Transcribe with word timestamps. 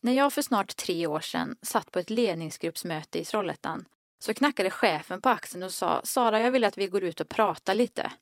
När 0.00 0.12
jag 0.12 0.32
för 0.32 0.42
snart 0.42 0.76
tre 0.76 1.06
år 1.06 1.20
sedan 1.20 1.56
satt 1.62 1.92
på 1.92 1.98
ett 1.98 2.10
ledningsgruppsmöte 2.10 3.18
i 3.18 3.24
Trollhättan 3.24 3.84
så 4.18 4.34
knackade 4.34 4.70
chefen 4.70 5.20
på 5.20 5.28
axeln 5.28 5.62
och 5.62 5.72
sa 5.72 6.00
Sara, 6.04 6.40
jag 6.40 6.50
vill 6.50 6.64
att 6.64 6.78
vi 6.78 6.86
går 6.86 7.04
ut 7.04 7.20
och 7.20 7.28
pratar 7.28 7.74
lite. 7.74 8.12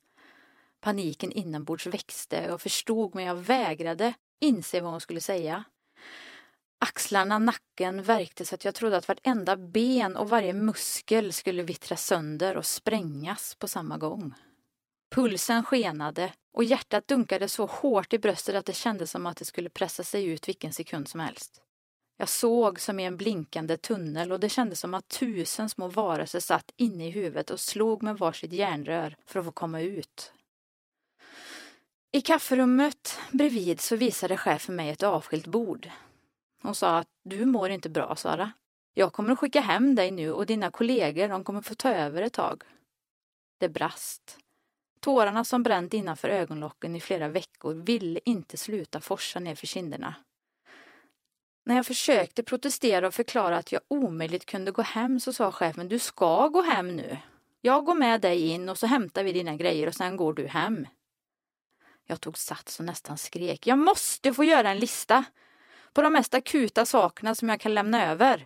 Paniken 0.81 1.31
inombords 1.31 1.87
växte 1.87 2.51
och 2.51 2.61
förstod 2.61 3.15
men 3.15 3.23
jag 3.23 3.35
vägrade 3.35 4.13
inse 4.39 4.81
vad 4.81 4.91
hon 4.91 5.01
skulle 5.01 5.21
säga. 5.21 5.63
Axlarna, 6.79 7.39
nacken 7.39 8.03
värkte 8.03 8.45
så 8.45 8.55
att 8.55 8.65
jag 8.65 8.75
trodde 8.75 8.97
att 8.97 9.07
vartenda 9.07 9.57
ben 9.57 10.17
och 10.17 10.29
varje 10.29 10.53
muskel 10.53 11.33
skulle 11.33 11.63
vittra 11.63 11.95
sönder 11.95 12.57
och 12.57 12.65
sprängas 12.65 13.55
på 13.55 13.67
samma 13.67 13.97
gång. 13.97 14.33
Pulsen 15.15 15.63
skenade 15.63 16.33
och 16.53 16.63
hjärtat 16.63 17.07
dunkade 17.07 17.49
så 17.49 17.65
hårt 17.65 18.13
i 18.13 18.19
bröstet 18.19 18.55
att 18.55 18.65
det 18.65 18.73
kändes 18.73 19.11
som 19.11 19.25
att 19.25 19.37
det 19.37 19.45
skulle 19.45 19.69
pressa 19.69 20.03
sig 20.03 20.25
ut 20.25 20.47
vilken 20.47 20.73
sekund 20.73 21.07
som 21.07 21.19
helst. 21.19 21.61
Jag 22.17 22.29
såg 22.29 22.79
som 22.79 22.99
i 22.99 23.05
en 23.05 23.17
blinkande 23.17 23.77
tunnel 23.77 24.31
och 24.31 24.39
det 24.39 24.49
kändes 24.49 24.79
som 24.79 24.93
att 24.93 25.07
tusen 25.07 25.69
små 25.69 25.87
varelser 25.87 26.39
satt 26.39 26.71
inne 26.77 27.07
i 27.07 27.11
huvudet 27.11 27.49
och 27.49 27.59
slog 27.59 28.03
med 28.03 28.17
varsitt 28.17 28.53
järnrör 28.53 29.15
för 29.25 29.39
att 29.39 29.45
få 29.45 29.51
komma 29.51 29.81
ut. 29.81 30.33
I 32.11 32.21
kafferummet 32.21 33.19
bredvid 33.31 33.81
så 33.81 33.95
visade 33.95 34.37
chefen 34.37 34.75
mig 34.75 34.89
ett 34.89 35.03
avskilt 35.03 35.47
bord. 35.47 35.89
Hon 36.61 36.75
sa 36.75 36.97
att 36.97 37.07
du 37.23 37.45
mår 37.45 37.69
inte 37.69 37.89
bra, 37.89 38.15
Sara. 38.15 38.51
Jag 38.93 39.13
kommer 39.13 39.31
att 39.31 39.39
skicka 39.39 39.61
hem 39.61 39.95
dig 39.95 40.11
nu 40.11 40.31
och 40.31 40.45
dina 40.45 40.71
kollegor, 40.71 41.27
de 41.27 41.43
kommer 41.43 41.61
få 41.61 41.75
ta 41.75 41.89
över 41.89 42.21
ett 42.21 42.33
tag. 42.33 42.63
Det 43.59 43.69
brast. 43.69 44.37
Tårarna 44.99 45.43
som 45.43 45.63
bränt 45.63 45.93
innanför 45.93 46.29
ögonlocken 46.29 46.95
i 46.95 46.99
flera 46.99 47.27
veckor 47.27 47.73
ville 47.73 48.19
inte 48.25 48.57
sluta 48.57 49.01
forsa 49.01 49.39
ner 49.39 49.55
för 49.55 49.67
kinderna. 49.67 50.15
När 51.67 51.75
jag 51.75 51.85
försökte 51.85 52.43
protestera 52.43 53.07
och 53.07 53.13
förklara 53.13 53.57
att 53.57 53.71
jag 53.71 53.81
omöjligt 53.87 54.45
kunde 54.45 54.71
gå 54.71 54.81
hem 54.81 55.19
så 55.19 55.33
sa 55.33 55.51
chefen, 55.51 55.87
du 55.87 55.99
ska 55.99 56.47
gå 56.47 56.61
hem 56.61 56.95
nu. 56.95 57.17
Jag 57.61 57.85
går 57.85 57.95
med 57.95 58.21
dig 58.21 58.47
in 58.47 58.69
och 58.69 58.77
så 58.77 58.87
hämtar 58.87 59.23
vi 59.23 59.31
dina 59.31 59.55
grejer 59.55 59.87
och 59.87 59.95
sen 59.95 60.17
går 60.17 60.33
du 60.33 60.47
hem. 60.47 60.87
Jag 62.05 62.21
tog 62.21 62.37
sats 62.37 62.79
och 62.79 62.85
nästan 62.85 63.17
skrek, 63.17 63.67
jag 63.67 63.77
måste 63.77 64.33
få 64.33 64.43
göra 64.43 64.69
en 64.69 64.79
lista 64.79 65.25
på 65.93 66.01
de 66.01 66.13
mest 66.13 66.33
akuta 66.33 66.85
sakerna 66.85 67.35
som 67.35 67.49
jag 67.49 67.59
kan 67.59 67.73
lämna 67.73 68.05
över. 68.05 68.45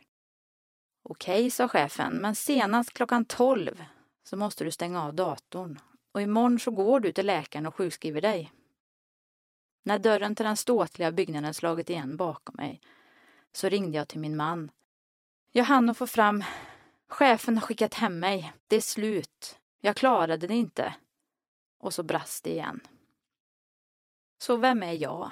Okej, 1.03 1.51
sa 1.51 1.67
chefen, 1.67 2.13
men 2.13 2.35
senast 2.35 2.93
klockan 2.93 3.25
tolv 3.25 3.83
så 4.23 4.37
måste 4.37 4.63
du 4.63 4.71
stänga 4.71 5.03
av 5.03 5.13
datorn 5.13 5.79
och 6.11 6.21
imorgon 6.21 6.59
så 6.59 6.71
går 6.71 6.99
du 6.99 7.11
till 7.11 7.25
läkaren 7.25 7.65
och 7.65 7.75
sjukskriver 7.75 8.21
dig. 8.21 8.51
När 9.83 9.99
dörren 9.99 10.35
till 10.35 10.45
den 10.45 10.57
ståtliga 10.57 11.11
byggnaden 11.11 11.53
slagit 11.53 11.89
igen 11.89 12.17
bakom 12.17 12.55
mig 12.55 12.81
så 13.53 13.69
ringde 13.69 13.97
jag 13.97 14.07
till 14.07 14.19
min 14.19 14.35
man. 14.35 14.71
Jag 15.51 15.63
hann 15.63 15.89
att 15.89 15.97
få 15.97 16.07
fram 16.07 16.43
Chefen 17.07 17.57
har 17.57 17.61
skickat 17.67 17.93
hem 17.93 18.19
mig. 18.19 18.53
Det 18.67 18.75
är 18.75 18.81
slut. 18.81 19.59
Jag 19.81 19.95
klarade 19.95 20.47
det 20.47 20.55
inte. 20.55 20.93
Och 21.79 21.93
så 21.93 22.03
brast 22.03 22.43
det 22.43 22.49
igen. 22.49 22.81
Så 24.41 24.57
vem 24.57 24.83
är 24.83 24.93
jag? 24.93 25.31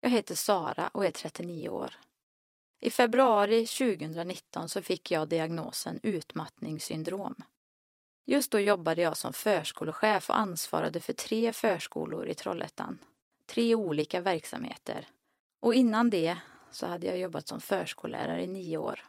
Jag 0.00 0.10
heter 0.10 0.34
Sara 0.34 0.88
och 0.88 1.06
är 1.06 1.10
39 1.10 1.68
år. 1.68 1.94
I 2.80 2.90
februari 2.90 3.66
2019 3.66 4.68
så 4.68 4.82
fick 4.82 5.10
jag 5.10 5.28
diagnosen 5.28 6.00
utmattningssyndrom. 6.02 7.34
Just 8.24 8.50
då 8.50 8.60
jobbade 8.60 9.02
jag 9.02 9.16
som 9.16 9.32
förskolechef 9.32 10.30
och 10.30 10.38
ansvarade 10.38 11.00
för 11.00 11.12
tre 11.12 11.52
förskolor 11.52 12.28
i 12.28 12.34
Trollhättan. 12.34 12.98
Tre 13.46 13.74
olika 13.74 14.20
verksamheter. 14.20 15.08
Och 15.60 15.74
innan 15.74 16.10
det 16.10 16.38
så 16.70 16.86
hade 16.86 17.06
jag 17.06 17.18
jobbat 17.18 17.48
som 17.48 17.60
förskollärare 17.60 18.42
i 18.42 18.46
nio 18.46 18.78
år. 18.78 19.00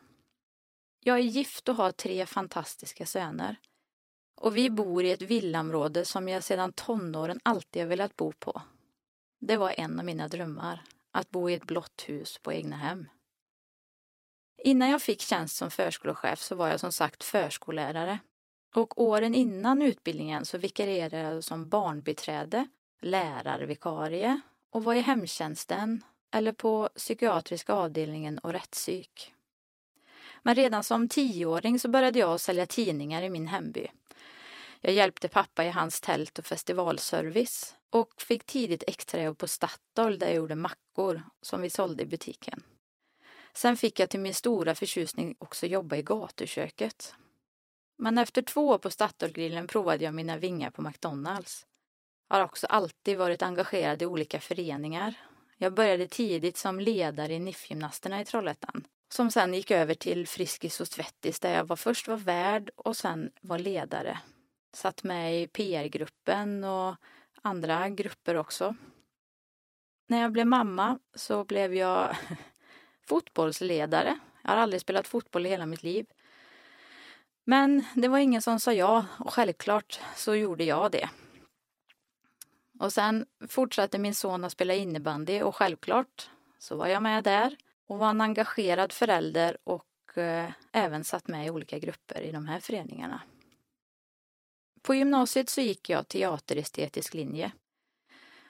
Jag 0.99 1.17
är 1.17 1.23
gift 1.23 1.69
och 1.69 1.75
har 1.75 1.91
tre 1.91 2.25
fantastiska 2.25 3.05
söner. 3.05 3.55
Och 4.35 4.57
vi 4.57 4.69
bor 4.69 5.03
i 5.03 5.11
ett 5.11 5.21
villaområde 5.21 6.05
som 6.05 6.27
jag 6.27 6.43
sedan 6.43 6.73
tonåren 6.73 7.39
alltid 7.43 7.81
har 7.81 7.89
velat 7.89 8.15
bo 8.15 8.31
på. 8.31 8.61
Det 9.39 9.57
var 9.57 9.73
en 9.77 9.99
av 9.99 10.05
mina 10.05 10.27
drömmar, 10.27 10.83
att 11.11 11.29
bo 11.29 11.49
i 11.49 11.53
ett 11.53 11.67
blått 11.67 12.03
hus 12.07 12.37
på 12.41 12.53
egna 12.53 12.75
hem. 12.75 13.07
Innan 14.63 14.89
jag 14.89 15.01
fick 15.01 15.21
tjänst 15.21 15.57
som 15.57 15.71
förskolechef 15.71 16.39
så 16.39 16.55
var 16.55 16.67
jag 16.67 16.79
som 16.79 16.91
sagt 16.91 17.23
förskollärare. 17.23 18.19
Och 18.75 19.01
åren 19.01 19.35
innan 19.35 19.81
utbildningen 19.81 20.45
så 20.45 20.57
vikarierade 20.57 21.17
jag 21.17 21.43
som 21.43 21.69
barnbiträde, 21.69 22.67
lärarvikarie 23.01 24.41
och 24.69 24.83
var 24.83 24.95
i 24.95 25.01
hemtjänsten 25.01 26.03
eller 26.31 26.51
på 26.51 26.89
psykiatriska 26.95 27.73
avdelningen 27.73 28.39
och 28.39 28.53
rättspsyk. 28.53 29.33
Men 30.43 30.55
redan 30.55 30.83
som 30.83 31.09
tioåring 31.09 31.79
så 31.79 31.89
började 31.89 32.19
jag 32.19 32.39
sälja 32.39 32.65
tidningar 32.65 33.21
i 33.21 33.29
min 33.29 33.47
hemby. 33.47 33.87
Jag 34.81 34.93
hjälpte 34.93 35.27
pappa 35.27 35.65
i 35.65 35.69
hans 35.69 36.01
tält 36.01 36.39
och 36.39 36.45
festivalservice 36.45 37.75
och 37.89 38.21
fick 38.21 38.43
tidigt 38.43 38.83
extrajobb 38.87 39.37
på 39.37 39.47
Statoil 39.47 40.19
där 40.19 40.27
jag 40.27 40.35
gjorde 40.35 40.55
mackor 40.55 41.21
som 41.41 41.61
vi 41.61 41.69
sålde 41.69 42.03
i 42.03 42.05
butiken. 42.05 42.63
Sen 43.53 43.77
fick 43.77 43.99
jag 43.99 44.09
till 44.09 44.19
min 44.19 44.33
stora 44.33 44.75
förtjusning 44.75 45.35
också 45.39 45.65
jobba 45.65 45.95
i 45.95 46.01
gatuköket. 46.01 47.13
Men 47.97 48.17
efter 48.17 48.41
två 48.41 48.67
år 48.67 48.77
på 48.77 48.89
Statoilgrillen 48.89 49.67
provade 49.67 50.03
jag 50.03 50.13
mina 50.13 50.37
vingar 50.37 50.69
på 50.69 50.81
McDonalds. 50.81 51.65
Jag 52.29 52.35
har 52.35 52.43
också 52.43 52.67
alltid 52.67 53.17
varit 53.17 53.41
engagerad 53.41 54.01
i 54.01 54.05
olika 54.05 54.39
föreningar 54.39 55.13
jag 55.61 55.73
började 55.73 56.07
tidigt 56.07 56.57
som 56.57 56.79
ledare 56.79 57.33
i 57.33 57.39
NIF-gymnasterna 57.39 58.21
i 58.21 58.25
Trollhättan. 58.25 58.87
Som 59.09 59.31
sen 59.31 59.53
gick 59.53 59.71
över 59.71 59.93
till 59.93 60.27
Friskis 60.27 60.81
och 60.81 60.87
Svettis 60.87 61.39
där 61.39 61.53
jag 61.53 61.63
var 61.63 61.75
först 61.75 62.07
var 62.07 62.17
värd 62.17 62.69
och 62.75 62.97
sen 62.97 63.31
var 63.41 63.59
ledare. 63.59 64.19
Satt 64.73 65.03
med 65.03 65.41
i 65.41 65.47
PR-gruppen 65.47 66.63
och 66.63 66.95
andra 67.41 67.89
grupper 67.89 68.35
också. 68.35 68.75
När 70.07 70.21
jag 70.21 70.31
blev 70.31 70.47
mamma 70.47 70.99
så 71.15 71.43
blev 71.43 71.75
jag 71.75 72.15
fotbollsledare. 73.07 74.19
Jag 74.41 74.49
har 74.49 74.57
aldrig 74.57 74.81
spelat 74.81 75.07
fotboll 75.07 75.45
i 75.45 75.49
hela 75.49 75.65
mitt 75.65 75.83
liv. 75.83 76.05
Men 77.43 77.85
det 77.93 78.07
var 78.07 78.17
ingen 78.17 78.41
som 78.41 78.59
sa 78.59 78.73
ja 78.73 79.05
och 79.19 79.33
självklart 79.33 79.99
så 80.15 80.35
gjorde 80.35 80.63
jag 80.63 80.91
det. 80.91 81.09
Och 82.79 82.93
sen 82.93 83.25
fortsatte 83.47 83.99
min 83.99 84.15
son 84.15 84.43
att 84.43 84.51
spela 84.51 84.73
innebandy 84.73 85.41
och 85.41 85.55
självklart 85.55 86.29
så 86.59 86.75
var 86.75 86.87
jag 86.87 87.03
med 87.03 87.23
där 87.23 87.55
och 87.87 87.99
var 87.99 88.09
en 88.09 88.21
engagerad 88.21 88.93
förälder 88.93 89.57
och 89.63 90.17
eh, 90.17 90.51
även 90.71 91.03
satt 91.03 91.27
med 91.27 91.47
i 91.47 91.49
olika 91.49 91.79
grupper 91.79 92.21
i 92.21 92.31
de 92.31 92.47
här 92.47 92.59
föreningarna. 92.59 93.21
På 94.81 94.95
gymnasiet 94.95 95.49
så 95.49 95.61
gick 95.61 95.89
jag 95.89 96.07
teaterestetisk 96.07 97.13
linje. 97.13 97.51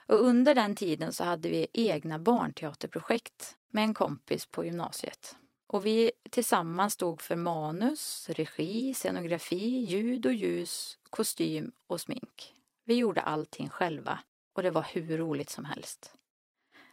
Och 0.07 0.25
under 0.25 0.55
den 0.55 0.75
tiden 0.75 1.13
så 1.13 1.23
hade 1.23 1.49
vi 1.49 1.67
egna 1.73 2.19
barnteaterprojekt 2.19 3.57
med 3.71 3.83
en 3.83 3.93
kompis 3.93 4.45
på 4.45 4.65
gymnasiet. 4.65 5.35
Och 5.67 5.85
vi 5.85 6.11
tillsammans 6.29 6.93
stod 6.93 7.21
för 7.21 7.35
manus, 7.35 8.29
regi, 8.29 8.93
scenografi, 8.93 9.79
ljud 9.79 10.25
och 10.25 10.33
ljus, 10.33 10.97
kostym 11.09 11.71
och 11.87 12.01
smink. 12.01 12.58
Vi 12.89 12.95
gjorde 12.95 13.21
allting 13.21 13.69
själva 13.69 14.19
och 14.53 14.63
det 14.63 14.71
var 14.71 14.87
hur 14.93 15.17
roligt 15.17 15.49
som 15.49 15.65
helst. 15.65 16.13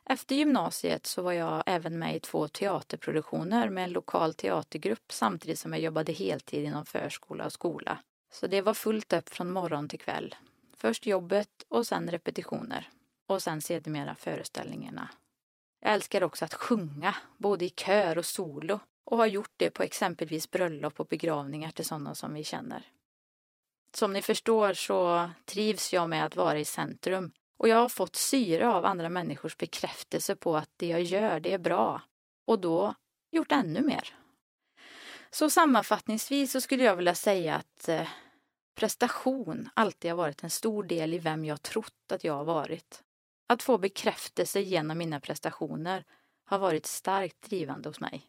Efter 0.04 0.36
gymnasiet 0.36 1.06
så 1.06 1.22
var 1.22 1.32
jag 1.32 1.62
även 1.66 1.98
med 1.98 2.16
i 2.16 2.20
två 2.20 2.48
teaterproduktioner 2.48 3.68
med 3.68 3.84
en 3.84 3.92
lokal 3.92 4.34
teatergrupp 4.34 5.12
samtidigt 5.12 5.58
som 5.58 5.72
jag 5.72 5.82
jobbade 5.82 6.12
heltid 6.12 6.64
inom 6.64 6.86
förskola 6.86 7.44
och 7.44 7.52
skola. 7.52 7.98
Så 8.32 8.46
det 8.46 8.62
var 8.62 8.74
fullt 8.74 9.12
upp 9.12 9.28
från 9.28 9.52
morgon 9.52 9.88
till 9.88 9.98
kväll. 9.98 10.34
Först 10.76 11.06
jobbet 11.06 11.64
och 11.68 11.86
sen 11.86 12.10
repetitioner. 12.10 12.88
Och 13.26 13.42
sen 13.42 13.60
sedermera 13.60 14.14
föreställningarna. 14.14 15.10
Jag 15.80 15.92
älskar 15.92 16.22
också 16.22 16.44
att 16.44 16.54
sjunga, 16.54 17.14
både 17.36 17.64
i 17.64 17.70
kör 17.70 18.18
och 18.18 18.26
solo 18.26 18.80
och 19.04 19.16
har 19.16 19.26
gjort 19.26 19.54
det 19.56 19.70
på 19.70 19.82
exempelvis 19.82 20.50
bröllop 20.50 21.00
och 21.00 21.06
begravningar 21.06 21.70
till 21.70 21.84
sådana 21.84 22.14
som 22.14 22.34
vi 22.34 22.44
känner. 22.44 22.86
Som 23.94 24.12
ni 24.12 24.22
förstår 24.22 24.72
så 24.72 25.30
trivs 25.44 25.92
jag 25.92 26.08
med 26.08 26.24
att 26.24 26.36
vara 26.36 26.58
i 26.58 26.64
centrum 26.64 27.32
och 27.58 27.68
jag 27.68 27.76
har 27.76 27.88
fått 27.88 28.16
syre 28.16 28.68
av 28.68 28.84
andra 28.84 29.08
människors 29.08 29.56
bekräftelse 29.56 30.36
på 30.36 30.56
att 30.56 30.70
det 30.76 30.86
jag 30.86 31.02
gör, 31.02 31.40
det 31.40 31.52
är 31.52 31.58
bra. 31.58 32.02
och 32.44 32.60
då 32.60 32.94
gjort 33.30 33.52
ännu 33.52 33.82
mer. 33.82 34.14
Så 35.30 35.50
sammanfattningsvis 35.50 36.52
så 36.52 36.60
skulle 36.60 36.84
jag 36.84 36.96
vilja 36.96 37.14
säga 37.14 37.54
att 37.54 37.88
eh, 37.88 38.08
prestation 38.74 39.68
alltid 39.74 40.10
har 40.10 40.16
varit 40.16 40.42
en 40.42 40.50
stor 40.50 40.82
del 40.82 41.14
i 41.14 41.18
vem 41.18 41.44
jag 41.44 41.62
trott 41.62 42.12
att 42.12 42.24
jag 42.24 42.34
har 42.34 42.44
varit. 42.44 43.02
Att 43.46 43.62
få 43.62 43.78
bekräftelse 43.78 44.60
genom 44.60 44.98
mina 44.98 45.20
prestationer 45.20 46.04
har 46.44 46.58
varit 46.58 46.86
starkt 46.86 47.42
drivande 47.42 47.88
hos 47.88 48.00
mig. 48.00 48.26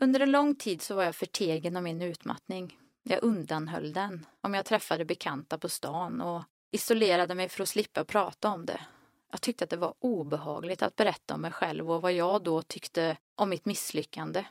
Under 0.00 0.20
en 0.20 0.30
lång 0.30 0.54
tid 0.54 0.82
så 0.82 0.94
var 0.94 1.04
jag 1.04 1.16
förtegen 1.16 1.76
om 1.76 1.84
min 1.84 2.02
utmattning. 2.02 2.78
Jag 3.02 3.22
undanhöll 3.22 3.92
den 3.92 4.26
om 4.40 4.54
jag 4.54 4.64
träffade 4.64 5.04
bekanta 5.04 5.58
på 5.58 5.68
stan 5.68 6.20
och 6.20 6.42
isolerade 6.70 7.34
mig 7.34 7.48
för 7.48 7.62
att 7.62 7.68
slippa 7.68 8.04
prata 8.04 8.48
om 8.48 8.66
det. 8.66 8.80
Jag 9.30 9.40
tyckte 9.40 9.64
att 9.64 9.70
det 9.70 9.76
var 9.76 9.94
obehagligt 9.98 10.82
att 10.82 10.96
berätta 10.96 11.34
om 11.34 11.40
mig 11.40 11.52
själv 11.52 11.90
och 11.90 12.02
vad 12.02 12.12
jag 12.12 12.42
då 12.42 12.62
tyckte 12.62 13.16
om 13.34 13.48
mitt 13.48 13.64
misslyckande. 13.64 14.44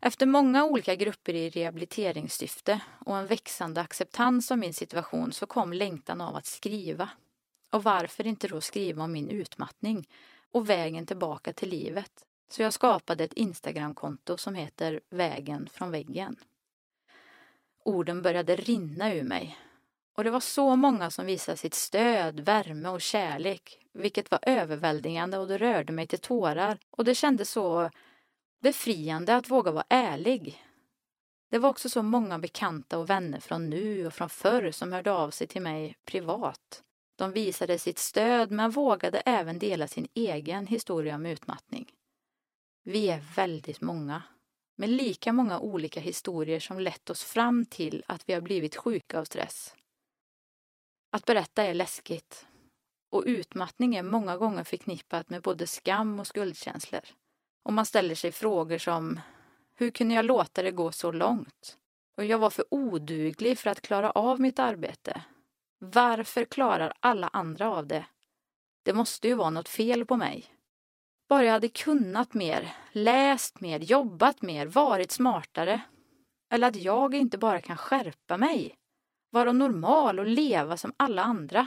Efter 0.00 0.26
många 0.26 0.64
olika 0.64 0.94
grupper 0.94 1.34
i 1.34 1.50
rehabiliteringssyfte 1.50 2.80
och 3.06 3.16
en 3.16 3.26
växande 3.26 3.80
acceptans 3.80 4.50
av 4.50 4.58
min 4.58 4.74
situation 4.74 5.32
så 5.32 5.46
kom 5.46 5.72
längtan 5.72 6.20
av 6.20 6.36
att 6.36 6.46
skriva. 6.46 7.08
Och 7.70 7.84
varför 7.84 8.26
inte 8.26 8.48
då 8.48 8.60
skriva 8.60 9.04
om 9.04 9.12
min 9.12 9.28
utmattning 9.28 10.08
och 10.50 10.70
vägen 10.70 11.06
tillbaka 11.06 11.52
till 11.52 11.68
livet? 11.68 12.26
Så 12.50 12.62
jag 12.62 12.72
skapade 12.72 13.24
ett 13.24 13.32
Instagramkonto 13.32 14.36
som 14.36 14.54
heter 14.54 15.00
Vägen 15.10 15.68
från 15.72 15.90
väggen. 15.90 16.36
Orden 17.84 18.22
började 18.22 18.56
rinna 18.56 19.14
ur 19.14 19.22
mig 19.22 19.58
och 20.16 20.24
det 20.24 20.30
var 20.30 20.40
så 20.40 20.76
många 20.76 21.10
som 21.10 21.26
visade 21.26 21.56
sitt 21.56 21.74
stöd, 21.74 22.40
värme 22.40 22.88
och 22.88 23.00
kärlek, 23.00 23.78
vilket 23.92 24.30
var 24.30 24.40
överväldigande 24.42 25.38
och 25.38 25.48
det 25.48 25.58
rörde 25.58 25.92
mig 25.92 26.06
till 26.06 26.18
tårar 26.18 26.78
och 26.90 27.04
det 27.04 27.14
kändes 27.14 27.50
så 27.50 27.90
befriande 28.62 29.36
att 29.36 29.50
våga 29.50 29.70
vara 29.70 29.84
ärlig. 29.88 30.64
Det 31.50 31.58
var 31.58 31.70
också 31.70 31.88
så 31.88 32.02
många 32.02 32.38
bekanta 32.38 32.98
och 32.98 33.10
vänner 33.10 33.40
från 33.40 33.70
nu 33.70 34.06
och 34.06 34.14
från 34.14 34.30
förr 34.30 34.70
som 34.70 34.92
hörde 34.92 35.12
av 35.12 35.30
sig 35.30 35.46
till 35.46 35.62
mig 35.62 35.96
privat. 36.04 36.82
De 37.16 37.32
visade 37.32 37.78
sitt 37.78 37.98
stöd 37.98 38.50
men 38.50 38.70
vågade 38.70 39.18
även 39.18 39.58
dela 39.58 39.88
sin 39.88 40.08
egen 40.14 40.66
historia 40.66 41.14
om 41.14 41.26
utmattning. 41.26 41.92
Vi 42.84 43.10
är 43.10 43.20
väldigt 43.36 43.80
många, 43.80 44.22
med 44.76 44.90
lika 44.90 45.32
många 45.32 45.58
olika 45.60 46.00
historier 46.00 46.60
som 46.60 46.80
lett 46.80 47.10
oss 47.10 47.24
fram 47.24 47.66
till 47.66 48.04
att 48.08 48.28
vi 48.28 48.32
har 48.32 48.40
blivit 48.40 48.76
sjuka 48.76 49.18
av 49.18 49.24
stress. 49.24 49.74
Att 51.10 51.24
berätta 51.24 51.62
är 51.62 51.74
läskigt 51.74 52.46
och 53.10 53.24
utmattning 53.26 53.94
är 53.94 54.02
många 54.02 54.36
gånger 54.36 54.64
förknippat 54.64 55.30
med 55.30 55.42
både 55.42 55.66
skam 55.66 56.20
och 56.20 56.26
skuldkänslor. 56.26 57.00
Och 57.64 57.72
man 57.72 57.86
ställer 57.86 58.14
sig 58.14 58.32
frågor 58.32 58.78
som 58.78 59.20
Hur 59.74 59.90
kunde 59.90 60.14
jag 60.14 60.24
låta 60.24 60.62
det 60.62 60.70
gå 60.70 60.92
så 60.92 61.12
långt? 61.12 61.78
Och 62.16 62.24
jag 62.24 62.38
var 62.38 62.50
för 62.50 62.64
oduglig 62.70 63.58
för 63.58 63.70
att 63.70 63.80
klara 63.80 64.10
av 64.10 64.40
mitt 64.40 64.58
arbete. 64.58 65.22
Varför 65.78 66.44
klarar 66.44 66.92
alla 67.00 67.28
andra 67.28 67.70
av 67.70 67.86
det? 67.86 68.06
Det 68.82 68.92
måste 68.92 69.28
ju 69.28 69.34
vara 69.34 69.50
något 69.50 69.68
fel 69.68 70.06
på 70.06 70.16
mig. 70.16 70.53
Bara 71.28 71.44
jag 71.44 71.52
hade 71.52 71.68
kunnat 71.68 72.34
mer, 72.34 72.76
läst 72.92 73.60
mer, 73.60 73.78
jobbat 73.78 74.42
mer, 74.42 74.66
varit 74.66 75.10
smartare. 75.10 75.80
Eller 76.50 76.68
att 76.68 76.76
jag 76.76 77.14
inte 77.14 77.38
bara 77.38 77.60
kan 77.60 77.76
skärpa 77.76 78.36
mig, 78.36 78.74
vara 79.30 79.52
normal 79.52 80.18
och 80.18 80.26
leva 80.26 80.76
som 80.76 80.92
alla 80.96 81.22
andra. 81.22 81.66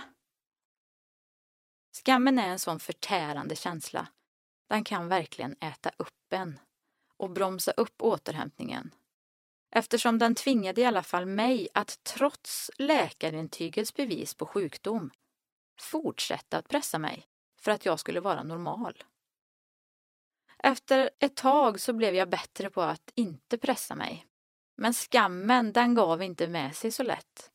Skammen 1.92 2.40
är 2.40 2.50
en 2.50 2.60
sån 2.60 2.80
förtärande 2.80 3.56
känsla. 3.56 4.08
Den 4.70 4.84
kan 4.84 5.08
verkligen 5.08 5.56
äta 5.60 5.92
upp 5.98 6.34
en 6.34 6.60
och 7.18 7.30
bromsa 7.30 7.72
upp 7.72 8.02
återhämtningen. 8.02 8.92
Eftersom 9.72 10.20
den 10.20 10.36
tvingade 10.36 10.82
i 10.82 10.86
alla 10.86 11.04
fall 11.04 11.26
mig 11.26 11.68
att 11.74 12.04
trots 12.04 12.72
läkarintygets 12.78 13.94
bevis 13.94 14.34
på 14.34 14.46
sjukdom 14.46 15.12
fortsätta 15.80 16.58
att 16.58 16.68
pressa 16.68 17.00
mig 17.00 17.28
för 17.62 17.72
att 17.72 17.86
jag 17.86 18.00
skulle 18.00 18.20
vara 18.20 18.44
normal. 18.44 19.04
Efter 20.64 21.10
ett 21.20 21.36
tag 21.36 21.80
så 21.80 21.94
blev 21.94 22.16
jag 22.16 22.30
bättre 22.30 22.70
på 22.70 22.82
att 22.82 23.12
inte 23.16 23.58
pressa 23.58 23.96
mig. 23.96 24.26
Men 24.78 24.94
skammen, 24.94 25.74
den 25.74 25.96
gav 25.96 26.24
inte 26.24 26.48
med 26.48 26.76
sig 26.76 26.92
så 26.92 27.04
lätt 27.04 27.52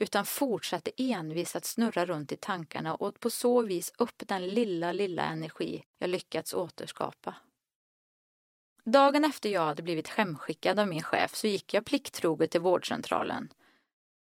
utan 0.00 0.26
fortsatte 0.26 0.90
envis 0.96 1.56
att 1.56 1.64
snurra 1.64 2.06
runt 2.06 2.32
i 2.32 2.36
tankarna 2.36 2.94
och 2.94 3.20
på 3.20 3.30
så 3.30 3.62
vis 3.62 3.92
upp 3.98 4.22
den 4.26 4.48
lilla, 4.48 4.92
lilla 4.92 5.22
energi 5.22 5.84
jag 5.98 6.10
lyckats 6.10 6.54
återskapa. 6.54 7.34
Dagen 8.84 9.24
efter 9.24 9.48
jag 9.48 9.66
hade 9.66 9.82
blivit 9.82 10.08
skämskickad 10.08 10.78
av 10.78 10.88
min 10.88 11.02
chef 11.02 11.34
så 11.34 11.46
gick 11.46 11.74
jag 11.74 11.84
plikttroget 11.84 12.50
till 12.50 12.60
vårdcentralen. 12.60 13.48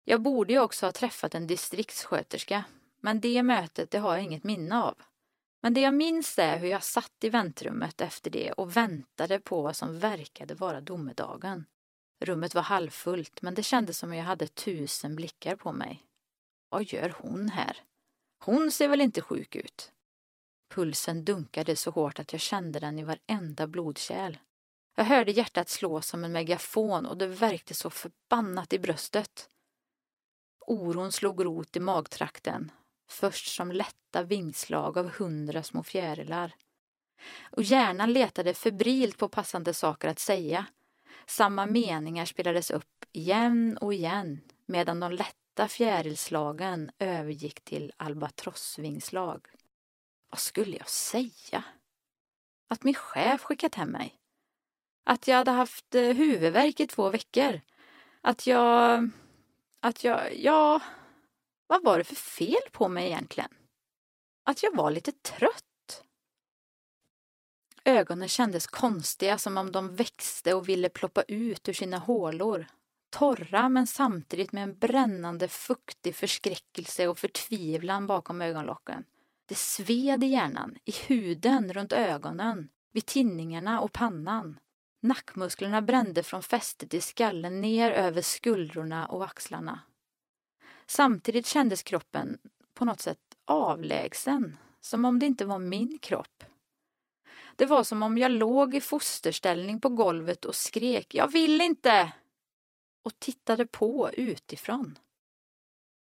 Jag 0.04 0.22
borde 0.22 0.54
ju 0.54 0.60
också 0.60 0.86
ha 0.86 0.92
träffat 0.92 1.36
en 1.36 1.48
distriktssköterska, 1.48 2.64
men 3.00 3.19
det 3.22 3.44
mötet 3.44 3.92
det 3.92 4.00
har 4.00 4.14
jag 4.14 4.24
inget 4.24 4.44
minne 4.44 4.84
av. 4.84 4.96
Men 5.63 5.74
det 5.74 5.81
jag 5.81 5.94
minns 5.94 6.39
är 6.39 6.60
hur 6.60 6.68
jag 6.68 6.83
satt 6.83 7.24
i 7.24 7.30
väntrummet 7.30 8.01
efter 8.01 8.31
det 8.31 8.51
och 8.51 8.77
väntade 8.77 9.39
på 9.39 9.62
vad 9.62 9.75
som 9.75 10.00
verkade 10.00 10.56
vara 10.56 10.81
domedagen. 10.81 11.65
Rummet 12.21 12.56
var 12.56 12.62
halvfullt 12.62 13.42
men 13.42 13.54
det 13.54 13.63
kändes 13.63 13.98
som 13.98 14.10
om 14.10 14.15
jag 14.15 14.25
hade 14.25 14.48
tusen 14.48 15.15
blickar 15.15 15.56
på 15.56 15.71
mig. 15.71 16.04
Vad 16.69 16.83
gör 16.83 17.15
hon 17.18 17.50
här? 17.50 17.77
Hon 18.39 18.71
ser 18.71 18.88
väl 18.88 19.01
inte 19.01 19.21
sjuk 19.21 19.56
ut? 19.56 19.92
Pulsen 20.74 21.25
dunkade 21.25 21.75
så 21.75 21.92
hårt 21.92 22.19
att 22.19 22.31
jag 22.31 22.42
kände 22.42 22.80
den 22.80 23.00
i 23.00 23.04
varenda 23.04 23.68
blodkärl. 23.68 24.38
Jag 24.95 25.06
hörde 25.06 25.31
hjärtat 25.31 25.69
slå 25.69 26.01
som 26.01 26.24
en 26.24 26.31
megafon 26.31 27.06
och 27.06 27.18
det 27.18 27.27
värkte 27.27 27.74
så 27.74 27.89
förbannat 27.89 28.74
i 28.74 28.80
bröstet. 28.80 29.50
Oron 30.68 31.12
slog 31.12 31.45
rot 31.45 31.75
i 31.75 31.80
magtrakten, 31.80 32.71
först 33.08 33.56
som 33.56 33.72
lätta 33.72 34.24
vingslag 34.24 34.98
av 34.98 35.10
hundra 35.10 35.64
små 35.64 35.84
fjärilar. 35.84 36.56
Och 37.52 37.64
hjärnan 37.64 38.14
letade 38.14 38.54
febrilt 38.54 39.18
på 39.18 39.30
passande 39.30 39.74
saker 39.74 40.08
att 40.08 40.20
säga 40.20 40.66
samma 41.26 41.66
meningar 41.66 42.26
spelades 42.26 42.72
upp 42.72 43.06
igen 43.12 43.78
och 43.81 43.94
igen 43.94 44.42
medan 44.66 45.00
de 45.00 45.12
lätta 45.12 45.68
fjärilslagen 45.68 46.92
övergick 47.00 47.62
till 47.64 47.92
albatrossvingslag. 47.98 49.48
Vad 50.30 50.40
skulle 50.40 50.78
jag 50.78 50.90
säga? 50.90 51.64
Att 52.68 52.83
min 52.83 52.94
chef 52.94 53.42
skickat 53.42 53.76
hem 53.76 53.90
mig? 53.90 54.16
Att 55.04 55.28
jag 55.28 55.38
hade 55.38 55.52
haft 55.52 55.95
eh, 55.95 56.02
huvudvärk 56.02 56.80
i 56.80 56.88
två 56.88 57.10
veckor? 57.10 57.62
Att 58.22 58.48
jag... 58.48 59.10
Att 59.80 60.04
jag... 60.04 60.38
Ja... 60.38 60.81
Vad 61.68 61.84
var 61.84 61.98
det 61.98 62.04
för 62.04 62.16
fel 62.16 62.70
på 62.72 62.88
mig 62.88 63.06
egentligen? 63.08 63.50
Att 64.44 64.64
jag 64.64 64.76
var 64.76 64.92
lite 64.92 65.12
trött? 65.12 66.04
Ögonen 67.86 68.28
kändes 68.28 68.68
konstiga 68.68 69.38
som 69.38 69.58
om 69.58 69.72
de 69.72 69.96
växte 69.96 70.54
och 70.54 70.70
ville 70.70 70.90
ploppa 70.90 71.22
ut 71.22 71.70
ur 71.70 71.74
sina 71.74 71.98
hålor. 71.98 72.66
Torra 73.10 73.70
men 73.70 73.88
samtidigt 73.88 74.52
med 74.52 74.64
en 74.64 74.78
brännande 74.78 75.48
fuktig 75.48 76.16
förskräckelse 76.16 77.08
och 77.08 77.18
förtvivlan 77.18 78.08
bakom 78.08 78.42
ögonlocken. 78.42 79.04
Det 79.46 79.56
sved 79.56 80.24
i 80.24 80.28
hjärnan, 80.28 80.78
i 80.86 80.92
huden, 80.92 81.74
runt 81.74 81.94
ögonen, 81.94 82.70
vid 82.92 83.06
tinningarna 83.06 83.82
och 83.82 83.92
pannan. 83.92 84.60
Nackmusklerna 85.02 85.82
brände 85.82 86.24
från 86.24 86.44
fästet 86.44 86.94
i 86.94 87.02
skallen 87.02 87.62
ner 87.62 87.92
över 87.92 88.22
skuldrorna 88.22 89.06
och 89.06 89.26
axlarna. 89.26 89.80
Samtidigt 90.95 91.45
kändes 91.45 91.83
kroppen 91.83 92.38
på 92.73 92.85
något 92.85 93.02
sätt 93.02 93.19
avlägsen, 93.45 94.57
som 94.81 95.06
om 95.06 95.19
det 95.19 95.26
inte 95.26 95.45
var 95.45 95.59
min 95.59 96.00
kropp. 96.00 96.44
Det 97.56 97.66
var 97.66 97.83
som 97.83 98.04
om 98.04 98.18
jag 98.18 98.31
låg 98.31 98.76
i 98.76 98.81
fosterställning 98.81 99.81
på 99.81 99.90
golvet 99.90 100.45
och 100.45 100.56
skrek 100.56 101.16
”Jag 101.16 101.31
vill 101.31 101.62
inte!” 101.62 102.14
och 103.06 103.19
tittade 103.19 103.66
på 103.66 104.09
utifrån. 104.14 105.00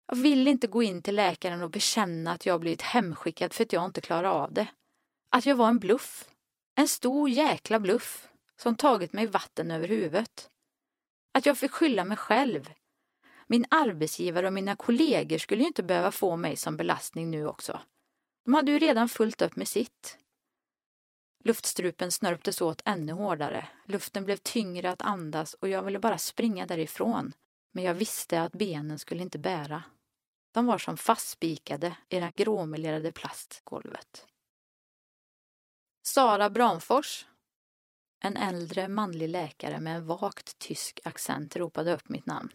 Jag 0.07 0.15
vill 0.15 0.47
inte 0.47 0.67
gå 0.67 0.83
in 0.83 1.01
till 1.01 1.15
läkaren 1.15 1.61
och 1.61 1.71
bekänna 1.71 2.31
att 2.31 2.45
jag 2.45 2.59
blivit 2.59 2.81
hemskickad 2.81 3.53
för 3.53 3.63
att 3.63 3.73
jag 3.73 3.85
inte 3.85 4.01
klarar 4.01 4.29
av 4.29 4.53
det. 4.53 4.67
Att 5.29 5.45
jag 5.45 5.55
var 5.55 5.67
en 5.67 5.79
bluff. 5.79 6.29
En 6.75 6.87
stor 6.87 7.29
jäkla 7.29 7.79
bluff 7.79 8.27
som 8.55 8.75
tagit 8.75 9.13
mig 9.13 9.27
vatten 9.27 9.71
över 9.71 9.87
huvudet. 9.87 10.49
Att 11.33 11.45
jag 11.45 11.57
fick 11.57 11.71
skylla 11.71 12.05
mig 12.05 12.17
själv. 12.17 12.69
Min 13.47 13.65
arbetsgivare 13.69 14.47
och 14.47 14.53
mina 14.53 14.75
kollegor 14.75 15.37
skulle 15.37 15.61
ju 15.61 15.67
inte 15.67 15.83
behöva 15.83 16.11
få 16.11 16.35
mig 16.35 16.55
som 16.55 16.77
belastning 16.77 17.31
nu 17.31 17.47
också. 17.47 17.79
De 18.45 18.53
hade 18.53 18.71
ju 18.71 18.79
redan 18.79 19.09
fullt 19.09 19.41
upp 19.41 19.55
med 19.55 19.67
sitt. 19.67 20.17
Luftstrupen 21.43 22.11
snörptes 22.11 22.61
åt 22.61 22.81
ännu 22.85 23.13
hårdare. 23.13 23.67
Luften 23.85 24.25
blev 24.25 24.37
tyngre 24.37 24.91
att 24.91 25.01
andas 25.01 25.53
och 25.53 25.67
jag 25.67 25.83
ville 25.83 25.99
bara 25.99 26.17
springa 26.17 26.65
därifrån. 26.65 27.33
Men 27.71 27.83
jag 27.83 27.93
visste 27.93 28.41
att 28.41 28.51
benen 28.51 28.99
skulle 28.99 29.21
inte 29.21 29.39
bära. 29.39 29.83
De 30.51 30.65
var 30.65 30.77
som 30.77 30.97
fastspikade 30.97 31.97
i 32.09 32.19
det 32.19 32.31
gråmelerade 32.35 33.11
plastgolvet. 33.11 34.27
Sara 36.05 36.49
Bramfors. 36.49 37.25
En 38.19 38.37
äldre 38.37 38.87
manlig 38.87 39.29
läkare 39.29 39.79
med 39.79 39.95
en 39.95 40.05
vagt 40.05 40.59
tysk 40.59 40.99
accent 41.03 41.55
ropade 41.55 41.93
upp 41.93 42.09
mitt 42.09 42.25
namn. 42.25 42.49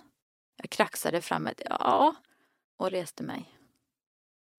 Jag 0.59 0.71
kraxade 0.71 1.21
fram 1.21 1.47
ett 1.47 1.63
ja 1.65 2.15
och 2.77 2.91
reste 2.91 3.23
mig. 3.23 3.55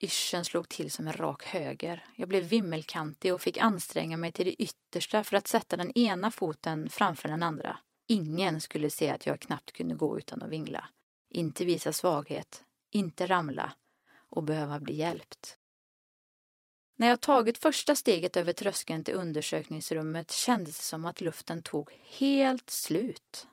Yrseln 0.01 0.45
slog 0.45 0.69
till 0.69 0.91
som 0.91 1.07
en 1.07 1.13
rak 1.13 1.45
höger. 1.45 2.05
Jag 2.15 2.29
blev 2.29 2.43
vimmelkantig 2.43 3.33
och 3.33 3.41
fick 3.41 3.57
anstränga 3.57 4.17
mig 4.17 4.31
till 4.31 4.45
det 4.45 4.61
yttersta 4.61 5.23
för 5.23 5.37
att 5.37 5.47
sätta 5.47 5.77
den 5.77 5.97
ena 5.97 6.31
foten 6.31 6.89
framför 6.89 7.29
den 7.29 7.43
andra. 7.43 7.77
Ingen 8.07 8.61
skulle 8.61 8.89
se 8.89 9.09
att 9.09 9.25
jag 9.25 9.39
knappt 9.39 9.71
kunde 9.71 9.95
gå 9.95 10.17
utan 10.17 10.41
att 10.41 10.49
vingla. 10.49 10.89
Inte 11.29 11.65
visa 11.65 11.93
svaghet, 11.93 12.63
inte 12.91 13.27
ramla 13.27 13.73
och 14.29 14.43
behöva 14.43 14.79
bli 14.79 14.95
hjälpt. 14.95 15.57
När 16.95 17.07
jag 17.07 17.21
tagit 17.21 17.57
första 17.57 17.95
steget 17.95 18.37
över 18.37 18.53
tröskeln 18.53 19.03
till 19.03 19.13
undersökningsrummet 19.13 20.31
kändes 20.31 20.77
det 20.77 20.83
som 20.83 21.05
att 21.05 21.21
luften 21.21 21.61
tog 21.61 21.91
helt 22.03 22.69
slut. 22.69 23.47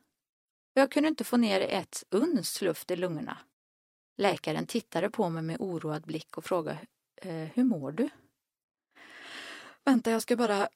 Jag 0.79 0.91
kunde 0.91 1.09
inte 1.09 1.25
få 1.25 1.37
ner 1.37 1.61
ett 1.61 2.05
uns 2.11 2.63
luft 2.63 2.91
i 2.91 2.97
lungorna. 2.97 3.39
Läkaren 4.17 4.67
tittade 4.67 5.11
på 5.11 5.29
mig 5.29 5.43
med 5.43 5.57
oroad 5.61 6.03
blick 6.03 6.37
och 6.39 6.45
frågade 6.45 6.79
eh, 7.17 7.35
Hur 7.35 7.65
mår 7.65 7.93
du? 7.93 8.09
Vänta, 9.85 10.11
jag 10.11 10.23
ska 10.23 10.37
bara, 10.37 10.69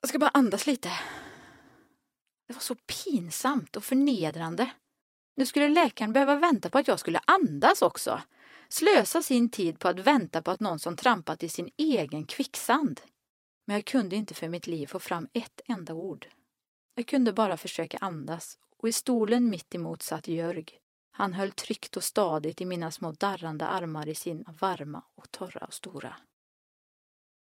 jag 0.00 0.08
ska 0.08 0.18
bara 0.18 0.30
andas 0.34 0.66
lite. 0.66 0.88
Det 2.46 2.54
var 2.54 2.60
så 2.60 2.74
pinsamt 2.74 3.76
och 3.76 3.84
förnedrande. 3.84 4.70
Nu 5.36 5.46
skulle 5.46 5.68
läkaren 5.68 6.12
behöva 6.12 6.36
vänta 6.36 6.70
på 6.70 6.78
att 6.78 6.88
jag 6.88 6.98
skulle 6.98 7.20
andas 7.24 7.82
också. 7.82 8.22
Slösa 8.68 9.22
sin 9.22 9.50
tid 9.50 9.78
på 9.78 9.88
att 9.88 9.98
vänta 9.98 10.42
på 10.42 10.50
att 10.50 10.60
någon 10.60 10.78
som 10.78 10.96
trampat 10.96 11.42
i 11.42 11.48
sin 11.48 11.70
egen 11.76 12.24
kvicksand. 12.24 13.00
Men 13.66 13.76
jag 13.76 13.84
kunde 13.84 14.16
inte 14.16 14.34
för 14.34 14.48
mitt 14.48 14.66
liv 14.66 14.86
få 14.86 14.98
fram 14.98 15.28
ett 15.32 15.60
enda 15.68 15.94
ord. 15.94 16.26
Jag 16.94 17.06
kunde 17.06 17.32
bara 17.32 17.56
försöka 17.56 17.98
andas 17.98 18.58
och 18.82 18.88
i 18.88 18.92
stolen 18.92 19.50
mitt 19.50 19.74
emot 19.74 20.02
satt 20.02 20.28
Jörg. 20.28 20.66
Han 21.10 21.32
höll 21.32 21.52
tryggt 21.52 21.96
och 21.96 22.04
stadigt 22.04 22.60
i 22.60 22.64
mina 22.64 22.90
små 22.90 23.12
darrande 23.12 23.66
armar 23.66 24.08
i 24.08 24.14
sina 24.14 24.54
varma 24.60 25.04
och 25.14 25.30
torra 25.30 25.64
och 25.64 25.74
stora. 25.74 26.16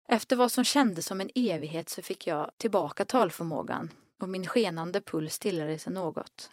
Efter 0.10 0.36
vad 0.36 0.51
som 0.51 0.63
kändes 0.63 1.06
som 1.06 1.22
en 1.22 1.29
evighet 1.36 1.89
så 1.89 2.01
fick 2.01 2.27
jag 2.27 2.51
tillbaka 2.58 3.06
talförmågan 3.06 3.89
och 4.20 4.29
min 4.29 4.48
skenande 4.48 5.01
puls 5.01 5.34
stillade 5.34 5.79
sig 5.79 5.94
något. 5.94 6.51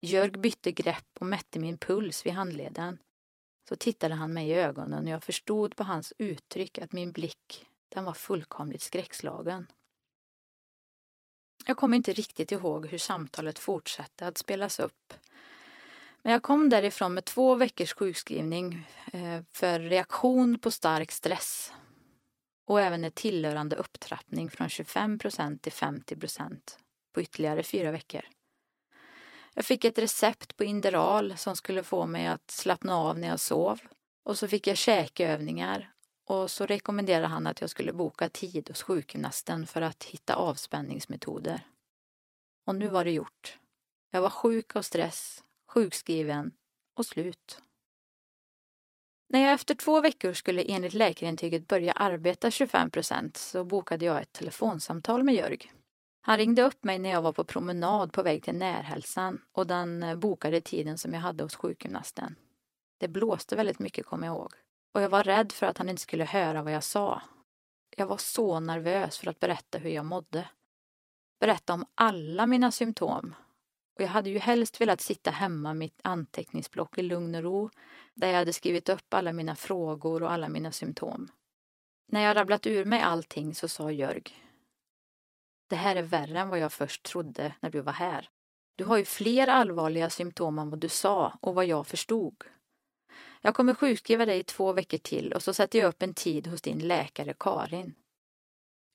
Jörg 0.00 0.30
bytte 0.30 0.72
grepp 0.72 1.08
och 1.20 1.26
mätte 1.26 1.58
min 1.58 1.78
puls 1.78 2.26
vid 2.26 2.32
handleden. 2.32 2.98
Så 3.68 3.76
tittade 3.76 4.14
han 4.14 4.32
mig 4.32 4.48
i 4.48 4.54
ögonen 4.54 5.04
och 5.04 5.10
jag 5.10 5.24
förstod 5.24 5.76
på 5.76 5.84
hans 5.84 6.12
uttryck 6.18 6.78
att 6.78 6.92
min 6.92 7.12
blick, 7.12 7.66
den 7.88 8.04
var 8.04 8.14
fullkomligt 8.14 8.82
skräckslagen. 8.82 9.66
Jag 11.68 11.76
kommer 11.76 11.96
inte 11.96 12.12
riktigt 12.12 12.52
ihåg 12.52 12.86
hur 12.86 12.98
samtalet 12.98 13.58
fortsatte 13.58 14.26
att 14.26 14.38
spelas 14.38 14.80
upp. 14.80 15.14
Men 16.22 16.32
jag 16.32 16.42
kom 16.42 16.68
därifrån 16.68 17.14
med 17.14 17.24
två 17.24 17.54
veckors 17.54 17.94
sjukskrivning 17.94 18.88
eh, 19.12 19.42
för 19.52 19.80
reaktion 19.80 20.58
på 20.58 20.70
stark 20.70 21.12
stress 21.12 21.72
och 22.66 22.80
även 22.80 23.04
en 23.04 23.12
tillhörande 23.12 23.76
upptrappning 23.76 24.50
från 24.50 24.68
25 24.68 25.18
procent 25.18 25.62
till 25.62 25.72
50 25.72 26.16
procent 26.16 26.78
på 27.14 27.20
ytterligare 27.20 27.62
fyra 27.62 27.90
veckor. 27.90 28.22
Jag 29.54 29.64
fick 29.64 29.84
ett 29.84 29.98
recept 29.98 30.56
på 30.56 30.64
Inderal 30.64 31.36
som 31.36 31.56
skulle 31.56 31.82
få 31.82 32.06
mig 32.06 32.26
att 32.26 32.50
slappna 32.50 32.96
av 32.96 33.18
när 33.18 33.28
jag 33.28 33.40
sov. 33.40 33.80
Och 34.24 34.38
så 34.38 34.48
fick 34.48 34.66
jag 34.66 34.76
käkövningar 34.76 35.92
och 36.26 36.50
så 36.50 36.66
rekommenderade 36.66 37.26
han 37.26 37.46
att 37.46 37.60
jag 37.60 37.70
skulle 37.70 37.92
boka 37.92 38.28
tid 38.28 38.68
hos 38.68 38.82
sjukgymnasten 38.82 39.66
för 39.66 39.82
att 39.82 40.04
hitta 40.04 40.34
avspänningsmetoder. 40.34 41.60
Och 42.66 42.74
nu 42.74 42.88
var 42.88 43.04
det 43.04 43.10
gjort. 43.10 43.58
Jag 44.10 44.20
var 44.20 44.30
sjuk 44.30 44.76
av 44.76 44.82
stress, 44.82 45.44
sjukskriven 45.68 46.52
och 46.94 47.06
slut. 47.06 47.62
När 49.28 49.40
jag 49.40 49.52
efter 49.52 49.74
två 49.74 50.00
veckor 50.00 50.32
skulle 50.32 50.62
enligt 50.62 50.94
läkarintyget 50.94 51.68
börja 51.68 51.92
arbeta 51.92 52.50
25 52.50 52.90
procent 52.90 53.36
så 53.36 53.64
bokade 53.64 54.04
jag 54.04 54.22
ett 54.22 54.32
telefonsamtal 54.32 55.22
med 55.22 55.34
Jörg. 55.34 55.72
Han 56.20 56.36
ringde 56.36 56.62
upp 56.62 56.84
mig 56.84 56.98
när 56.98 57.10
jag 57.10 57.22
var 57.22 57.32
på 57.32 57.44
promenad 57.44 58.12
på 58.12 58.22
väg 58.22 58.42
till 58.44 58.54
Närhälsan 58.54 59.42
och 59.52 59.66
den 59.66 60.02
eh, 60.02 60.16
bokade 60.16 60.60
tiden 60.60 60.98
som 60.98 61.14
jag 61.14 61.20
hade 61.20 61.42
hos 61.42 61.54
sjukgymnasten. 61.54 62.36
Det 62.98 63.08
blåste 63.08 63.56
väldigt 63.56 63.78
mycket, 63.78 64.06
kommer 64.06 64.26
jag 64.26 64.36
ihåg. 64.36 64.52
Och 64.96 65.02
jag 65.02 65.08
var 65.08 65.24
rädd 65.24 65.52
för 65.52 65.66
att 65.66 65.78
han 65.78 65.88
inte 65.88 66.02
skulle 66.02 66.24
höra 66.24 66.62
vad 66.62 66.72
jag 66.72 66.84
sa. 66.84 67.22
Jag 67.96 68.06
var 68.06 68.16
så 68.16 68.60
nervös 68.60 69.18
för 69.18 69.30
att 69.30 69.40
berätta 69.40 69.78
hur 69.78 69.90
jag 69.90 70.04
mådde. 70.04 70.48
Berätta 71.40 71.74
om 71.74 71.84
alla 71.94 72.46
mina 72.46 72.70
symptom. 72.70 73.34
Och 73.96 74.02
jag 74.02 74.08
hade 74.08 74.30
ju 74.30 74.38
helst 74.38 74.80
velat 74.80 75.00
sitta 75.00 75.30
hemma 75.30 75.68
med 75.68 75.76
mitt 75.76 76.00
anteckningsblock 76.04 76.98
i 76.98 77.02
lugn 77.02 77.34
och 77.34 77.42
ro 77.42 77.70
där 78.14 78.28
jag 78.28 78.38
hade 78.38 78.52
skrivit 78.52 78.88
upp 78.88 79.14
alla 79.14 79.32
mina 79.32 79.56
frågor 79.56 80.22
och 80.22 80.32
alla 80.32 80.48
mina 80.48 80.72
symptom. 80.72 81.28
När 82.08 82.20
jag 82.20 82.36
rabblat 82.36 82.66
ur 82.66 82.84
mig 82.84 83.00
allting 83.00 83.54
så 83.54 83.68
sa 83.68 83.90
Jörg 83.90 84.22
det 85.68 85.76
här 85.76 85.96
är 85.96 86.02
värre 86.02 86.40
än 86.40 86.48
vad 86.48 86.58
jag 86.58 86.72
först 86.72 87.02
trodde 87.02 87.54
när 87.60 87.70
du 87.70 87.80
var 87.80 87.92
här. 87.92 88.28
Du 88.76 88.84
har 88.84 88.96
ju 88.96 89.04
fler 89.04 89.46
allvarliga 89.46 90.10
symptom 90.10 90.58
än 90.58 90.70
vad 90.70 90.78
du 90.78 90.88
sa 90.88 91.38
och 91.40 91.54
vad 91.54 91.66
jag 91.66 91.86
förstod. 91.86 92.44
Jag 93.40 93.54
kommer 93.54 93.74
sjukskriva 93.74 94.26
dig 94.26 94.38
i 94.38 94.42
två 94.42 94.72
veckor 94.72 94.98
till 94.98 95.32
och 95.32 95.42
så 95.42 95.54
sätter 95.54 95.78
jag 95.78 95.88
upp 95.88 96.02
en 96.02 96.14
tid 96.14 96.46
hos 96.46 96.62
din 96.62 96.78
läkare 96.78 97.34
Karin. 97.40 97.94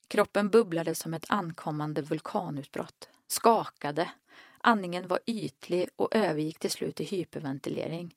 Kroppen 0.08 0.50
bubblade 0.50 0.96
som 0.96 1.14
ett 1.14 1.26
ankommande 1.30 2.02
vulkanutbrott, 2.02 3.10
skakade. 3.28 4.12
Andningen 4.58 5.08
var 5.08 5.20
ytlig 5.26 5.90
och 5.96 6.16
övergick 6.16 6.60
till 6.60 6.72
slut 6.72 7.02
i 7.02 7.04
hyperventilering. 7.04 8.16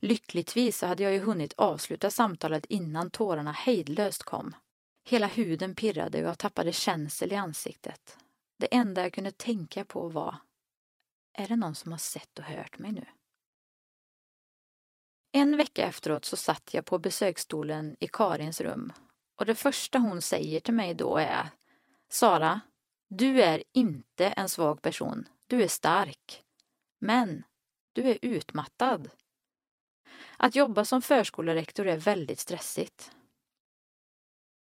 Lyckligtvis 0.00 0.78
så 0.78 0.86
hade 0.86 1.02
jag 1.02 1.12
ju 1.12 1.18
hunnit 1.18 1.54
avsluta 1.56 2.10
samtalet 2.10 2.66
innan 2.66 3.10
tårarna 3.10 3.52
hejdlöst 3.52 4.22
kom. 4.22 4.54
Hela 5.04 5.26
huden 5.26 5.74
pirrade 5.74 6.22
och 6.22 6.28
jag 6.28 6.38
tappade 6.38 6.72
känsel 6.72 7.32
i 7.32 7.36
ansiktet. 7.36 8.18
Det 8.58 8.74
enda 8.74 9.02
jag 9.02 9.12
kunde 9.12 9.30
tänka 9.30 9.84
på 9.84 10.08
var, 10.08 10.36
är 11.32 11.48
det 11.48 11.56
någon 11.56 11.74
som 11.74 11.92
har 11.92 11.98
sett 11.98 12.38
och 12.38 12.44
hört 12.44 12.78
mig 12.78 12.92
nu? 12.92 13.04
En 15.32 15.56
vecka 15.56 15.86
efteråt 15.86 16.24
så 16.24 16.36
satt 16.36 16.74
jag 16.74 16.84
på 16.84 16.98
besöksstolen 16.98 17.96
i 18.00 18.08
Karins 18.08 18.60
rum 18.60 18.92
och 19.36 19.46
det 19.46 19.54
första 19.54 19.98
hon 19.98 20.22
säger 20.22 20.60
till 20.60 20.74
mig 20.74 20.94
då 20.94 21.16
är 21.16 21.50
Sara, 22.08 22.60
du 23.08 23.42
är 23.42 23.64
inte 23.72 24.26
en 24.26 24.48
svag 24.48 24.82
person. 24.82 25.28
Du 25.46 25.62
är 25.62 25.68
stark. 25.68 26.44
Men 26.98 27.44
du 27.92 28.10
är 28.10 28.18
utmattad. 28.22 29.10
Att 30.36 30.54
jobba 30.54 30.84
som 30.84 31.02
förskolerektor 31.02 31.86
är 31.86 31.96
väldigt 31.96 32.38
stressigt. 32.38 33.10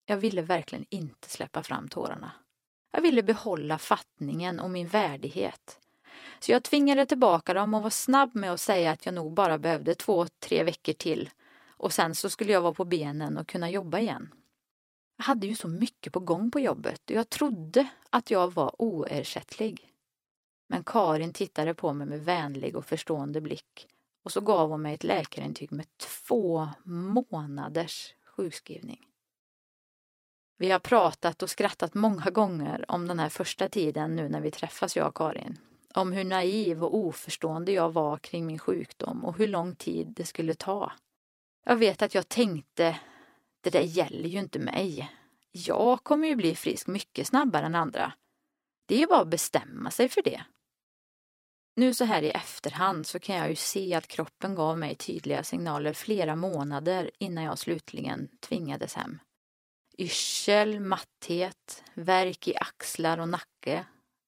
Jag 0.05 0.17
ville 0.17 0.43
verkligen 0.43 0.87
inte 0.91 1.31
släppa 1.31 1.63
fram 1.63 1.89
tårarna. 1.89 2.33
Jag 2.93 3.01
ville 3.01 3.23
behålla 3.23 3.79
fattningen 3.79 4.61
och 4.61 4.71
min 4.71 4.89
värdighet. 4.89 5.81
Så 6.41 6.53
jag 6.53 6.63
tvingade 6.63 7.07
tillbaka 7.07 7.55
dem 7.55 7.75
och 7.75 7.83
var 7.83 7.91
snabb 7.91 8.35
med 8.35 8.53
att 8.53 8.61
säga 8.61 8.91
att 8.91 9.07
jag 9.07 9.15
nog 9.15 9.35
bara 9.35 9.59
behövde 9.59 9.95
två, 9.95 10.27
tre 10.27 10.65
veckor 10.65 10.93
till 10.93 11.31
och 11.77 11.93
sen 11.93 12.15
så 12.15 12.31
skulle 12.31 12.53
jag 12.53 12.61
vara 12.61 12.75
på 12.75 12.85
benen 12.85 13.37
och 13.37 13.49
kunna 13.49 13.71
jobba 13.71 13.99
igen. 13.99 14.35
Jag 15.17 15.25
hade 15.25 15.47
ju 15.47 15.55
så 15.55 15.69
mycket 15.69 16.13
på 16.13 16.21
gång 16.21 16.51
på 16.51 16.61
jobbet 16.61 17.11
och 17.11 17.17
jag 17.17 17.31
trodde 17.31 17.89
att 18.11 18.31
jag 18.31 18.55
var 18.55 18.83
oersättlig. 18.83 19.93
Men 20.69 20.85
Karin 20.85 21.33
tittade 21.33 21.75
på 21.75 21.93
mig 21.93 22.07
med 22.07 22.25
vänlig 22.25 22.77
och 22.77 22.87
förstående 22.87 23.41
blick 23.41 23.89
och 24.23 24.33
så 24.33 24.41
gav 24.41 24.71
hon 24.71 24.83
mig 24.83 24.95
ett 24.95 25.05
läkarintyg 25.05 25.73
med 25.73 25.87
två 25.97 26.69
månaders 26.85 28.15
sjukskrivning. 28.25 29.07
Vi 30.59 30.71
har 30.71 30.79
pratat 30.79 31.43
och 31.43 31.51
skrattat 31.51 31.95
många 31.95 32.31
gånger 32.31 32.85
om 32.89 33.09
den 33.09 33.19
här 33.19 33.29
första 33.29 33.69
tiden 33.69 34.17
nu 34.17 34.29
när 34.29 34.41
vi 34.41 34.51
träffas, 34.51 34.97
jag 34.97 35.09
och 35.09 35.17
Karin. 35.17 35.59
Om 35.97 36.13
hur 36.13 36.25
naiv 36.25 36.85
och 36.85 36.95
oförstående 36.97 37.73
jag 37.73 37.93
var 37.93 38.19
kring 38.19 38.47
min 38.47 38.59
sjukdom 38.59 39.25
och 39.25 39.39
hur 39.39 39.49
lång 39.49 39.77
tid 39.77 40.07
det 40.07 40.25
skulle 40.25 40.55
ta. 40.55 40.93
Jag 41.65 41.77
vet 41.77 42.03
att 42.03 42.15
jag 42.15 42.29
tänkte, 42.29 43.01
det 43.61 43.71
där 43.71 43.81
gäller 43.81 44.29
ju 44.29 44.39
inte 44.39 44.59
mig. 44.59 45.13
Jag 45.53 46.05
kommer 46.05 46.29
ju 46.29 46.37
bli 46.37 46.55
frisk 46.55 46.87
mycket 46.87 47.27
snabbare 47.27 47.67
än 47.67 47.75
andra. 47.75 48.13
Det 48.87 48.95
är 48.95 48.99
ju 48.99 49.07
bara 49.07 49.21
att 49.21 49.29
bestämma 49.29 49.91
sig 49.91 50.09
för 50.09 50.23
det. 50.23 50.45
Nu 51.77 51.95
så 51.95 52.05
här 52.05 52.23
i 52.23 52.31
efterhand 52.31 53.07
så 53.07 53.19
kan 53.19 53.37
jag 53.37 53.49
ju 53.49 53.57
se 53.57 53.95
att 53.95 54.09
kroppen 54.09 54.55
gav 54.55 54.79
mig 54.79 54.95
tydliga 54.95 55.43
signaler 55.43 55.93
flera 55.93 56.37
månader 56.37 57.11
innan 57.19 57.45
jag 57.45 57.59
slutligen 57.59 58.29
tvingades 58.41 58.95
hem 58.95 59.19
yrsel, 59.99 60.81
matthet, 60.81 61.85
värk 61.95 62.49
i 62.49 62.57
axlar 62.57 63.19
och 63.19 63.29
nacke, 63.29 63.87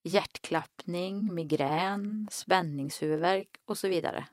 hjärtklappning, 0.09 1.35
migrän, 1.35 2.29
spänningshuvudvärk 2.31 3.49
och 3.65 3.79
så 3.79 3.89
vidare. 3.89 4.27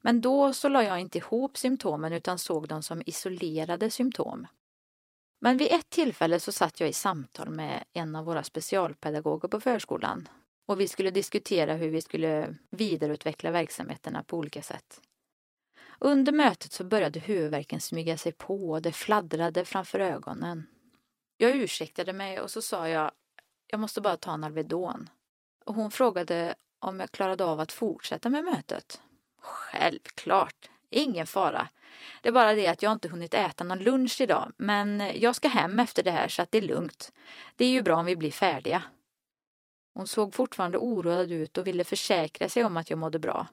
Men 0.00 0.20
då 0.20 0.52
så 0.52 0.68
la 0.68 0.82
jag 0.82 1.00
inte 1.00 1.18
ihop 1.18 1.56
symptomen 1.56 2.12
utan 2.12 2.38
såg 2.38 2.68
dem 2.68 2.82
som 2.82 3.02
isolerade 3.06 3.90
symptom. 3.90 4.46
Men 5.40 5.56
vid 5.56 5.72
ett 5.72 5.90
tillfälle 5.90 6.40
så 6.40 6.52
satt 6.52 6.80
jag 6.80 6.88
i 6.88 6.92
samtal 6.92 7.50
med 7.50 7.84
en 7.92 8.16
av 8.16 8.24
våra 8.24 8.42
specialpedagoger 8.42 9.48
på 9.48 9.60
förskolan 9.60 10.28
och 10.66 10.80
vi 10.80 10.88
skulle 10.88 11.10
diskutera 11.10 11.74
hur 11.74 11.90
vi 11.90 12.00
skulle 12.00 12.54
vidareutveckla 12.70 13.50
verksamheterna 13.50 14.22
på 14.22 14.36
olika 14.36 14.62
sätt. 14.62 15.00
Under 15.98 16.32
mötet 16.32 16.72
så 16.72 16.84
började 16.84 17.20
huvudvärken 17.20 17.80
smyga 17.80 18.16
sig 18.16 18.32
på 18.32 18.70
och 18.70 18.82
det 18.82 18.92
fladdrade 18.92 19.64
framför 19.64 20.00
ögonen. 20.00 20.66
Jag 21.36 21.56
ursäktade 21.56 22.12
mig 22.12 22.40
och 22.40 22.50
så 22.50 22.62
sa 22.62 22.88
jag, 22.88 23.10
jag 23.74 23.80
måste 23.80 24.00
bara 24.00 24.16
ta 24.16 24.34
en 24.34 24.44
Alvedon. 24.44 25.10
Och 25.64 25.74
hon 25.74 25.90
frågade 25.90 26.54
om 26.78 27.00
jag 27.00 27.10
klarade 27.10 27.44
av 27.44 27.60
att 27.60 27.72
fortsätta 27.72 28.28
med 28.28 28.44
mötet. 28.44 29.00
Självklart, 29.40 30.70
ingen 30.90 31.26
fara. 31.26 31.68
Det 32.22 32.28
är 32.28 32.32
bara 32.32 32.54
det 32.54 32.66
att 32.66 32.82
jag 32.82 32.92
inte 32.92 33.08
hunnit 33.08 33.34
äta 33.34 33.64
någon 33.64 33.78
lunch 33.78 34.20
idag, 34.20 34.52
men 34.56 35.12
jag 35.14 35.36
ska 35.36 35.48
hem 35.48 35.80
efter 35.80 36.02
det 36.02 36.10
här 36.10 36.28
så 36.28 36.42
att 36.42 36.50
det 36.50 36.58
är 36.58 36.62
lugnt. 36.62 37.12
Det 37.56 37.64
är 37.64 37.70
ju 37.70 37.82
bra 37.82 37.96
om 37.96 38.06
vi 38.06 38.16
blir 38.16 38.30
färdiga. 38.30 38.82
Hon 39.94 40.06
såg 40.06 40.34
fortfarande 40.34 40.78
oroad 40.78 41.32
ut 41.32 41.58
och 41.58 41.66
ville 41.66 41.84
försäkra 41.84 42.48
sig 42.48 42.64
om 42.64 42.76
att 42.76 42.90
jag 42.90 42.98
mådde 42.98 43.18
bra. 43.18 43.46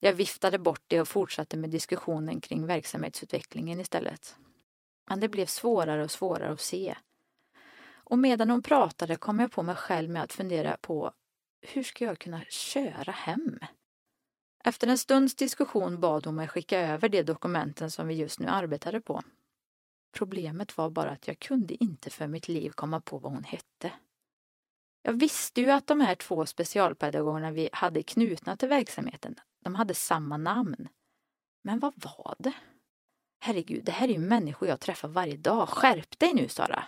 Jag 0.00 0.12
viftade 0.12 0.58
bort 0.58 0.84
det 0.86 1.00
och 1.00 1.08
fortsatte 1.08 1.56
med 1.56 1.70
diskussionen 1.70 2.40
kring 2.40 2.66
verksamhetsutvecklingen 2.66 3.80
istället. 3.80 4.36
Men 5.08 5.20
det 5.20 5.28
blev 5.28 5.46
svårare 5.46 6.04
och 6.04 6.10
svårare 6.10 6.52
att 6.52 6.60
se. 6.60 6.96
Och 8.12 8.18
medan 8.18 8.50
hon 8.50 8.62
pratade 8.62 9.16
kom 9.16 9.40
jag 9.40 9.52
på 9.52 9.62
mig 9.62 9.74
själv 9.76 10.10
med 10.10 10.22
att 10.22 10.32
fundera 10.32 10.76
på 10.76 11.12
hur 11.60 11.82
ska 11.82 12.04
jag 12.04 12.18
kunna 12.18 12.44
köra 12.44 13.12
hem? 13.12 13.58
Efter 14.64 14.86
en 14.86 14.98
stunds 14.98 15.34
diskussion 15.34 16.00
bad 16.00 16.26
hon 16.26 16.34
mig 16.34 16.48
skicka 16.48 16.80
över 16.80 17.08
de 17.08 17.22
dokumenten 17.22 17.90
som 17.90 18.08
vi 18.08 18.14
just 18.14 18.40
nu 18.40 18.46
arbetade 18.46 19.00
på. 19.00 19.22
Problemet 20.16 20.76
var 20.76 20.90
bara 20.90 21.10
att 21.10 21.28
jag 21.28 21.38
kunde 21.38 21.84
inte 21.84 22.10
för 22.10 22.26
mitt 22.26 22.48
liv 22.48 22.70
komma 22.70 23.00
på 23.00 23.18
vad 23.18 23.32
hon 23.32 23.44
hette. 23.44 23.92
Jag 25.02 25.12
visste 25.12 25.60
ju 25.60 25.70
att 25.70 25.86
de 25.86 26.00
här 26.00 26.14
två 26.14 26.46
specialpedagogerna 26.46 27.50
vi 27.50 27.68
hade 27.72 28.02
knutna 28.02 28.56
till 28.56 28.68
verksamheten, 28.68 29.40
de 29.64 29.74
hade 29.74 29.94
samma 29.94 30.36
namn. 30.36 30.88
Men 31.64 31.78
vad 31.78 31.94
var 31.96 32.34
det? 32.38 32.54
Herregud, 33.40 33.84
det 33.84 33.92
här 33.92 34.08
är 34.08 34.12
ju 34.12 34.18
människor 34.18 34.68
jag 34.68 34.80
träffar 34.80 35.08
varje 35.08 35.36
dag. 35.36 35.68
Skärp 35.68 36.18
dig 36.18 36.34
nu, 36.34 36.48
Sara! 36.48 36.84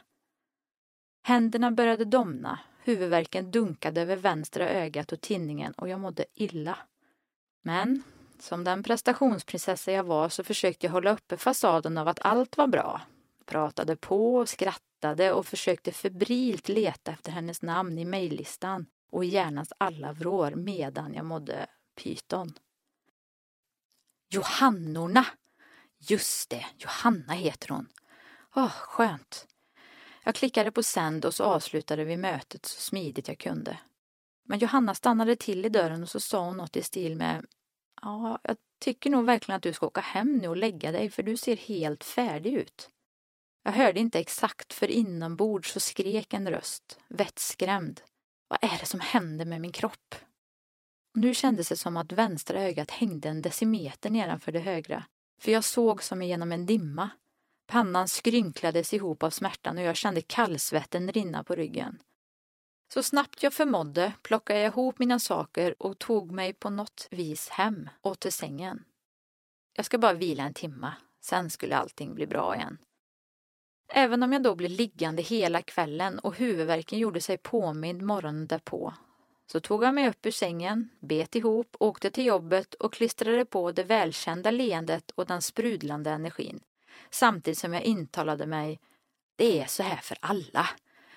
Händerna 1.26 1.70
började 1.70 2.04
domna, 2.04 2.58
huvudvärken 2.82 3.50
dunkade 3.50 4.00
över 4.00 4.16
vänstra 4.16 4.68
ögat 4.68 5.12
och 5.12 5.20
tinningen 5.20 5.72
och 5.72 5.88
jag 5.88 6.00
mådde 6.00 6.24
illa. 6.34 6.78
Men 7.62 8.02
som 8.38 8.64
den 8.64 8.82
prestationsprinsessa 8.82 9.92
jag 9.92 10.04
var 10.04 10.28
så 10.28 10.44
försökte 10.44 10.86
jag 10.86 10.92
hålla 10.92 11.12
uppe 11.12 11.36
fasaden 11.36 11.98
av 11.98 12.08
att 12.08 12.20
allt 12.20 12.56
var 12.56 12.66
bra. 12.66 13.00
Pratade 13.46 13.96
på 13.96 14.36
och 14.36 14.48
skrattade 14.48 15.32
och 15.32 15.46
försökte 15.46 15.92
febrilt 15.92 16.68
leta 16.68 17.12
efter 17.12 17.32
hennes 17.32 17.62
namn 17.62 17.98
i 17.98 18.04
mejllistan 18.04 18.86
och 19.10 19.24
i 19.24 19.28
hjärnans 19.28 19.72
alla 19.78 20.12
vrår 20.12 20.50
medan 20.50 21.14
jag 21.14 21.24
mådde 21.24 21.66
pyton. 21.96 22.54
Johannorna! 24.30 25.26
Just 25.98 26.50
det, 26.50 26.66
Johanna 26.78 27.32
heter 27.32 27.68
hon. 27.68 27.88
Åh, 28.54 28.70
skönt. 28.70 29.46
Jag 30.24 30.34
klickade 30.34 30.70
på 30.70 30.82
sänd 30.82 31.24
och 31.24 31.34
så 31.34 31.44
avslutade 31.44 32.04
vi 32.04 32.16
mötet 32.16 32.66
så 32.66 32.80
smidigt 32.80 33.28
jag 33.28 33.38
kunde. 33.38 33.78
Men 34.44 34.58
Johanna 34.58 34.94
stannade 34.94 35.36
till 35.36 35.66
i 35.66 35.68
dörren 35.68 36.02
och 36.02 36.08
så 36.08 36.20
sa 36.20 36.44
hon 36.44 36.56
något 36.56 36.76
i 36.76 36.82
stil 36.82 37.16
med 37.16 37.46
Ja, 38.02 38.38
jag 38.42 38.56
tycker 38.80 39.10
nog 39.10 39.24
verkligen 39.24 39.56
att 39.56 39.62
du 39.62 39.72
ska 39.72 39.86
åka 39.86 40.00
hem 40.00 40.36
nu 40.36 40.48
och 40.48 40.56
lägga 40.56 40.92
dig 40.92 41.10
för 41.10 41.22
du 41.22 41.36
ser 41.36 41.56
helt 41.56 42.04
färdig 42.04 42.52
ut. 42.54 42.90
Jag 43.62 43.72
hörde 43.72 44.00
inte 44.00 44.18
exakt 44.18 44.72
för 44.72 44.90
inombords 44.90 45.72
så 45.72 45.80
skrek 45.80 46.34
en 46.34 46.50
röst, 46.50 47.00
vettskrämd. 47.08 48.00
Vad 48.48 48.58
är 48.64 48.78
det 48.80 48.86
som 48.86 49.00
händer 49.00 49.44
med 49.44 49.60
min 49.60 49.72
kropp? 49.72 50.14
Nu 51.14 51.34
kändes 51.34 51.68
det 51.68 51.76
som 51.76 51.96
att 51.96 52.12
vänstra 52.12 52.62
ögat 52.62 52.90
hängde 52.90 53.28
en 53.28 53.42
decimeter 53.42 54.10
nedanför 54.10 54.52
det 54.52 54.60
högra, 54.60 55.04
för 55.40 55.52
jag 55.52 55.64
såg 55.64 56.02
som 56.02 56.22
genom 56.22 56.52
en 56.52 56.66
dimma. 56.66 57.10
Pannan 57.66 58.08
skrynklades 58.08 58.94
ihop 58.94 59.22
av 59.22 59.30
smärtan 59.30 59.78
och 59.78 59.84
jag 59.84 59.96
kände 59.96 60.22
kallsvetten 60.22 61.12
rinna 61.12 61.44
på 61.44 61.54
ryggen. 61.54 62.02
Så 62.94 63.02
snabbt 63.02 63.42
jag 63.42 63.52
förmådde 63.52 64.12
plockade 64.22 64.60
jag 64.60 64.66
ihop 64.66 64.98
mina 64.98 65.18
saker 65.18 65.82
och 65.82 65.98
tog 65.98 66.30
mig 66.30 66.52
på 66.52 66.70
något 66.70 67.08
vis 67.10 67.48
hem 67.48 67.88
och 68.00 68.20
till 68.20 68.32
sängen. 68.32 68.84
Jag 69.76 69.86
ska 69.86 69.98
bara 69.98 70.12
vila 70.12 70.42
en 70.42 70.54
timma, 70.54 70.94
sen 71.20 71.50
skulle 71.50 71.76
allting 71.76 72.14
bli 72.14 72.26
bra 72.26 72.56
igen. 72.56 72.78
Även 73.88 74.22
om 74.22 74.32
jag 74.32 74.42
då 74.42 74.54
blev 74.54 74.70
liggande 74.70 75.22
hela 75.22 75.62
kvällen 75.62 76.18
och 76.18 76.36
huvudvärken 76.36 76.98
gjorde 76.98 77.20
sig 77.20 77.38
påmind 77.38 78.02
morgonen 78.02 78.46
därpå 78.46 78.94
så 79.46 79.60
tog 79.60 79.84
jag 79.84 79.94
mig 79.94 80.08
upp 80.08 80.26
ur 80.26 80.30
sängen, 80.30 80.88
bet 81.00 81.34
ihop, 81.34 81.76
åkte 81.80 82.10
till 82.10 82.26
jobbet 82.26 82.74
och 82.74 82.92
klistrade 82.92 83.44
på 83.44 83.72
det 83.72 83.82
välkända 83.82 84.50
leendet 84.50 85.10
och 85.10 85.26
den 85.26 85.42
sprudlande 85.42 86.10
energin. 86.10 86.60
Samtidigt 87.10 87.58
som 87.58 87.74
jag 87.74 87.82
intalade 87.82 88.46
mig, 88.46 88.80
det 89.36 89.60
är 89.60 89.66
så 89.66 89.82
här 89.82 89.96
för 89.96 90.18
alla. 90.20 90.68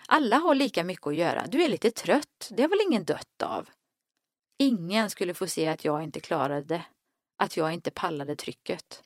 Alla 0.08 0.38
har 0.38 0.56
lika 0.56 0.84
mycket 0.84 1.08
att 1.08 1.16
göra. 1.16 1.48
Du 1.48 1.64
är 1.64 1.70
lite 1.70 1.92
trött. 1.92 2.50
Det 2.52 2.62
har 2.62 2.70
väl 2.70 2.88
ingen 2.88 3.04
dött 3.04 3.42
av? 3.44 3.70
Ingen 4.60 5.10
skulle 5.10 5.34
få 5.34 5.48
se 5.48 5.68
att 5.68 5.86
jag 5.86 6.04
inte 6.04 6.20
klarade 6.20 6.62
det. 6.62 6.86
Att 7.38 7.58
jag 7.58 7.74
inte 7.74 7.92
pallade 7.92 8.36
trycket. 8.36 9.04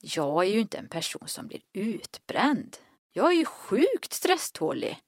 Jag 0.00 0.44
är 0.44 0.48
ju 0.50 0.60
inte 0.60 0.78
en 0.78 0.88
person 0.88 1.28
som 1.28 1.46
blir 1.46 1.60
utbränd. 1.72 2.76
Jag 3.12 3.32
är 3.32 3.36
ju 3.36 3.44
sjukt 3.44 4.12
stresstålig. 4.12 4.98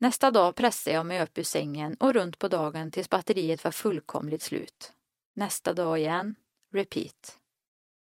Nästa 0.00 0.30
dag 0.30 0.54
pressade 0.54 0.96
jag 0.96 1.06
mig 1.06 1.22
upp 1.22 1.38
ur 1.38 1.42
sängen 1.42 1.94
och 1.94 2.14
runt 2.14 2.38
på 2.38 2.48
dagen 2.48 2.90
tills 2.90 3.10
batteriet 3.10 3.64
var 3.64 3.70
fullkomligt 3.70 4.42
slut. 4.42 4.92
Nästa 5.34 5.72
dag 5.72 5.98
igen. 5.98 6.34
Repeat. 6.72 7.38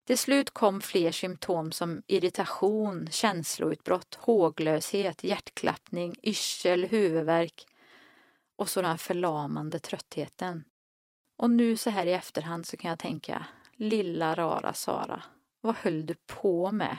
Till 0.06 0.18
slut 0.18 0.50
kom 0.50 0.82
fler 0.82 1.12
symptom 1.12 1.72
som 1.72 2.04
irritation, 2.08 3.08
känsloutbrott, 3.12 4.16
håglöshet, 4.16 5.24
hjärtklappning, 5.24 6.16
yrsel, 6.24 6.86
huvudvärk 6.86 7.66
och 8.56 8.70
så 8.70 8.82
den 8.82 8.98
förlamande 8.98 9.80
tröttheten. 9.80 10.64
Och 11.38 11.50
nu 11.50 11.78
så 11.78 11.90
här 11.90 12.06
i 12.06 12.14
efterhand 12.14 12.66
så 12.66 12.78
kan 12.78 12.90
jag 12.90 13.00
tänka, 13.00 13.46
lilla 13.76 14.36
rara 14.36 14.74
Sara, 14.74 15.24
vad 15.62 15.76
höll 15.76 16.06
du 16.06 16.16
på 16.26 16.72
med? 16.72 16.98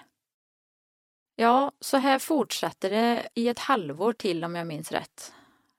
Ja, 1.36 1.72
så 1.80 1.96
här 1.96 2.18
fortsatte 2.18 2.88
det 2.88 3.28
i 3.34 3.48
ett 3.48 3.58
halvår 3.58 4.12
till 4.12 4.44
om 4.44 4.54
jag 4.54 4.66
minns 4.66 4.92
rätt. 4.92 5.32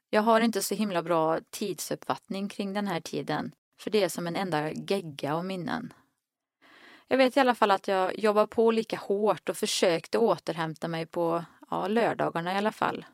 Jag 0.10 0.22
har 0.22 0.42
inte 0.42 0.62
så 0.62 0.76
himla 0.76 1.04
bra 1.04 1.40
tidsuppfattning 1.50 2.50
kring 2.50 2.74
den 2.74 2.88
här 2.88 3.00
tiden, 3.00 3.52
för 3.80 3.92
det 3.92 4.04
är 4.04 4.10
som 4.10 4.28
en 4.28 4.36
enda 4.36 4.72
gegga 4.72 5.36
av 5.36 5.46
minnen. 5.46 5.94
Jag 7.08 7.18
vet 7.18 7.38
i 7.38 7.40
alla 7.40 7.56
fall 7.56 7.72
att 7.72 7.88
jag 7.88 8.20
jobbade 8.20 8.48
på 8.48 8.72
lika 8.72 8.98
hårt 8.98 9.50
och 9.50 9.58
försökte 9.58 10.18
återhämta 10.18 10.88
mig 10.88 11.06
på 11.06 11.46
ja, 11.70 11.88
lördagarna 11.88 12.54
i 12.54 12.58
alla 12.58 12.72
fall. 12.72 13.06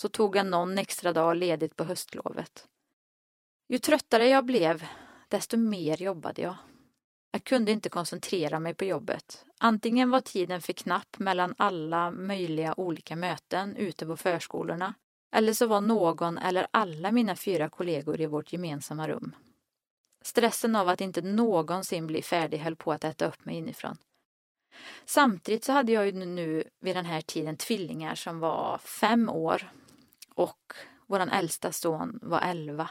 Så 0.00 0.08
tog 0.08 0.36
jag 0.36 0.46
någon 0.46 0.78
extra 0.78 1.12
dag 1.12 1.36
ledigt 1.36 1.76
på 1.76 1.84
höstlovet. 1.84 2.66
Ju 3.68 3.78
tröttare 3.78 4.28
jag 4.28 4.44
blev, 4.44 4.86
desto 5.28 5.56
mer 5.56 6.02
jobbade 6.02 6.42
jag. 6.42 6.56
Jag 7.32 7.44
kunde 7.44 7.72
inte 7.72 7.88
koncentrera 7.88 8.60
mig 8.60 8.74
på 8.74 8.84
jobbet. 8.84 9.44
Antingen 9.58 10.10
var 10.10 10.20
tiden 10.20 10.62
för 10.62 10.72
knapp 10.72 11.18
mellan 11.18 11.54
alla 11.58 12.10
möjliga 12.10 12.74
olika 12.76 13.16
möten 13.16 13.76
ute 13.76 14.06
på 14.06 14.16
förskolorna 14.16 14.94
eller 15.36 15.52
så 15.52 15.66
var 15.66 15.80
någon 15.80 16.38
eller 16.38 16.66
alla 16.70 17.12
mina 17.12 17.36
fyra 17.36 17.68
kollegor 17.68 18.20
i 18.20 18.26
vårt 18.26 18.52
gemensamma 18.52 19.08
rum. 19.08 19.34
Stressen 20.26 20.76
av 20.76 20.88
att 20.88 21.00
inte 21.00 21.22
någonsin 21.22 22.06
bli 22.06 22.22
färdig 22.22 22.58
höll 22.58 22.76
på 22.76 22.92
att 22.92 23.04
äta 23.04 23.26
upp 23.26 23.44
mig 23.44 23.56
inifrån. 23.56 23.96
Samtidigt 25.04 25.64
så 25.64 25.72
hade 25.72 25.92
jag 25.92 26.06
ju 26.06 26.12
nu 26.12 26.64
vid 26.80 26.96
den 26.96 27.04
här 27.04 27.20
tiden 27.20 27.56
tvillingar 27.56 28.14
som 28.14 28.38
var 28.40 28.78
fem 28.78 29.28
år 29.28 29.70
och 30.34 30.72
vår 31.06 31.20
äldsta 31.20 31.72
son 31.72 32.18
var 32.22 32.40
elva. 32.40 32.90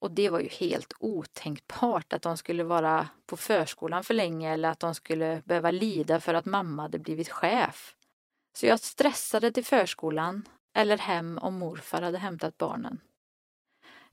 Och 0.00 0.10
det 0.10 0.30
var 0.30 0.40
ju 0.40 0.48
helt 0.48 0.92
otänkbart 0.98 2.12
att 2.12 2.22
de 2.22 2.36
skulle 2.36 2.64
vara 2.64 3.08
på 3.26 3.36
förskolan 3.36 4.04
för 4.04 4.14
länge 4.14 4.52
eller 4.52 4.68
att 4.68 4.80
de 4.80 4.94
skulle 4.94 5.42
behöva 5.44 5.70
lida 5.70 6.20
för 6.20 6.34
att 6.34 6.44
mamma 6.44 6.82
hade 6.82 6.98
blivit 6.98 7.28
chef. 7.28 7.96
Så 8.56 8.66
jag 8.66 8.80
stressade 8.80 9.52
till 9.52 9.64
förskolan 9.64 10.48
eller 10.74 10.98
hem 10.98 11.38
om 11.38 11.58
morfar 11.58 12.02
hade 12.02 12.18
hämtat 12.18 12.58
barnen. 12.58 13.00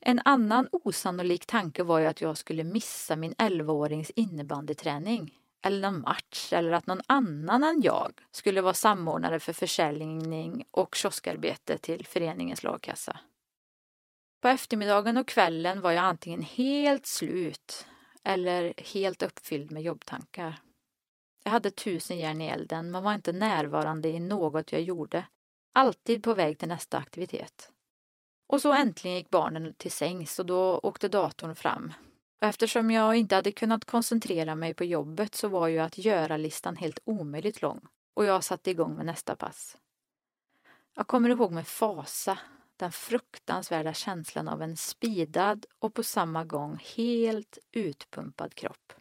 En 0.01 0.21
annan 0.25 0.69
osannolik 0.71 1.45
tanke 1.45 1.83
var 1.83 1.99
ju 1.99 2.05
att 2.05 2.21
jag 2.21 2.37
skulle 2.37 2.63
missa 2.63 3.15
min 3.15 3.33
11-årings 3.33 4.11
innebandyträning 4.15 5.39
eller 5.61 5.91
någon 5.91 6.01
match 6.01 6.53
eller 6.53 6.71
att 6.71 6.87
någon 6.87 7.01
annan 7.07 7.63
än 7.63 7.81
jag 7.81 8.13
skulle 8.31 8.61
vara 8.61 8.73
samordnare 8.73 9.39
för 9.39 9.53
försäljning 9.53 10.65
och 10.71 10.95
kioskarbete 10.95 11.77
till 11.77 12.05
föreningens 12.05 12.63
lagkassa. 12.63 13.19
På 14.41 14.47
eftermiddagen 14.47 15.17
och 15.17 15.27
kvällen 15.27 15.81
var 15.81 15.91
jag 15.91 16.03
antingen 16.03 16.41
helt 16.41 17.05
slut 17.05 17.85
eller 18.23 18.73
helt 18.93 19.23
uppfylld 19.23 19.71
med 19.71 19.83
jobbtankar. 19.83 20.61
Jag 21.43 21.51
hade 21.51 21.71
tusen 21.71 22.17
järn 22.17 22.41
i 22.41 22.47
elden 22.47 22.91
men 22.91 23.03
var 23.03 23.13
inte 23.13 23.31
närvarande 23.31 24.09
i 24.09 24.19
något 24.19 24.71
jag 24.71 24.81
gjorde. 24.81 25.25
Alltid 25.73 26.23
på 26.23 26.33
väg 26.33 26.57
till 26.59 26.67
nästa 26.67 26.97
aktivitet. 26.97 27.71
Och 28.49 28.61
så 28.61 28.73
äntligen 28.73 29.17
gick 29.17 29.29
barnen 29.29 29.73
till 29.73 29.91
sängs 29.91 30.39
och 30.39 30.45
då 30.45 30.79
åkte 30.83 31.07
datorn 31.07 31.55
fram. 31.55 31.93
Och 32.41 32.47
eftersom 32.47 32.91
jag 32.91 33.15
inte 33.15 33.35
hade 33.35 33.51
kunnat 33.51 33.85
koncentrera 33.85 34.55
mig 34.55 34.73
på 34.73 34.83
jobbet 34.83 35.35
så 35.35 35.47
var 35.47 35.67
ju 35.67 35.79
att 35.79 35.97
göra-listan 35.97 36.75
helt 36.75 36.99
omöjligt 37.03 37.61
lång 37.61 37.81
och 38.13 38.25
jag 38.25 38.43
satte 38.43 38.71
igång 38.71 38.95
med 38.95 39.05
nästa 39.05 39.35
pass. 39.35 39.77
Jag 40.95 41.07
kommer 41.07 41.29
ihåg 41.29 41.51
med 41.51 41.67
fasa 41.67 42.39
den 42.77 42.91
fruktansvärda 42.91 43.93
känslan 43.93 44.47
av 44.47 44.61
en 44.61 44.77
spidad 44.77 45.65
och 45.79 45.93
på 45.93 46.03
samma 46.03 46.43
gång 46.43 46.79
helt 46.95 47.57
utpumpad 47.71 48.55
kropp. 48.55 48.93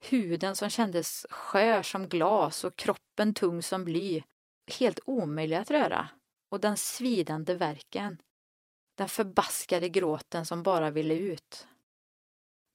Huden 0.00 0.56
som 0.56 0.70
kändes 0.70 1.26
skör 1.30 1.82
som 1.82 2.08
glas 2.08 2.64
och 2.64 2.76
kroppen 2.76 3.34
tung 3.34 3.62
som 3.62 3.84
bly. 3.84 4.22
Helt 4.78 5.00
omöjlig 5.04 5.56
att 5.56 5.70
röra. 5.70 6.08
Och 6.50 6.60
den 6.60 6.76
svidande 6.76 7.54
verken. 7.54 8.18
Den 9.00 9.08
förbaskade 9.08 9.88
gråten 9.88 10.46
som 10.46 10.62
bara 10.62 10.90
ville 10.90 11.14
ut. 11.14 11.68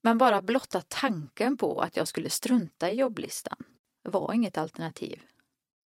Men 0.02 0.18
bara 0.18 0.42
blotta 0.42 0.82
tanken 0.82 1.58
på 1.58 1.82
att 1.82 1.96
jag 1.96 2.08
skulle 2.08 2.30
strunta 2.30 2.92
i 2.92 2.96
jobblistan 2.96 3.58
var 4.04 4.34
inget 4.34 4.58
alternativ. 4.58 5.22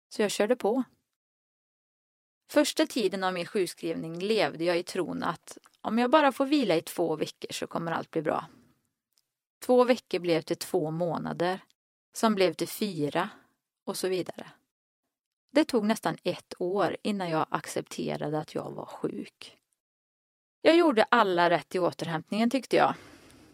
Så 0.10 0.22
jag 0.22 0.32
körde 0.32 0.56
på. 0.56 0.84
Första 2.50 2.86
tiden 2.86 3.24
av 3.24 3.34
min 3.34 3.46
sjukskrivning 3.46 4.20
levde 4.20 4.64
jag 4.64 4.80
i 4.80 4.84
tron 4.84 5.24
att 5.24 5.58
om 5.82 5.98
jag 5.98 6.12
bara 6.12 6.32
får 6.32 6.46
vila 6.46 6.76
i 6.76 6.82
två 6.82 7.16
veckor 7.16 7.54
så 7.54 7.68
kommer 7.68 7.92
allt 7.92 8.12
bli 8.12 8.22
bra. 8.22 8.46
Två 9.66 9.84
veckor 9.84 10.20
blev 10.20 10.42
till 10.42 10.58
två 10.58 10.92
månader, 10.92 11.60
som 12.14 12.36
blev 12.36 12.54
till 12.54 12.70
fyra 12.70 13.30
och 13.84 13.98
så 13.98 14.08
vidare. 14.08 14.52
Det 15.52 15.66
tog 15.66 15.86
nästan 15.86 16.18
ett 16.24 16.54
år 16.60 16.98
innan 17.02 17.30
jag 17.30 17.48
accepterade 17.50 18.40
att 18.40 18.56
jag 18.56 18.72
var 18.72 18.86
sjuk. 18.86 19.58
Jag 20.66 20.78
gjorde 20.78 21.06
alla 21.10 21.50
rätt 21.50 21.76
i 21.76 21.80
återhämtningen 21.80 22.50
tyckte 22.50 22.76
jag. 22.76 22.94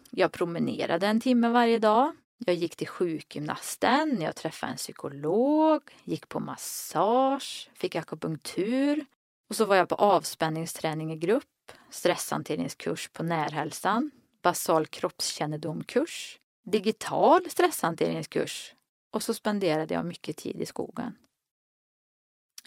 Jag 0.10 0.32
promenerade 0.32 1.08
en 1.08 1.20
timme 1.20 1.50
varje 1.50 1.80
dag. 1.80 2.16
Jag 2.38 2.56
gick 2.56 2.76
till 2.76 2.88
sjukgymnasten, 2.88 4.22
jag 4.22 4.36
träffade 4.36 4.72
en 4.72 4.78
psykolog, 4.78 5.82
gick 6.04 6.30
på 6.30 6.40
massage, 6.40 7.70
fick 7.74 7.96
akupunktur 7.96 9.06
och 9.50 9.56
så 9.56 9.66
var 9.66 9.76
jag 9.76 9.90
på 9.90 9.96
avspänningsträning 9.96 11.14
i 11.14 11.18
grupp, 11.18 11.72
stresshanteringskurs 11.90 13.10
på 13.10 13.24
Närhälsan, 13.24 14.12
basal 14.42 14.88
kroppskännedomkurs, 14.88 16.40
digital 16.64 17.50
stresshanteringskurs 17.50 18.74
och 19.14 19.24
så 19.24 19.34
spenderade 19.34 19.94
jag 19.94 20.06
mycket 20.06 20.38
tid 20.38 20.62
i 20.62 20.66
skogen. 20.66 21.16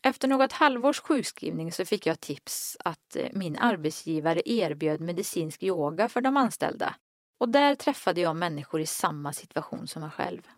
Efter 0.07 0.29
något 0.29 0.53
halvårs 0.53 1.01
sjukskrivning 1.01 1.73
så 1.73 1.85
fick 1.85 2.07
jag 2.07 2.21
tips 2.21 2.77
att 2.81 3.17
eh, 3.17 3.29
min 3.33 3.59
arbetsgivare 3.59 4.43
erbjöd 4.45 5.01
medicinsk 5.01 5.63
yoga 5.63 6.09
för 6.09 6.21
de 6.21 6.37
anställda 6.37 6.95
och 7.39 7.49
där 7.49 7.75
träffade 7.75 8.21
jag 8.21 8.37
människor 8.37 8.81
i 8.81 8.87
samma 8.87 9.33
situation 9.33 9.87
som 9.87 10.03
jag 10.03 10.13
själv. 10.13 10.49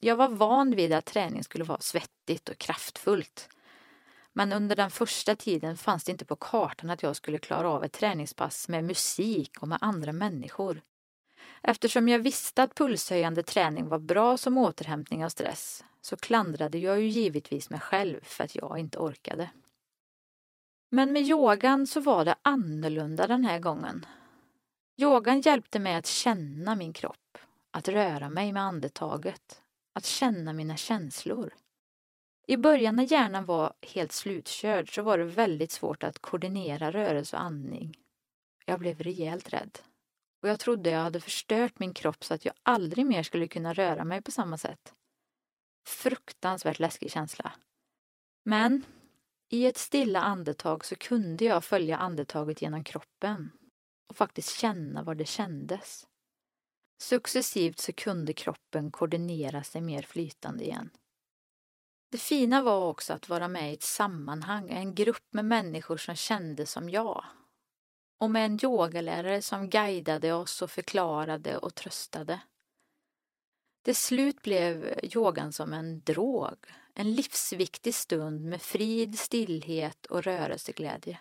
Jag 0.00 0.16
var 0.16 0.28
van 0.28 0.76
vid 0.76 0.92
att 0.92 1.04
träning 1.04 1.44
skulle 1.44 1.64
vara 1.64 1.80
svettigt 1.80 2.48
och 2.48 2.58
kraftfullt. 2.58 3.48
Men 4.32 4.52
under 4.52 4.76
den 4.76 4.90
första 4.90 5.36
tiden 5.36 5.76
fanns 5.76 6.04
det 6.04 6.12
inte 6.12 6.24
på 6.24 6.36
kartan 6.36 6.90
att 6.90 7.02
jag 7.02 7.16
skulle 7.16 7.38
klara 7.38 7.70
av 7.70 7.84
ett 7.84 7.92
träningspass 7.92 8.68
med 8.68 8.84
musik 8.84 9.62
och 9.62 9.68
med 9.68 9.78
andra 9.80 10.12
människor. 10.12 10.82
Eftersom 11.62 12.08
jag 12.08 12.18
visste 12.18 12.62
att 12.62 12.74
pulshöjande 12.74 13.42
träning 13.42 13.88
var 13.88 13.98
bra 13.98 14.36
som 14.36 14.58
återhämtning 14.58 15.24
av 15.24 15.28
stress 15.28 15.84
så 16.00 16.16
klandrade 16.16 16.78
jag 16.78 17.00
ju 17.00 17.08
givetvis 17.08 17.70
mig 17.70 17.80
själv 17.80 18.20
för 18.22 18.44
att 18.44 18.54
jag 18.54 18.78
inte 18.78 18.98
orkade. 18.98 19.50
Men 20.90 21.12
med 21.12 21.22
yogan 21.22 21.86
så 21.86 22.00
var 22.00 22.24
det 22.24 22.34
annorlunda 22.42 23.26
den 23.26 23.44
här 23.44 23.58
gången. 23.58 24.06
Yogan 24.96 25.40
hjälpte 25.40 25.78
mig 25.78 25.94
att 25.94 26.06
känna 26.06 26.74
min 26.74 26.92
kropp, 26.92 27.38
att 27.70 27.88
röra 27.88 28.28
mig 28.28 28.52
med 28.52 28.62
andetaget, 28.62 29.62
att 29.92 30.04
känna 30.04 30.52
mina 30.52 30.76
känslor. 30.76 31.54
I 32.46 32.56
början 32.56 32.96
när 32.96 33.12
hjärnan 33.12 33.44
var 33.44 33.72
helt 33.82 34.12
slutkörd 34.12 34.94
så 34.94 35.02
var 35.02 35.18
det 35.18 35.24
väldigt 35.24 35.72
svårt 35.72 36.02
att 36.02 36.18
koordinera 36.18 36.90
rörelse 36.90 37.36
och 37.36 37.42
andning. 37.42 37.98
Jag 38.64 38.80
blev 38.80 38.98
rejält 39.02 39.52
rädd. 39.52 39.78
Och 40.42 40.48
jag 40.48 40.60
trodde 40.60 40.90
jag 40.90 41.00
hade 41.00 41.20
förstört 41.20 41.78
min 41.78 41.94
kropp 41.94 42.24
så 42.24 42.34
att 42.34 42.44
jag 42.44 42.54
aldrig 42.62 43.06
mer 43.06 43.22
skulle 43.22 43.48
kunna 43.48 43.72
röra 43.72 44.04
mig 44.04 44.22
på 44.22 44.30
samma 44.30 44.58
sätt. 44.58 44.94
Fruktansvärt 45.86 46.78
läskig 46.78 47.10
känsla. 47.10 47.52
Men 48.44 48.84
i 49.50 49.66
ett 49.66 49.78
stilla 49.78 50.20
andetag 50.20 50.84
så 50.84 50.96
kunde 50.96 51.44
jag 51.44 51.64
följa 51.64 51.96
andetaget 51.96 52.62
genom 52.62 52.84
kroppen 52.84 53.50
och 54.08 54.16
faktiskt 54.16 54.58
känna 54.58 55.02
vad 55.02 55.16
det 55.16 55.24
kändes. 55.24 56.06
Successivt 57.02 57.78
så 57.78 57.92
kunde 57.92 58.32
kroppen 58.32 58.90
koordinera 58.90 59.62
sig 59.62 59.80
mer 59.80 60.02
flytande 60.02 60.64
igen. 60.64 60.90
Det 62.10 62.18
fina 62.18 62.62
var 62.62 62.86
också 62.86 63.12
att 63.12 63.28
vara 63.28 63.48
med 63.48 63.70
i 63.70 63.74
ett 63.74 63.82
sammanhang, 63.82 64.70
en 64.70 64.94
grupp 64.94 65.26
med 65.30 65.44
människor 65.44 65.96
som 65.96 66.14
kände 66.14 66.66
som 66.66 66.90
jag. 66.90 67.24
Och 68.18 68.30
med 68.30 68.46
en 68.46 68.64
yogalärare 68.64 69.42
som 69.42 69.70
guidade 69.70 70.32
oss 70.32 70.62
och 70.62 70.70
förklarade 70.70 71.58
och 71.58 71.74
tröstade. 71.74 72.40
Till 73.82 73.96
slut 73.96 74.42
blev 74.42 74.98
yogan 75.02 75.52
som 75.52 75.72
en 75.72 76.00
drog, 76.00 76.56
en 76.94 77.14
livsviktig 77.14 77.94
stund 77.94 78.44
med 78.44 78.62
frid, 78.62 79.18
stillhet 79.18 80.06
och 80.06 80.22
rörelseglädje. 80.22 81.20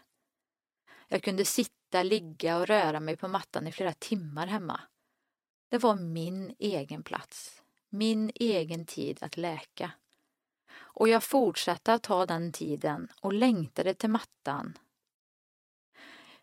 Jag 1.08 1.24
kunde 1.24 1.46
sitta, 1.46 2.04
ligga 2.04 2.58
och 2.58 2.68
röra 2.68 3.00
mig 3.00 3.18
på 3.18 3.28
mattan 3.28 3.68
i 3.68 3.72
flera 3.72 3.94
timmar 3.94 4.48
hemma. 4.48 4.82
Det 5.70 5.78
var 5.78 5.96
min 5.96 6.56
egen 6.60 7.04
plats, 7.04 7.62
min 7.90 8.32
egen 8.36 8.86
tid 8.86 9.18
att 9.22 9.38
läka. 9.38 9.92
Och 10.78 11.08
jag 11.08 11.24
fortsatte 11.24 11.94
att 11.94 12.04
ta 12.04 12.26
den 12.26 12.52
tiden 12.52 13.08
och 13.22 13.34
längtade 13.34 13.94
till 13.94 14.10
mattan. 14.10 14.78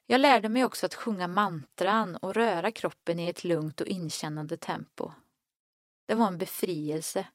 Jag 0.06 0.20
lärde 0.20 0.48
mig 0.48 0.64
också 0.64 0.86
att 0.86 0.94
sjunga 0.94 1.28
mantran 1.28 2.16
och 2.16 2.34
röra 2.34 2.70
kroppen 2.70 3.18
i 3.18 3.28
ett 3.28 3.44
lugnt 3.44 3.80
och 3.80 3.86
inkännande 3.86 4.56
tempo. 4.56 5.12
Det 6.06 6.14
var 6.14 6.26
en 6.26 6.38
befrielse. 6.38 7.26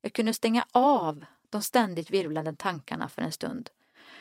Jag 0.00 0.12
kunde 0.12 0.34
stänga 0.34 0.66
av 0.72 1.24
de 1.48 1.62
ständigt 1.62 2.10
virvlande 2.10 2.56
tankarna 2.56 3.08
för 3.08 3.22
en 3.22 3.32
stund. 3.32 3.70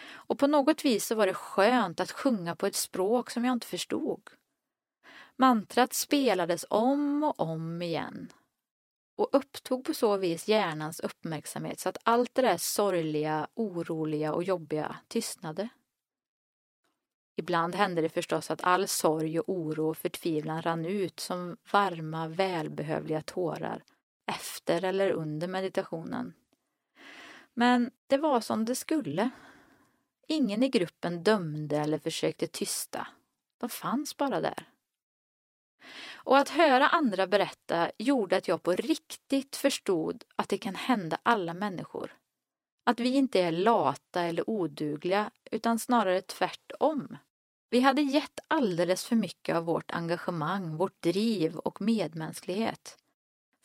Och 0.10 0.40
på 0.40 0.48
något 0.48 0.86
vis 0.86 1.08
så 1.08 1.16
var 1.16 1.28
det 1.28 1.34
skönt 1.34 2.00
att 2.00 2.12
sjunga 2.12 2.56
på 2.56 2.66
ett 2.66 2.76
språk 2.76 3.30
som 3.30 3.46
jag 3.46 3.54
inte 3.54 3.68
förstod. 3.68 4.30
Mantrat 5.36 5.94
spelades 5.94 6.66
om 6.70 7.24
och 7.24 7.40
om 7.40 7.82
igen 7.82 8.34
och 9.16 9.30
upptog 9.32 9.86
på 9.86 9.94
så 9.94 10.18
vis 10.18 10.48
hjärnans 10.48 11.00
uppmärksamhet 11.00 11.80
så 11.80 11.90
att 11.90 11.98
allt 12.04 12.36
det 12.36 12.42
där 12.42 12.58
sorgliga, 12.58 13.48
oroliga 13.54 14.34
och 14.34 14.44
jobbiga 14.44 14.96
tystnade. 15.08 15.70
Ibland 17.40 17.76
hände 17.76 18.02
det 18.02 18.10
förstås 18.10 18.52
att 18.52 18.64
all 18.64 18.88
sorg 18.88 19.40
och 19.40 19.50
oro 19.50 19.90
och 19.90 19.98
förtvivlan 19.98 20.62
rann 20.62 20.86
ut 20.86 21.20
som 21.20 21.58
varma, 21.72 22.28
välbehövliga 22.28 23.22
tårar 23.22 23.84
efter 24.32 24.84
eller 24.84 25.12
under 25.12 25.48
meditationen. 25.48 26.34
Men 27.54 27.92
det 28.08 28.18
var 28.18 28.42
som 28.42 28.66
det 28.66 28.76
skulle. 28.76 29.30
Ingen 30.28 30.64
i 30.64 30.70
gruppen 30.70 31.24
dömde 31.24 31.78
eller 31.78 31.98
försökte 31.98 32.48
tysta. 32.48 33.08
De 33.58 33.70
fanns 33.70 34.18
bara 34.18 34.42
där. 34.42 34.70
Och 36.14 36.38
att 36.38 36.50
höra 36.50 36.88
andra 36.88 37.28
berätta 37.28 37.92
gjorde 37.98 38.38
att 38.38 38.48
jag 38.48 38.64
på 38.64 38.72
riktigt 38.72 39.56
förstod 39.56 40.24
att 40.36 40.50
det 40.50 40.58
kan 40.58 40.76
hända 40.76 41.18
alla 41.24 41.54
människor. 41.54 42.18
Att 42.84 43.00
vi 43.00 43.10
inte 43.16 43.42
är 43.42 43.52
lata 43.52 44.22
eller 44.22 44.50
odugliga, 44.50 45.32
utan 45.52 45.80
snarare 45.80 46.22
tvärtom. 46.22 47.18
Vi 47.70 47.80
hade 47.80 48.02
gett 48.02 48.40
alldeles 48.48 49.06
för 49.06 49.16
mycket 49.16 49.56
av 49.56 49.66
vårt 49.66 49.92
engagemang, 49.92 50.78
vårt 50.78 51.02
driv 51.02 51.58
och 51.58 51.82
medmänsklighet. 51.82 52.98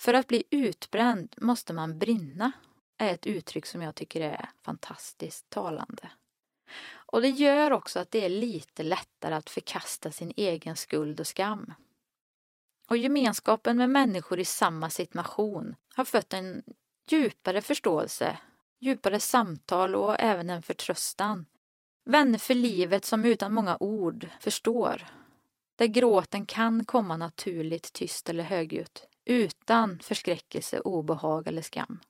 För 0.01 0.15
att 0.15 0.27
bli 0.27 0.45
utbränd 0.51 1.35
måste 1.37 1.73
man 1.73 1.99
brinna, 1.99 2.53
är 2.99 3.15
ett 3.15 3.27
uttryck 3.27 3.67
som 3.67 3.83
jag 3.83 3.95
tycker 3.95 4.21
är 4.21 4.51
fantastiskt 4.65 5.51
talande. 5.51 6.11
Och 6.95 7.23
det 7.23 7.29
gör 7.29 7.71
också 7.71 8.01
att 8.01 8.11
det 8.11 8.25
är 8.25 8.29
lite 8.29 8.83
lättare 8.83 9.35
att 9.35 9.51
förkasta 9.51 10.11
sin 10.11 10.33
egen 10.37 10.77
skuld 10.77 11.21
och 11.21 11.27
skam. 11.27 11.75
Och 12.89 12.97
gemenskapen 12.97 13.77
med 13.77 13.91
människor 13.91 14.41
i 14.41 14.45
samma 14.45 14.91
situation 14.91 15.75
har 15.95 16.05
fött 16.05 16.33
en 16.33 16.63
djupare 17.09 17.63
förståelse, 17.63 18.39
djupare 18.81 19.21
samtal 19.21 19.95
och 19.95 20.21
även 20.21 20.51
en 20.51 20.63
förtröstan. 20.63 21.47
Vänner 22.05 22.39
för 22.39 22.55
livet 22.55 23.05
som 23.05 23.25
utan 23.25 23.55
många 23.55 23.77
ord 23.81 24.29
förstår. 24.41 25.07
Där 25.77 25.87
gråten 25.87 26.47
kan 26.47 26.85
komma 26.85 27.17
naturligt 27.17 27.93
tyst 27.93 28.29
eller 28.29 28.45
högljutt 28.45 29.07
utan 29.25 29.99
förskräckelse, 29.99 30.81
obehag 30.81 31.47
eller 31.47 31.63
skam. 31.63 32.01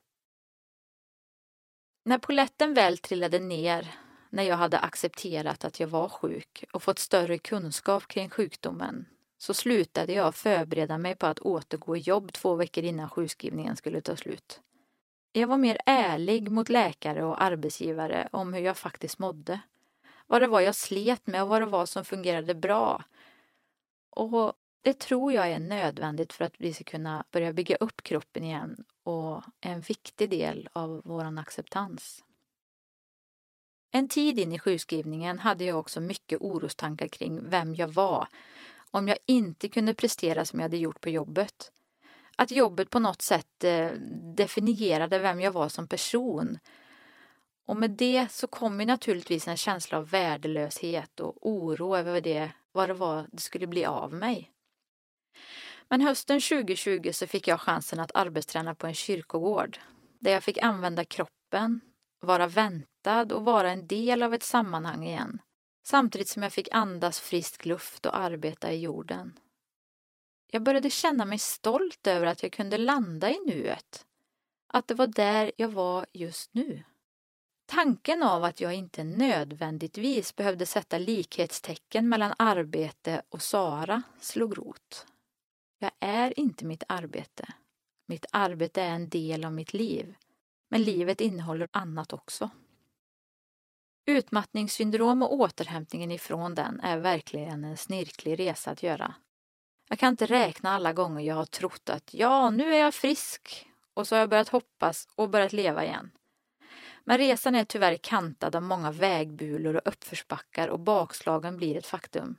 När 2.05 2.18
poletten 2.18 2.74
väl 2.74 2.98
trillade 2.98 3.38
ner, 3.38 3.94
när 4.31 4.42
jag 4.42 4.57
hade 4.57 4.78
accepterat 4.78 5.64
att 5.64 5.81
jag 5.81 5.88
var 5.88 6.09
sjuk 6.09 6.64
och 6.72 6.83
fått 6.83 6.98
större 6.98 7.38
kunskap 7.38 8.07
kring 8.07 8.31
sjukdomen, 8.31 9.07
så 9.38 9.55
slutade 9.55 10.12
jag 10.12 10.35
förbereda 10.35 10.98
mig 10.98 11.16
på 11.16 11.26
att 11.26 11.38
återgå 11.38 11.96
i 11.96 12.00
jobb 12.00 12.33
två 12.33 12.55
veckor 12.55 12.85
innan 12.85 13.11
sjukskrivningen 13.11 13.76
skulle 13.76 14.00
ta 14.00 14.16
slut. 14.16 14.61
Jag 15.33 15.48
var 15.48 15.59
mer 15.59 15.78
ärlig 15.87 16.50
mot 16.50 16.68
läkare 16.68 17.24
och 17.24 17.42
arbetsgivare 17.42 18.28
om 18.33 18.55
hur 18.55 18.61
jag 18.61 18.76
faktiskt 18.76 19.18
mådde. 19.18 19.61
Vad 20.27 20.43
det 20.43 20.47
var 20.47 20.61
jag 20.61 20.75
slet 20.75 21.27
med 21.27 21.43
och 21.43 21.49
vad 21.49 21.63
det 21.63 21.67
var 21.67 21.87
som 21.87 22.05
fungerade 22.05 22.55
bra. 22.55 23.05
Och 24.11 24.53
det 24.83 24.99
tror 24.99 25.33
jag 25.33 25.51
är 25.51 25.59
nödvändigt 25.59 26.33
för 26.33 26.45
att 26.45 26.55
vi 26.59 26.75
ska 26.75 26.85
kunna 26.85 27.25
börja 27.31 27.53
bygga 27.53 27.77
upp 27.77 28.03
kroppen 28.03 28.45
igen 28.45 28.85
och 29.03 29.43
en 29.61 29.81
viktig 29.81 30.31
del 30.31 30.69
av 30.73 31.03
vår 31.05 31.39
acceptans. 31.39 32.25
En 33.91 34.09
tid 34.09 34.39
in 34.39 34.53
i 34.53 34.59
sjukskrivningen 34.59 35.39
hade 35.39 35.65
jag 35.65 35.79
också 35.79 36.01
mycket 36.01 36.41
orostankar 36.41 37.09
kring 37.09 37.49
vem 37.49 37.75
jag 37.75 37.89
var 37.89 38.29
om 38.91 39.09
jag 39.09 39.19
inte 39.27 39.69
kunde 39.69 39.95
prestera 39.95 40.45
som 40.45 40.59
jag 40.59 40.65
hade 40.65 40.77
gjort 40.77 41.01
på 41.01 41.11
jobbet. 41.11 41.73
Att 42.37 42.51
jobbet 42.51 42.91
på 42.91 42.99
något 42.99 43.23
sätt 43.23 43.65
eh, 43.65 43.91
definierade 44.37 45.19
vem 45.19 45.41
jag 45.41 45.53
var 45.53 45.69
som 45.69 45.89
person. 45.89 46.59
Och 47.66 47.77
med 47.77 47.90
det 47.90 48.33
så 48.33 48.46
kom 48.46 48.81
ju 48.81 48.87
naturligtvis 48.87 49.48
en 49.48 49.57
känsla 49.57 49.98
av 49.98 50.09
värdelöshet 50.09 51.20
och 51.20 51.46
oro 51.48 51.96
över 51.96 52.20
det, 52.20 52.51
vad 52.72 52.88
det 52.88 52.94
var 52.94 53.27
det 53.33 53.40
skulle 53.40 53.66
bli 53.66 53.85
av 53.85 54.12
mig. 54.12 54.53
Men 55.88 56.01
hösten 56.01 56.40
2020 56.40 57.11
så 57.12 57.27
fick 57.27 57.48
jag 57.48 57.61
chansen 57.61 58.01
att 58.01 58.14
arbetsträna 58.14 58.75
på 58.75 58.87
en 58.87 58.94
kyrkogård 58.94 59.79
där 60.18 60.33
jag 60.33 60.44
fick 60.44 60.59
använda 60.59 61.05
kroppen, 61.05 61.81
vara 62.20 62.46
väntad 62.46 63.33
och 63.33 63.44
vara 63.44 63.70
en 63.70 63.87
del 63.87 64.22
av 64.22 64.35
ett 64.35 64.42
sammanhang 64.42 65.07
igen. 65.07 65.38
Samtidigt 65.87 66.29
som 66.29 66.42
jag 66.42 66.53
fick 66.53 66.68
andas 66.72 67.20
frisk 67.20 67.64
luft 67.64 68.07
och 68.07 68.16
arbeta 68.16 68.72
i 68.72 68.81
jorden. 68.81 69.38
Jag 70.51 70.62
började 70.62 70.90
känna 70.90 71.25
mig 71.25 71.38
stolt 71.38 72.07
över 72.07 72.27
att 72.27 72.42
jag 72.42 72.53
kunde 72.53 72.79
landa 72.79 73.31
i 73.31 73.38
nuet. 73.46 74.07
Att 74.66 74.88
det 74.88 74.94
var 74.94 75.07
där 75.07 75.53
jag 75.57 75.68
var 75.68 76.07
just 76.12 76.55
nu. 76.55 76.85
Tanken 77.75 78.23
av 78.23 78.45
att 78.45 78.61
jag 78.61 78.75
inte 78.75 79.05
nödvändigtvis 79.05 80.37
behövde 80.37 80.67
sätta 80.67 80.99
likhetstecken 80.99 82.09
mellan 82.09 82.35
arbete 82.39 83.23
och 83.29 83.43
Sara 83.43 84.03
slog 84.21 84.59
rot. 84.59 85.07
Jag 85.79 85.91
är 86.01 86.39
inte 86.39 86.65
mitt 86.65 86.83
arbete. 86.89 87.49
Mitt 88.07 88.27
arbete 88.33 88.83
är 88.83 88.91
en 88.91 89.09
del 89.09 89.45
av 89.45 89.53
mitt 89.53 89.73
liv. 89.73 90.15
Men 90.71 90.83
livet 90.83 91.21
innehåller 91.21 91.69
annat 91.71 92.13
också. 92.13 92.51
Utmattningssyndrom 94.07 95.23
och 95.23 95.35
återhämtningen 95.35 96.11
ifrån 96.11 96.55
den 96.55 96.81
är 96.81 96.99
verkligen 96.99 97.65
en 97.65 97.77
snirklig 97.77 98.39
resa 98.39 98.71
att 98.71 98.83
göra. 98.83 99.15
Jag 99.89 99.99
kan 99.99 100.09
inte 100.09 100.27
räkna 100.27 100.71
alla 100.71 100.93
gånger 100.93 101.21
jag 101.21 101.35
har 101.35 101.47
trott 101.47 101.91
att 101.91 102.15
ja, 102.15 102.51
nu 102.51 102.75
är 102.75 102.79
jag 102.79 102.95
frisk 102.95 103.67
och 103.95 104.09
så 104.09 104.15
har 104.15 104.21
jag 104.21 104.31
börjat 104.31 104.49
hoppas 104.49 105.09
och 105.15 105.31
börjat 105.31 105.53
leva 105.53 105.85
igen. 105.85 106.11
Men 107.05 107.19
resan 107.19 107.55
är 107.55 107.65
tyvärr 107.65 107.97
kantad 107.97 108.57
av 108.57 108.62
många 108.62 108.91
vägbulor 108.91 109.77
och 109.77 109.88
uppförsbackar 109.88 110.69
och 110.69 110.81
bakslagen 110.81 111.57
blir 111.57 111.77
ett 111.77 111.87
faktum. 111.87 112.37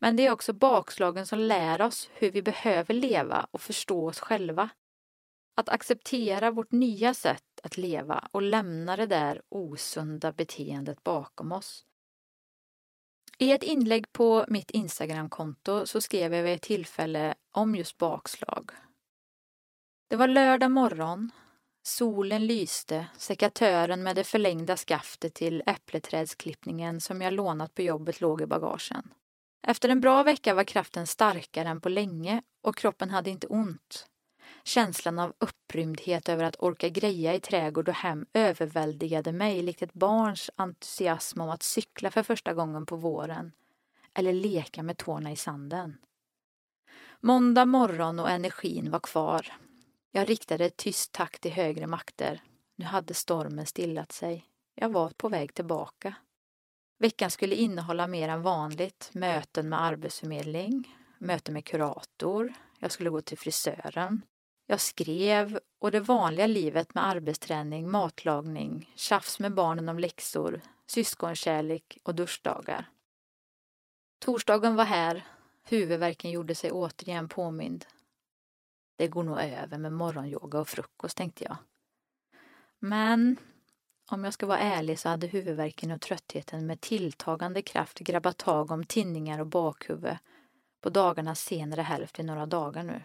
Men 0.00 0.16
det 0.16 0.26
är 0.26 0.30
också 0.30 0.52
bakslagen 0.52 1.26
som 1.26 1.38
lär 1.38 1.82
oss 1.82 2.10
hur 2.14 2.30
vi 2.30 2.42
behöver 2.42 2.94
leva 2.94 3.46
och 3.50 3.60
förstå 3.60 4.08
oss 4.08 4.20
själva. 4.20 4.68
Att 5.56 5.68
acceptera 5.68 6.50
vårt 6.50 6.72
nya 6.72 7.14
sätt 7.14 7.60
att 7.62 7.76
leva 7.76 8.28
och 8.32 8.42
lämna 8.42 8.96
det 8.96 9.06
där 9.06 9.42
osunda 9.48 10.32
beteendet 10.32 11.04
bakom 11.04 11.52
oss. 11.52 11.84
I 13.38 13.52
ett 13.52 13.62
inlägg 13.62 14.12
på 14.12 14.44
mitt 14.48 14.70
Instagramkonto 14.70 15.86
så 15.86 16.00
skrev 16.00 16.34
jag 16.34 16.42
vid 16.42 16.54
ett 16.54 16.62
tillfälle 16.62 17.34
om 17.50 17.74
just 17.74 17.98
bakslag. 17.98 18.70
Det 20.08 20.16
var 20.16 20.28
lördag 20.28 20.70
morgon. 20.70 21.30
Solen 21.86 22.46
lyste, 22.46 23.06
sekatören 23.16 24.02
med 24.02 24.16
det 24.16 24.24
förlängda 24.24 24.76
skaftet 24.76 25.34
till 25.34 25.62
äppleträdsklippningen 25.66 27.00
som 27.00 27.22
jag 27.22 27.32
lånat 27.32 27.74
på 27.74 27.82
jobbet 27.82 28.20
låg 28.20 28.40
i 28.40 28.46
bagagen. 28.46 29.14
Efter 29.66 29.88
en 29.88 30.00
bra 30.00 30.22
vecka 30.22 30.54
var 30.54 30.64
kraften 30.64 31.06
starkare 31.06 31.68
än 31.68 31.80
på 31.80 31.88
länge 31.88 32.42
och 32.62 32.76
kroppen 32.76 33.10
hade 33.10 33.30
inte 33.30 33.46
ont. 33.46 34.06
Känslan 34.64 35.18
av 35.18 35.32
upprymdhet 35.38 36.28
över 36.28 36.44
att 36.44 36.56
orka 36.62 36.88
greja 36.88 37.34
i 37.34 37.40
trädgård 37.40 37.88
och 37.88 37.94
hem 37.94 38.26
överväldigade 38.32 39.32
mig 39.32 39.62
likt 39.62 39.82
ett 39.82 39.94
barns 39.94 40.50
entusiasm 40.56 41.40
om 41.40 41.50
att 41.50 41.62
cykla 41.62 42.10
för 42.10 42.22
första 42.22 42.54
gången 42.54 42.86
på 42.86 42.96
våren 42.96 43.52
eller 44.14 44.32
leka 44.32 44.82
med 44.82 44.96
tårna 44.96 45.32
i 45.32 45.36
sanden. 45.36 45.96
Måndag 47.20 47.64
morgon 47.64 48.18
och 48.18 48.30
energin 48.30 48.90
var 48.90 49.00
kvar. 49.00 49.52
Jag 50.16 50.30
riktade 50.30 50.64
ett 50.64 50.76
tyst 50.76 51.12
tack 51.12 51.38
till 51.38 51.52
högre 51.52 51.86
makter. 51.86 52.42
Nu 52.76 52.84
hade 52.84 53.14
stormen 53.14 53.66
stillat 53.66 54.12
sig. 54.12 54.46
Jag 54.74 54.88
var 54.88 55.10
på 55.10 55.28
väg 55.28 55.54
tillbaka. 55.54 56.14
Veckan 56.98 57.30
skulle 57.30 57.54
innehålla 57.54 58.06
mer 58.06 58.28
än 58.28 58.42
vanligt. 58.42 59.10
Möten 59.12 59.68
med 59.68 59.82
arbetsförmedling, 59.82 60.96
möten 61.18 61.54
med 61.54 61.64
kurator, 61.64 62.52
jag 62.78 62.92
skulle 62.92 63.10
gå 63.10 63.20
till 63.20 63.38
frisören. 63.38 64.22
Jag 64.66 64.80
skrev 64.80 65.60
och 65.78 65.90
det 65.90 66.00
vanliga 66.00 66.46
livet 66.46 66.94
med 66.94 67.06
arbetsträning, 67.06 67.90
matlagning, 67.90 68.92
tjafs 68.96 69.38
med 69.38 69.54
barnen 69.54 69.88
om 69.88 69.98
läxor, 69.98 70.60
syskonkärlek 70.86 71.98
och 72.02 72.14
duschdagar. 72.14 72.90
Torsdagen 74.18 74.76
var 74.76 74.84
här. 74.84 75.26
Huvudvärken 75.64 76.30
gjorde 76.30 76.54
sig 76.54 76.72
återigen 76.72 77.28
påmind. 77.28 77.86
Det 78.96 79.08
går 79.08 79.22
nog 79.22 79.40
över 79.40 79.78
med 79.78 79.92
morgonyoga 79.92 80.60
och 80.60 80.68
frukost, 80.68 81.16
tänkte 81.16 81.44
jag. 81.44 81.56
Men 82.78 83.36
om 84.10 84.24
jag 84.24 84.34
ska 84.34 84.46
vara 84.46 84.58
ärlig 84.58 84.98
så 84.98 85.08
hade 85.08 85.26
huvudvärken 85.26 85.90
och 85.90 86.00
tröttheten 86.00 86.66
med 86.66 86.80
tilltagande 86.80 87.62
kraft 87.62 87.98
grabbat 87.98 88.36
tag 88.38 88.70
om 88.70 88.84
tinningar 88.84 89.38
och 89.38 89.46
bakhuvud 89.46 90.16
på 90.80 90.90
dagarnas 90.90 91.40
senare 91.40 91.80
hälft 91.80 92.18
i 92.18 92.22
några 92.22 92.46
dagar 92.46 92.82
nu. 92.82 93.02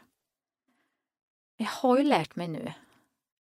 Jag 1.57 1.67
har 1.67 1.97
ju 1.97 2.03
lärt 2.03 2.35
mig 2.35 2.47
nu. 2.47 2.73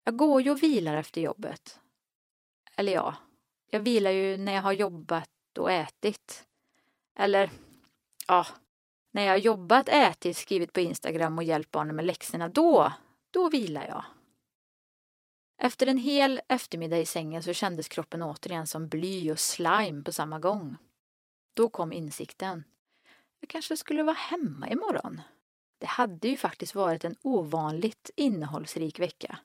Jag 0.05 0.17
går 0.17 0.43
ju 0.43 0.51
och 0.51 0.63
vilar 0.63 0.97
efter 0.97 1.21
jobbet. 1.21 1.81
Eller 2.77 2.93
ja, 2.93 3.15
jag 3.71 3.81
vilar 3.81 4.11
ju 4.11 4.37
när 4.37 4.53
jag 4.53 4.63
har 4.63 4.73
jobbat 4.73 5.31
och 5.59 5.73
ätit. 5.73 6.47
Eller, 7.15 7.51
ja, 8.29 8.47
när 9.17 9.23
jag 9.23 9.33
har 9.33 9.39
jobbat, 9.39 9.89
ätit, 9.89 10.37
skrivit 10.37 10.73
på 10.73 10.81
Instagram 10.81 11.39
och 11.39 11.45
hjälpt 11.45 11.71
barnen 11.71 11.97
med 11.97 12.05
läxorna, 12.05 12.49
då, 12.49 12.93
då 13.31 13.49
vilar 13.49 13.87
jag. 13.87 14.05
Efter 15.63 15.87
en 15.87 15.99
hel 15.99 16.41
eftermiddag 16.49 16.99
i 16.99 17.07
sängen 17.07 17.43
så 17.43 17.53
kändes 17.53 17.89
kroppen 17.89 18.23
återigen 18.23 18.67
som 18.67 18.89
bly 18.89 19.33
och 19.33 19.39
slime 19.39 20.03
på 20.03 20.13
samma 20.13 20.39
gång. 20.39 20.77
Då 21.55 21.69
kom 21.69 21.93
insikten. 21.93 22.65
Jag 23.41 23.51
kanske 23.51 23.77
skulle 23.77 24.03
vara 24.03 24.17
hemma 24.17 24.69
imorgon. 24.69 25.21
Det 25.79 25.87
hade 25.87 26.29
ju 26.29 26.37
faktiskt 26.37 26.75
varit 26.75 27.05
en 27.05 27.17
ovanligt 27.23 28.11
innehållsrik 28.17 29.01
vecka. 29.01 29.39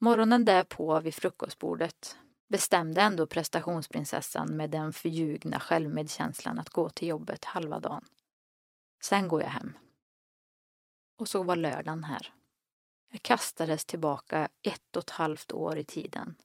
Morgonen 0.00 0.44
därpå 0.44 1.00
vid 1.00 1.14
frukostbordet 1.14 2.16
bestämde 2.48 3.00
ändå 3.00 3.26
prestationsprinsessan 3.26 4.56
med 4.56 4.70
den 4.70 4.92
förljugna 4.92 5.60
självmedkänslan 5.60 6.58
att 6.58 6.70
gå 6.70 6.88
till 6.88 7.08
jobbet 7.08 7.44
halva 7.44 7.80
dagen. 7.80 8.04
Sen 9.04 9.28
går 9.28 9.42
jag 9.42 9.48
hem. 9.48 9.72
Och 11.18 11.28
så 11.28 11.42
var 11.42 11.56
lördagen 11.56 12.04
här. 12.04 12.32
Jag 13.12 13.22
kastades 13.22 13.84
tillbaka 13.84 14.48
ett 14.62 14.96
och 14.96 15.02
ett 15.02 15.10
halvt 15.10 15.52
år 15.52 15.78
i 15.78 15.84
tiden. 15.84 16.36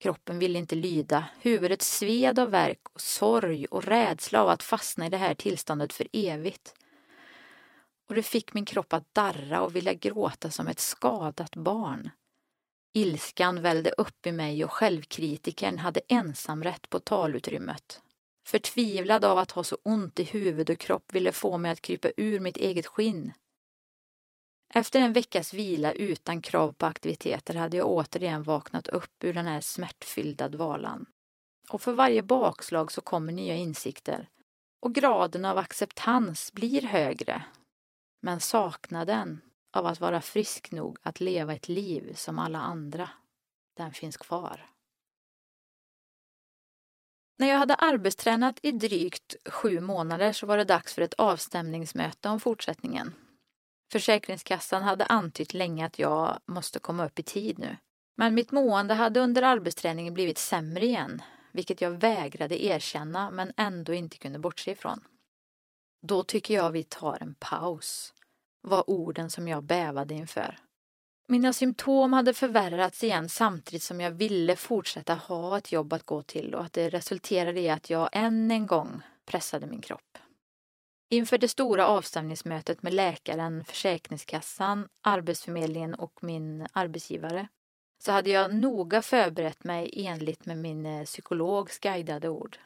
Kroppen 0.00 0.38
ville 0.38 0.58
inte 0.58 0.74
lyda, 0.74 1.24
huvudet 1.40 1.82
sved 1.82 2.38
av 2.38 2.50
värk 2.50 2.80
och 2.92 3.00
sorg 3.00 3.66
och 3.66 3.84
rädsla 3.84 4.42
av 4.42 4.48
att 4.48 4.62
fastna 4.62 5.06
i 5.06 5.10
det 5.10 5.16
här 5.16 5.34
tillståndet 5.34 5.92
för 5.92 6.08
evigt. 6.12 6.74
Och 8.08 8.14
det 8.14 8.22
fick 8.22 8.54
min 8.54 8.64
kropp 8.64 8.92
att 8.92 9.14
darra 9.14 9.62
och 9.62 9.76
vilja 9.76 9.94
gråta 9.94 10.50
som 10.50 10.68
ett 10.68 10.80
skadat 10.80 11.56
barn. 11.56 12.10
Ilskan 12.92 13.62
vällde 13.62 13.90
upp 13.90 14.26
i 14.26 14.32
mig 14.32 14.64
och 14.64 14.72
självkritikern 14.72 15.78
hade 15.78 16.00
ensamrätt 16.08 16.90
på 16.90 17.00
talutrymmet. 17.00 18.02
Förtvivlad 18.46 19.24
av 19.24 19.38
att 19.38 19.50
ha 19.50 19.64
så 19.64 19.78
ont 19.82 20.20
i 20.20 20.24
huvud 20.24 20.70
och 20.70 20.78
kropp 20.78 21.12
ville 21.12 21.32
få 21.32 21.58
mig 21.58 21.70
att 21.70 21.80
krypa 21.80 22.10
ur 22.16 22.40
mitt 22.40 22.56
eget 22.56 22.86
skinn. 22.86 23.32
Efter 24.74 25.00
en 25.00 25.12
veckas 25.12 25.54
vila 25.54 25.92
utan 25.92 26.42
krav 26.42 26.72
på 26.72 26.86
aktiviteter 26.86 27.54
hade 27.54 27.76
jag 27.76 27.86
återigen 27.86 28.42
vaknat 28.42 28.88
upp 28.88 29.24
ur 29.24 29.32
den 29.32 29.46
här 29.46 29.60
smärtfyllda 29.60 30.48
dvalan. 30.48 31.06
Och 31.68 31.82
för 31.82 31.92
varje 31.92 32.22
bakslag 32.22 32.92
så 32.92 33.00
kommer 33.00 33.32
nya 33.32 33.54
insikter. 33.54 34.28
Och 34.80 34.94
graden 34.94 35.44
av 35.44 35.58
acceptans 35.58 36.52
blir 36.52 36.82
högre. 36.82 37.44
Men 38.20 38.40
saknaden 38.40 39.40
av 39.72 39.86
att 39.86 40.00
vara 40.00 40.20
frisk 40.20 40.72
nog 40.72 40.98
att 41.02 41.20
leva 41.20 41.54
ett 41.54 41.68
liv 41.68 42.14
som 42.14 42.38
alla 42.38 42.58
andra, 42.58 43.10
den 43.76 43.92
finns 43.92 44.16
kvar. 44.16 44.73
När 47.36 47.48
jag 47.48 47.58
hade 47.58 47.74
arbetstränat 47.74 48.58
i 48.62 48.72
drygt 48.72 49.34
sju 49.48 49.80
månader 49.80 50.32
så 50.32 50.46
var 50.46 50.56
det 50.56 50.64
dags 50.64 50.94
för 50.94 51.02
ett 51.02 51.14
avstämningsmöte 51.14 52.28
om 52.28 52.40
fortsättningen. 52.40 53.14
Försäkringskassan 53.92 54.82
hade 54.82 55.04
antytt 55.04 55.54
länge 55.54 55.86
att 55.86 55.98
jag 55.98 56.38
måste 56.46 56.78
komma 56.78 57.06
upp 57.06 57.18
i 57.18 57.22
tid 57.22 57.58
nu. 57.58 57.76
Men 58.16 58.34
mitt 58.34 58.52
mående 58.52 58.94
hade 58.94 59.20
under 59.20 59.42
arbetsträningen 59.42 60.14
blivit 60.14 60.38
sämre 60.38 60.84
igen, 60.84 61.22
vilket 61.52 61.80
jag 61.80 61.90
vägrade 61.90 62.64
erkänna 62.64 63.30
men 63.30 63.52
ändå 63.56 63.92
inte 63.92 64.18
kunde 64.18 64.38
bortse 64.38 64.70
ifrån. 64.70 65.00
Då 66.02 66.22
tycker 66.22 66.54
jag 66.54 66.70
vi 66.70 66.82
tar 66.82 67.18
en 67.20 67.34
paus, 67.34 68.14
var 68.60 68.90
orden 68.90 69.30
som 69.30 69.48
jag 69.48 69.64
bävade 69.64 70.14
inför. 70.14 70.58
Mina 71.26 71.52
symptom 71.52 72.12
hade 72.12 72.34
förvärrats 72.34 73.04
igen 73.04 73.28
samtidigt 73.28 73.82
som 73.82 74.00
jag 74.00 74.10
ville 74.10 74.56
fortsätta 74.56 75.14
ha 75.14 75.58
ett 75.58 75.72
jobb 75.72 75.92
att 75.92 76.02
gå 76.02 76.22
till 76.22 76.54
och 76.54 76.64
att 76.64 76.72
det 76.72 76.88
resulterade 76.88 77.60
i 77.60 77.70
att 77.70 77.90
jag 77.90 78.08
än 78.12 78.50
en 78.50 78.66
gång 78.66 79.02
pressade 79.26 79.66
min 79.66 79.80
kropp. 79.80 80.18
Inför 81.10 81.38
det 81.38 81.48
stora 81.48 81.86
avstämningsmötet 81.86 82.82
med 82.82 82.94
läkaren, 82.94 83.64
Försäkringskassan, 83.64 84.88
Arbetsförmedlingen 85.02 85.94
och 85.94 86.18
min 86.22 86.66
arbetsgivare 86.72 87.48
så 87.98 88.12
hade 88.12 88.30
jag 88.30 88.54
noga 88.54 89.02
förberett 89.02 89.64
mig 89.64 90.06
enligt 90.06 90.46
med 90.46 90.58
min 90.58 90.86
eh, 90.86 91.04
psykologs 91.04 91.78
guidade 91.78 92.28
ord. 92.28 92.58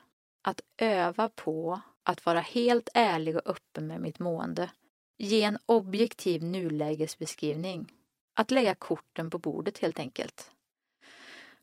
Att 0.42 0.60
öva 0.76 1.28
på 1.28 1.80
att 2.02 2.26
vara 2.26 2.40
helt 2.40 2.88
ärlig 2.94 3.36
och 3.36 3.46
öppen 3.46 3.86
med 3.86 4.00
mitt 4.00 4.18
mående. 4.18 4.70
Ge 5.18 5.42
en 5.42 5.58
objektiv 5.66 6.42
nulägesbeskrivning. 6.42 7.92
Att 8.38 8.50
lägga 8.50 8.74
korten 8.74 9.30
på 9.30 9.38
bordet 9.38 9.78
helt 9.78 9.98
enkelt. 9.98 10.50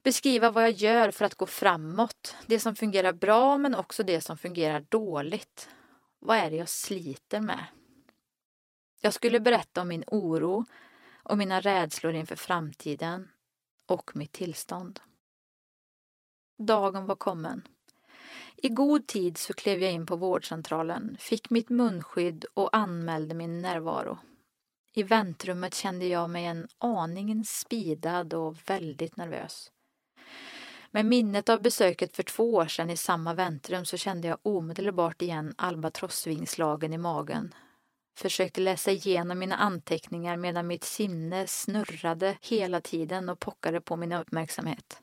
Beskriva 0.04 0.52
vad 0.52 0.64
jag 0.64 0.72
gör 0.72 1.12
för 1.12 1.26
att 1.26 1.36
gå 1.36 1.46
framåt. 1.46 2.36
Det 2.46 2.60
som 2.60 2.76
fungerar 2.76 3.14
bra 3.14 3.58
men 3.58 3.76
också 3.76 4.04
det 4.04 4.22
som 4.22 4.38
fungerar 4.38 4.86
dåligt. 4.90 5.70
Vad 6.20 6.38
är 6.38 6.50
det 6.50 6.56
jag 6.56 6.70
sliter 6.70 7.42
med? 7.42 7.66
Jag 9.02 9.14
skulle 9.14 9.40
berätta 9.40 9.82
om 9.82 9.88
min 9.88 10.04
oro 10.08 10.66
och 11.24 11.38
mina 11.38 11.60
rädslor 11.60 12.14
inför 12.14 12.36
framtiden 12.36 13.30
och 13.86 14.16
mitt 14.16 14.32
tillstånd. 14.32 15.00
Dagen 16.58 17.06
var 17.06 17.16
kommen. 17.16 17.68
I 18.56 18.70
god 18.70 19.08
tid 19.08 19.38
så 19.38 19.54
klev 19.54 19.82
jag 19.82 19.92
in 19.92 20.06
på 20.06 20.16
vårdcentralen, 20.16 21.18
fick 21.20 21.50
mitt 21.50 21.70
munskydd 21.70 22.46
och 22.54 22.76
anmälde 22.76 23.36
min 23.36 23.62
närvaro. 23.62 24.18
I 24.98 25.04
väntrummet 25.04 25.74
kände 25.74 26.06
jag 26.06 26.30
mig 26.30 26.46
en 26.46 26.68
aning 26.78 27.46
spidad 27.46 28.34
och 28.34 28.58
väldigt 28.70 29.18
nervös. 29.18 29.72
Med 30.92 31.06
minnet 31.06 31.50
av 31.50 31.62
besöket 31.62 32.16
för 32.16 32.24
två 32.24 32.54
år 32.54 32.68
sedan 32.68 32.90
i 32.90 32.98
samma 32.98 33.34
väntrum 33.34 33.86
så 33.86 33.98
kände 33.98 34.28
jag 34.28 34.38
omedelbart 34.42 35.22
igen 35.22 35.54
albatrossvingslagen 35.58 36.94
i 36.94 36.98
magen. 36.98 37.54
Försökte 38.18 38.62
läsa 38.62 38.92
igenom 38.92 39.40
mina 39.40 39.56
anteckningar 39.56 40.38
medan 40.38 40.68
mitt 40.68 40.84
sinne 40.84 41.48
snurrade 41.48 42.38
hela 42.42 42.82
tiden 42.82 43.30
och 43.30 43.40
pockade 43.40 43.82
på 43.82 43.96
min 43.96 44.12
uppmärksamhet. 44.12 45.02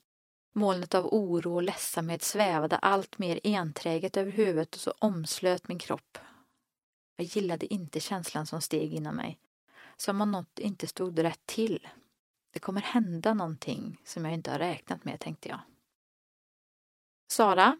Molnet 0.55 0.95
av 0.95 1.07
oro 1.07 1.55
och 1.55 1.63
ledsamhet 1.63 2.23
svävade 2.23 2.77
allt 2.77 3.19
mer 3.19 3.41
enträget 3.45 4.17
över 4.17 4.33
huvudet 4.33 4.75
och 4.75 4.81
så 4.81 4.95
omslöt 4.99 5.69
min 5.69 5.79
kropp. 5.79 6.19
Jag 7.17 7.27
gillade 7.27 7.75
inte 7.75 8.01
känslan 8.01 8.47
som 8.47 8.61
steg 8.61 8.95
inom 8.95 9.17
mig. 9.17 9.39
Som 10.05 10.21
om 10.21 10.31
något 10.31 10.59
inte 10.59 10.87
stod 10.87 11.19
rätt 11.19 11.47
till. 11.47 11.89
Det 12.53 12.59
kommer 12.59 12.81
hända 12.81 13.35
någonting 13.35 14.01
som 14.05 14.25
jag 14.25 14.35
inte 14.35 14.51
har 14.51 14.59
räknat 14.59 15.05
med, 15.05 15.21
tänkte 15.21 15.49
jag. 15.49 15.61
Sara, 17.33 17.79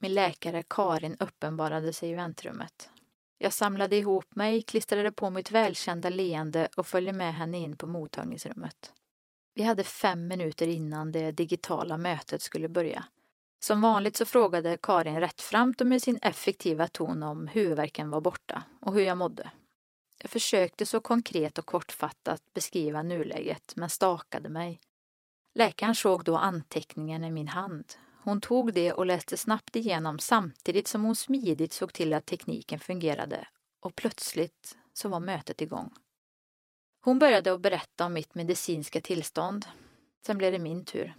min 0.00 0.14
läkare 0.14 0.62
Karin 0.68 1.16
uppenbarade 1.20 1.92
sig 1.92 2.10
i 2.10 2.14
väntrummet. 2.14 2.90
Jag 3.38 3.52
samlade 3.52 3.96
ihop 3.96 4.34
mig, 4.34 4.62
klistrade 4.62 5.12
på 5.12 5.30
mitt 5.30 5.50
välkända 5.50 6.08
leende 6.08 6.68
och 6.76 6.86
följde 6.86 7.12
med 7.12 7.34
henne 7.34 7.58
in 7.58 7.76
på 7.76 7.86
mottagningsrummet. 7.86 8.92
Vi 9.54 9.62
hade 9.62 9.84
fem 9.84 10.28
minuter 10.28 10.68
innan 10.68 11.12
det 11.12 11.32
digitala 11.32 11.98
mötet 11.98 12.42
skulle 12.42 12.68
börja. 12.68 13.04
Som 13.64 13.80
vanligt 13.80 14.16
så 14.16 14.26
frågade 14.26 14.78
Karin 14.82 15.20
rättframt 15.20 15.80
och 15.80 15.86
med 15.86 16.02
sin 16.02 16.18
effektiva 16.22 16.88
ton 16.88 17.22
om 17.22 17.48
huvudvärken 17.48 18.10
var 18.10 18.20
borta 18.20 18.62
och 18.80 18.94
hur 18.94 19.02
jag 19.02 19.18
mådde. 19.18 19.50
Jag 20.22 20.30
försökte 20.30 20.86
så 20.86 21.00
konkret 21.00 21.58
och 21.58 21.66
kortfattat 21.66 22.42
beskriva 22.54 23.02
nuläget 23.02 23.72
men 23.76 23.90
stakade 23.90 24.48
mig. 24.48 24.80
Läkaren 25.54 25.94
såg 25.94 26.24
då 26.24 26.36
anteckningen 26.36 27.24
i 27.24 27.30
min 27.30 27.48
hand 27.48 27.94
hon 28.24 28.40
tog 28.40 28.72
det 28.72 28.92
och 28.92 29.06
läste 29.06 29.36
snabbt 29.36 29.76
igenom 29.76 30.18
samtidigt 30.18 30.88
som 30.88 31.04
hon 31.04 31.16
smidigt 31.16 31.72
såg 31.72 31.92
till 31.92 32.12
att 32.12 32.26
tekniken 32.26 32.78
fungerade 32.78 33.48
och 33.80 33.94
plötsligt 33.94 34.76
så 34.92 35.08
var 35.08 35.20
mötet 35.20 35.60
igång. 35.60 35.94
Hon 37.00 37.18
började 37.18 37.52
att 37.52 37.60
berätta 37.60 38.06
om 38.06 38.12
mitt 38.12 38.34
medicinska 38.34 39.00
tillstånd. 39.00 39.66
Sen 40.26 40.38
blev 40.38 40.52
det 40.52 40.58
min 40.58 40.84
tur. 40.84 41.14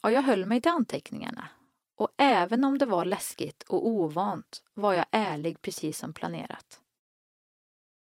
Och 0.00 0.12
jag 0.12 0.22
höll 0.22 0.46
mig 0.46 0.60
till 0.60 0.70
anteckningarna. 0.70 1.48
Och 1.96 2.08
även 2.16 2.64
om 2.64 2.78
det 2.78 2.86
var 2.86 3.04
läskigt 3.04 3.62
och 3.62 3.86
ovant 3.86 4.62
var 4.74 4.92
jag 4.92 5.06
ärlig 5.10 5.62
precis 5.62 5.98
som 5.98 6.12
planerat. 6.12 6.79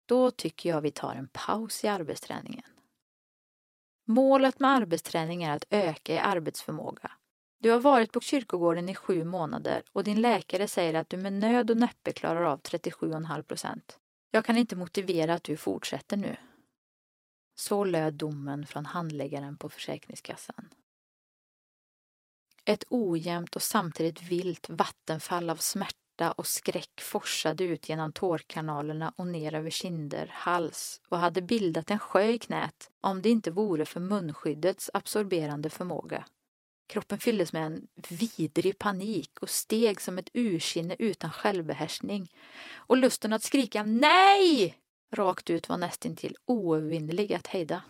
Då 0.07 0.31
tycker 0.31 0.69
jag 0.69 0.81
vi 0.81 0.91
tar 0.91 1.15
en 1.15 1.29
paus 1.33 1.85
i 1.85 1.89
arbetsträningen. 1.89 2.71
Målet 4.07 4.61
med 4.61 4.71
arbetsträning 4.71 5.43
är 5.43 5.57
att 5.57 5.65
öka 5.71 6.15
i 6.15 6.19
arbetsförmåga 6.19 7.11
du 7.65 7.71
har 7.71 7.81
varit 7.81 8.13
på 8.13 8.21
kyrkogården 8.21 8.89
i 8.89 8.95
sju 8.95 9.25
månader 9.25 9.83
och 9.93 10.05
din 10.05 10.21
läkare 10.21 10.69
säger 10.69 10.95
att 10.95 11.11
du 11.11 11.17
med 11.17 11.33
nöd 11.33 11.71
och 11.71 11.77
näppe 11.77 12.13
klarar 12.13 12.43
av 12.43 12.61
37,5 12.61 13.43
procent. 13.43 13.99
Jag 14.31 14.45
kan 14.45 14.57
inte 14.57 14.77
motivera 14.77 15.35
att 15.35 15.45
du 15.45 15.57
fortsätter 15.57 16.17
nu. 16.17 16.37
Så 17.55 17.85
löd 17.85 18.15
domen 18.15 18.67
från 18.67 18.87
handläggaren 18.87 19.57
på 19.57 19.69
Försäkringskassan. 19.69 20.69
Ett 22.65 22.85
ojämnt 22.89 23.57
och 23.57 23.63
samtidigt 23.63 24.23
vilt 24.23 24.69
vattenfall 24.69 25.51
av 25.51 25.57
smärta 25.57 26.04
och 26.21 26.47
skräck 26.47 27.01
forsade 27.01 27.65
ut 27.65 27.89
genom 27.89 28.13
tårkanalerna 28.13 29.13
och 29.17 29.27
ner 29.27 29.55
över 29.55 29.71
kinder, 29.71 30.31
hals 30.33 31.01
och 31.09 31.19
hade 31.19 31.43
bildat 31.43 31.91
en 31.91 31.99
sjö 31.99 32.25
i 32.25 32.39
knät 32.39 32.91
om 33.01 33.23
det 33.23 33.31
inte 33.31 33.51
vore 33.51 33.85
för 33.85 34.01
munskyddets 34.01 34.91
absorberande 34.95 35.71
förmåga. 35.71 36.25
Kroppen 36.87 37.19
fylldes 37.19 37.53
med 37.53 37.67
en 37.67 37.87
vidrig 38.09 38.79
panik 38.79 39.31
och 39.41 39.51
steg 39.51 40.01
som 40.01 40.19
ett 40.19 40.29
ursinne 40.33 40.97
utan 40.99 41.31
självbehärskning. 41.31 42.33
Och 42.75 42.97
lusten 42.97 43.33
att 43.33 43.43
skrika 43.43 43.83
nej 43.83 44.77
rakt 45.13 45.51
ut 45.51 45.69
var 45.69 45.77
nästintill 45.77 46.37
oövervinnelig 46.47 47.35
att 47.35 47.47
hejda. 47.47 47.83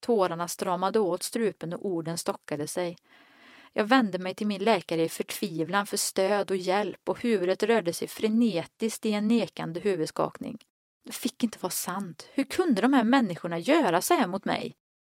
Tårarna 0.00 0.48
stramade 0.48 0.98
åt 0.98 1.22
strupen 1.22 1.72
och 1.72 1.86
orden 1.86 2.18
stockade 2.18 2.66
sig. 2.66 2.96
Jag 3.76 3.84
vände 3.84 4.18
mig 4.18 4.34
till 4.34 4.46
min 4.46 4.64
läkare 4.64 5.02
i 5.02 5.08
förtvivlan 5.08 5.86
för 5.86 5.96
stöd 5.96 6.50
och 6.50 6.56
hjälp 6.56 7.08
och 7.08 7.22
huvudet 7.22 7.62
rörde 7.62 7.92
sig 7.92 8.08
frenetiskt 8.08 9.06
i 9.06 9.12
en 9.12 9.28
nekande 9.28 9.80
huvudskakning. 9.80 10.58
Det 11.04 11.12
fick 11.12 11.44
inte 11.44 11.58
vara 11.60 11.70
sant. 11.70 12.28
Hur 12.32 12.44
kunde 12.44 12.82
de 12.82 12.92
här 12.92 13.04
människorna 13.04 13.58
göra 13.58 14.00
så 14.02 14.14
här 14.14 14.26
mot 14.26 14.44
mig? 14.44 14.76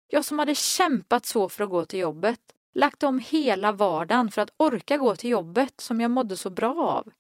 Jag 0.09 0.25
som 0.25 0.38
hade 0.38 0.55
kämpat 0.55 1.27
så 1.27 1.49
för 1.49 1.64
att 1.64 1.71
gå 1.71 1.85
till 1.85 2.01
jobbet 2.01 2.40
lagt 2.75 3.02
om 3.02 3.19
hela 3.19 3.73
vardagen 3.73 4.31
för 4.31 4.42
att 4.42 4.54
orka 4.57 4.96
gå 4.96 5.17
till 5.17 5.31
jobbet 5.31 5.81
som 5.81 6.00
jag 6.00 6.11
mådde 6.11 6.37
så 6.37 6.50
bra 6.50 6.88
av. 6.88 7.13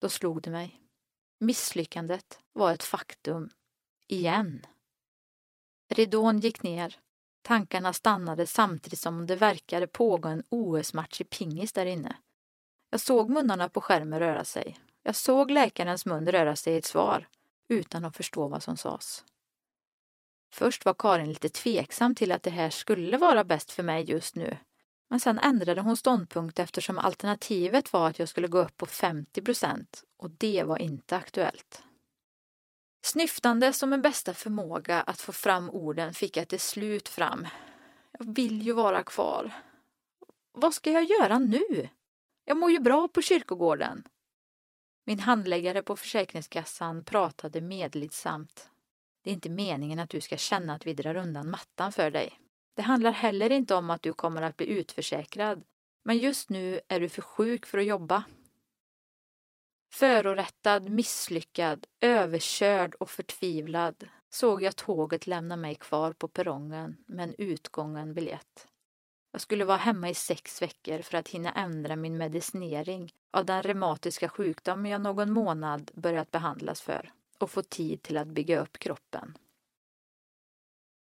Då 0.00 0.08
slog 0.08 0.42
det 0.42 0.50
mig. 0.50 0.80
Misslyckandet 1.40 2.38
var 2.52 2.72
ett 2.72 2.82
faktum. 2.82 3.50
Igen. 4.06 4.66
Ridån 5.88 6.40
gick 6.40 6.62
ner. 6.62 6.98
Tankarna 7.44 7.92
stannade 7.92 8.46
samtidigt 8.46 8.98
som 8.98 9.26
det 9.26 9.36
verkade 9.36 9.86
pågå 9.86 10.28
en 10.28 10.42
OS-match 10.48 11.20
i 11.20 11.24
pingis 11.24 11.72
där 11.72 11.86
inne. 11.86 12.16
Jag 12.90 13.00
såg 13.00 13.30
munnarna 13.30 13.68
på 13.68 13.80
skärmen 13.80 14.18
röra 14.18 14.44
sig. 14.44 14.78
Jag 15.02 15.16
såg 15.16 15.50
läkarens 15.50 16.06
mun 16.06 16.28
röra 16.28 16.56
sig 16.56 16.74
i 16.74 16.76
ett 16.76 16.84
svar, 16.84 17.28
utan 17.68 18.04
att 18.04 18.16
förstå 18.16 18.48
vad 18.48 18.62
som 18.62 18.76
sades. 18.76 19.24
Först 20.52 20.84
var 20.84 20.94
Karin 20.98 21.28
lite 21.28 21.48
tveksam 21.48 22.14
till 22.14 22.32
att 22.32 22.42
det 22.42 22.50
här 22.50 22.70
skulle 22.70 23.18
vara 23.18 23.44
bäst 23.44 23.70
för 23.70 23.82
mig 23.82 24.10
just 24.10 24.36
nu. 24.36 24.56
Men 25.08 25.20
sen 25.20 25.38
ändrade 25.38 25.80
hon 25.80 25.96
ståndpunkt 25.96 26.58
eftersom 26.58 26.98
alternativet 26.98 27.92
var 27.92 28.08
att 28.08 28.18
jag 28.18 28.28
skulle 28.28 28.48
gå 28.48 28.58
upp 28.58 28.76
på 28.76 28.86
50 28.86 29.42
procent 29.42 30.04
och 30.16 30.30
det 30.30 30.62
var 30.62 30.78
inte 30.78 31.16
aktuellt. 31.16 31.82
Snyftande 33.04 33.72
som 33.72 33.92
en 33.92 34.02
bästa 34.02 34.34
förmåga 34.34 35.00
att 35.00 35.20
få 35.20 35.32
fram 35.32 35.70
orden 35.70 36.14
fick 36.14 36.36
jag 36.36 36.48
till 36.48 36.60
slut 36.60 37.08
fram. 37.08 37.46
Jag 38.18 38.34
vill 38.34 38.62
ju 38.62 38.72
vara 38.72 39.02
kvar. 39.02 39.52
Vad 40.52 40.74
ska 40.74 40.90
jag 40.90 41.04
göra 41.04 41.38
nu? 41.38 41.88
Jag 42.44 42.56
mår 42.56 42.70
ju 42.70 42.78
bra 42.78 43.08
på 43.08 43.22
kyrkogården. 43.22 44.04
Min 45.06 45.18
handläggare 45.18 45.82
på 45.82 45.96
Försäkringskassan 45.96 47.04
pratade 47.04 47.60
medlidsamt 47.60 48.70
Det 49.24 49.30
är 49.30 49.34
inte 49.34 49.50
meningen 49.50 49.98
att 49.98 50.10
du 50.10 50.20
ska 50.20 50.36
känna 50.36 50.74
att 50.74 50.86
vi 50.86 50.94
drar 50.94 51.16
undan 51.16 51.50
mattan 51.50 51.92
för 51.92 52.10
dig. 52.10 52.40
Det 52.76 52.82
handlar 52.82 53.12
heller 53.12 53.52
inte 53.52 53.74
om 53.74 53.90
att 53.90 54.02
du 54.02 54.12
kommer 54.12 54.42
att 54.42 54.56
bli 54.56 54.66
utförsäkrad, 54.66 55.62
men 56.04 56.18
just 56.18 56.50
nu 56.50 56.80
är 56.88 57.00
du 57.00 57.08
för 57.08 57.22
sjuk 57.22 57.66
för 57.66 57.78
att 57.78 57.86
jobba. 57.86 58.24
Förorättad, 59.94 60.88
misslyckad, 60.88 61.86
överkörd 62.00 62.94
och 62.94 63.10
förtvivlad 63.10 64.08
såg 64.30 64.62
jag 64.62 64.76
tåget 64.76 65.26
lämna 65.26 65.56
mig 65.56 65.74
kvar 65.74 66.12
på 66.12 66.28
perrongen 66.28 66.96
med 67.06 67.28
en 67.28 67.34
utgången 67.38 68.14
biljett. 68.14 68.66
Jag 69.32 69.40
skulle 69.40 69.64
vara 69.64 69.76
hemma 69.76 70.08
i 70.08 70.14
sex 70.14 70.62
veckor 70.62 71.02
för 71.02 71.18
att 71.18 71.28
hinna 71.28 71.52
ändra 71.52 71.96
min 71.96 72.16
medicinering 72.16 73.12
av 73.30 73.44
den 73.44 73.62
reumatiska 73.62 74.28
sjukdom 74.28 74.86
jag 74.86 75.00
någon 75.00 75.32
månad 75.32 75.90
börjat 75.94 76.30
behandlas 76.30 76.80
för 76.80 77.12
och 77.38 77.50
få 77.50 77.62
tid 77.62 78.02
till 78.02 78.16
att 78.16 78.28
bygga 78.28 78.60
upp 78.60 78.78
kroppen. 78.78 79.38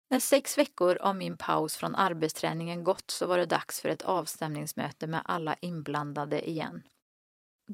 När 0.09 0.19
sex 0.19 0.57
veckor 0.57 0.97
av 0.97 1.15
min 1.15 1.37
paus 1.37 1.75
från 1.75 1.95
arbetsträningen 1.95 2.83
gått 2.83 3.11
så 3.11 3.27
var 3.27 3.37
det 3.37 3.45
dags 3.45 3.81
för 3.81 3.89
ett 3.89 4.01
avstämningsmöte 4.01 5.07
med 5.07 5.21
alla 5.25 5.55
inblandade 5.61 6.49
igen. 6.49 6.83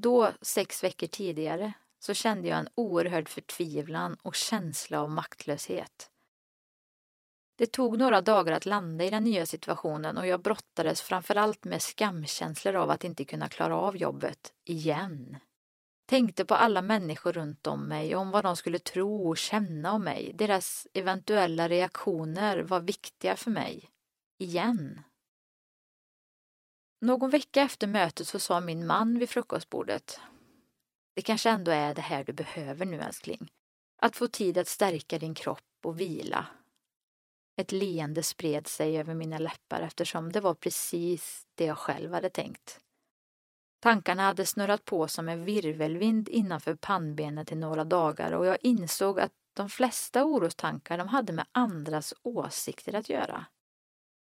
Då, 0.02 0.32
sex 0.42 0.84
veckor 0.84 1.08
tidigare, 1.08 1.74
så 2.00 2.14
kände 2.14 2.48
jag 2.48 2.60
en 2.60 2.70
oerhörd 2.76 3.30
förtvivlan 3.30 4.18
och 4.22 4.36
känsla 4.36 5.02
av 5.02 5.10
maktlöshet. 5.12 6.12
Det 7.58 7.66
tog 7.66 7.98
några 7.98 8.22
dagar 8.22 8.54
att 8.54 8.66
landa 8.66 9.06
i 9.06 9.10
den 9.10 9.24
nya 9.24 9.46
situationen 9.46 10.18
och 10.18 10.28
jag 10.28 10.42
brottades 10.42 11.02
framförallt 11.02 11.64
med 11.64 11.82
skamkänslor 11.82 12.76
av 12.76 12.90
att 12.90 13.04
inte 13.04 13.26
kunna 13.26 13.50
klara 13.50 13.78
av 13.78 13.98
jobbet, 13.98 14.54
igen. 14.64 15.38
Tänkte 16.06 16.46
på 16.46 16.56
alla 16.56 16.82
människor 16.82 17.34
runt 17.34 17.68
om 17.68 17.88
mig, 17.88 18.16
om 18.16 18.32
vad 18.32 18.44
de 18.44 18.56
skulle 18.56 18.80
tro 18.80 19.30
och 19.30 19.38
känna 19.38 19.92
om 19.92 20.04
mig. 20.04 20.32
Deras 20.36 20.88
eventuella 20.94 21.70
reaktioner 21.70 22.60
var 22.60 22.80
viktiga 22.80 23.36
för 23.36 23.52
mig. 23.52 23.90
Igen. 24.38 25.02
Någon 27.00 27.30
vecka 27.30 27.62
efter 27.62 27.88
mötet 27.88 28.28
så 28.28 28.40
sa 28.40 28.60
min 28.60 28.88
man 28.88 29.20
vid 29.20 29.30
frukostbordet. 29.30 30.20
Det 31.16 31.22
kanske 31.22 31.50
ändå 31.50 31.72
är 31.72 31.94
det 31.96 32.02
här 32.02 32.24
du 32.24 32.34
behöver 32.34 32.86
nu 32.86 33.00
älskling. 33.00 33.52
Att 34.02 34.16
få 34.16 34.28
tid 34.28 34.58
att 34.58 34.68
stärka 34.68 35.20
din 35.20 35.36
kropp 35.36 35.86
och 35.86 36.00
vila. 36.00 36.48
Ett 37.58 37.72
leende 37.72 38.24
spred 38.24 38.68
sig 38.68 39.00
över 39.00 39.14
mina 39.14 39.38
läppar 39.38 39.82
eftersom 39.82 40.32
det 40.32 40.42
var 40.42 40.54
precis 40.54 41.48
det 41.56 41.66
jag 41.66 41.78
själv 41.78 42.14
hade 42.14 42.30
tänkt. 42.30 42.80
Tankarna 43.80 44.24
hade 44.24 44.46
snurrat 44.46 44.86
på 44.86 45.08
som 45.08 45.30
en 45.30 45.46
virvelvind 45.46 46.30
innanför 46.30 46.76
pannbenet 46.76 47.52
i 47.52 47.56
några 47.56 47.84
dagar 47.84 48.32
och 48.32 48.46
jag 48.46 48.58
insåg 48.62 49.20
att 49.20 49.34
de 49.54 49.70
flesta 49.70 50.26
orostankar 50.26 50.98
de 50.98 51.08
hade 51.08 51.34
med 51.34 51.46
andras 51.52 52.14
åsikter 52.24 52.96
att 52.96 53.10
göra. 53.10 53.46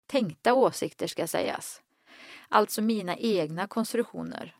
Tänkta 0.06 0.54
åsikter 0.54 1.06
ska 1.06 1.26
sägas. 1.26 1.82
Alltså 2.53 2.82
mina 2.82 3.16
egna 3.16 3.66
konstruktioner. 3.66 4.57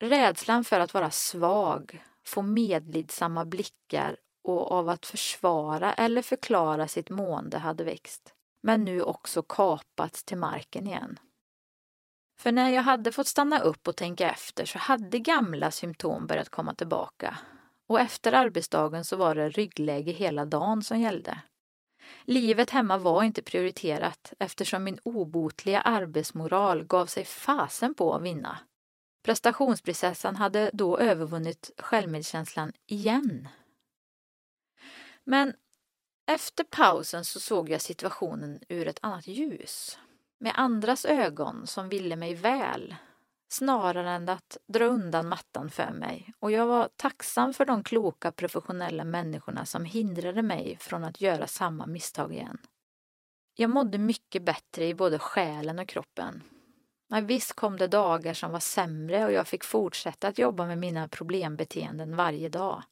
Rädslan 0.00 0.64
för 0.64 0.80
att 0.80 0.94
vara 0.94 1.10
svag, 1.10 2.04
få 2.26 2.42
medlidsamma 2.42 3.44
blickar 3.44 4.16
och 4.44 4.72
av 4.72 4.88
att 4.88 5.06
försvara 5.06 5.94
eller 5.94 6.22
förklara 6.22 6.88
sitt 6.88 7.10
mående 7.10 7.58
hade 7.58 7.84
växt, 7.84 8.34
men 8.62 8.84
nu 8.84 9.02
också 9.02 9.42
kapats 9.42 10.24
till 10.24 10.38
marken 10.38 10.86
igen. 10.86 11.18
För 12.40 12.52
när 12.52 12.70
jag 12.70 12.82
hade 12.82 13.12
fått 13.12 13.26
stanna 13.26 13.60
upp 13.60 13.88
och 13.88 13.96
tänka 13.96 14.30
efter 14.30 14.64
så 14.64 14.78
hade 14.78 15.18
gamla 15.18 15.70
symptom 15.70 16.26
börjat 16.26 16.48
komma 16.48 16.74
tillbaka. 16.74 17.38
Och 17.86 18.00
efter 18.00 18.32
arbetsdagen 18.32 19.04
så 19.04 19.16
var 19.16 19.34
det 19.34 19.48
ryggläge 19.48 20.12
hela 20.12 20.44
dagen 20.44 20.82
som 20.82 21.00
gällde. 21.00 21.42
Livet 22.24 22.70
hemma 22.70 22.98
var 22.98 23.22
inte 23.22 23.42
prioriterat 23.42 24.32
eftersom 24.38 24.84
min 24.84 24.98
obotliga 25.02 25.80
arbetsmoral 25.80 26.84
gav 26.84 27.06
sig 27.06 27.24
fasen 27.24 27.94
på 27.94 28.14
att 28.14 28.22
vinna. 28.22 28.58
Prestationsprinsessan 29.24 30.36
hade 30.36 30.70
då 30.72 30.98
övervunnit 30.98 31.70
självmedkänslan 31.78 32.72
igen. 32.86 33.48
Men 35.24 35.54
efter 36.26 36.64
pausen 36.64 37.24
så 37.24 37.40
såg 37.40 37.70
jag 37.70 37.80
situationen 37.80 38.60
ur 38.68 38.88
ett 38.88 38.98
annat 39.02 39.26
ljus 39.26 39.98
med 40.40 40.52
andras 40.54 41.04
ögon 41.04 41.66
som 41.66 41.88
ville 41.88 42.16
mig 42.16 42.34
väl 42.34 42.94
snarare 43.48 44.10
än 44.10 44.28
att 44.28 44.56
dra 44.66 44.84
undan 44.84 45.28
mattan 45.28 45.70
för 45.70 45.90
mig 45.90 46.32
och 46.38 46.50
jag 46.50 46.66
var 46.66 46.88
tacksam 46.96 47.54
för 47.54 47.64
de 47.64 47.84
kloka 47.84 48.32
professionella 48.32 49.04
människorna 49.04 49.66
som 49.66 49.84
hindrade 49.84 50.42
mig 50.42 50.76
från 50.80 51.04
att 51.04 51.20
göra 51.20 51.46
samma 51.46 51.86
misstag 51.86 52.32
igen. 52.32 52.58
Jag 53.54 53.70
mådde 53.70 53.98
mycket 53.98 54.42
bättre 54.42 54.86
i 54.86 54.94
både 54.94 55.18
själen 55.18 55.78
och 55.78 55.88
kroppen. 55.88 56.42
Men 57.08 57.26
visst 57.26 57.52
kom 57.52 57.76
det 57.76 57.86
dagar 57.86 58.34
som 58.34 58.50
var 58.50 58.60
sämre 58.60 59.24
och 59.24 59.32
jag 59.32 59.48
fick 59.48 59.64
fortsätta 59.64 60.28
att 60.28 60.38
jobba 60.38 60.66
med 60.66 60.78
mina 60.78 61.08
problembeteenden 61.08 62.16
varje 62.16 62.48
dag. 62.48 62.82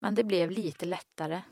Men 0.00 0.14
det 0.14 0.24
blev 0.24 0.50
lite 0.50 0.86
lättare. 0.86 1.42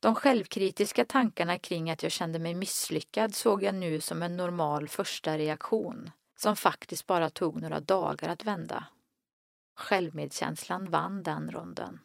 De 0.00 0.14
självkritiska 0.14 1.04
tankarna 1.04 1.58
kring 1.58 1.90
att 1.90 2.02
jag 2.02 2.12
kände 2.12 2.38
mig 2.38 2.54
misslyckad 2.54 3.34
såg 3.34 3.62
jag 3.62 3.74
nu 3.74 4.00
som 4.00 4.22
en 4.22 4.36
normal 4.36 4.88
första 4.88 5.38
reaktion 5.38 6.10
som 6.36 6.56
faktiskt 6.56 7.06
bara 7.06 7.30
tog 7.30 7.62
några 7.62 7.80
dagar 7.80 8.28
att 8.28 8.44
vända. 8.44 8.86
Självmedkänslan 9.76 10.90
vann 10.90 11.22
den 11.22 11.50
ronden. 11.50 12.00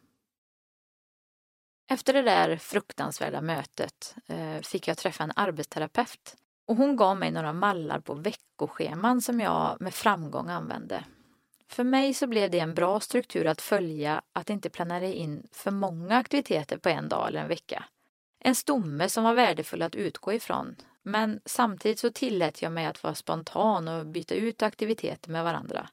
Efter 1.89 2.13
det 2.13 2.21
där 2.21 2.57
fruktansvärda 2.57 3.41
mötet 3.41 4.15
eh, 4.27 4.61
fick 4.61 4.87
jag 4.87 4.97
träffa 4.97 5.23
en 5.23 5.31
arbetsterapeut 5.35 6.35
och 6.67 6.75
hon 6.75 6.95
gav 6.95 7.17
mig 7.17 7.31
några 7.31 7.53
mallar 7.53 7.99
på 7.99 8.13
veckoscheman 8.13 9.21
som 9.21 9.39
jag 9.39 9.81
med 9.81 9.93
framgång 9.93 10.49
använde. 10.49 11.05
För 11.67 11.83
mig 11.83 12.13
så 12.13 12.27
blev 12.27 12.51
det 12.51 12.59
en 12.59 12.73
bra 12.73 12.99
struktur 12.99 13.47
att 13.47 13.61
följa 13.61 14.21
att 14.33 14.49
inte 14.49 14.69
planera 14.69 15.05
in 15.05 15.47
för 15.51 15.71
många 15.71 16.17
aktiviteter 16.17 16.77
på 16.77 16.89
en 16.89 17.09
dag 17.09 17.27
eller 17.27 17.41
en 17.41 17.47
vecka. 17.47 17.85
En 18.39 18.55
stomme 18.55 19.09
som 19.09 19.23
var 19.23 19.33
värdefull 19.33 19.81
att 19.81 19.95
utgå 19.95 20.33
ifrån. 20.33 20.75
Men 21.03 21.41
samtidigt 21.45 21.99
så 21.99 22.11
tillät 22.11 22.61
jag 22.61 22.71
mig 22.71 22.85
att 22.85 23.03
vara 23.03 23.15
spontan 23.15 23.87
och 23.87 24.05
byta 24.05 24.35
ut 24.35 24.61
aktiviteter 24.61 25.31
med 25.31 25.43
varandra. 25.43 25.89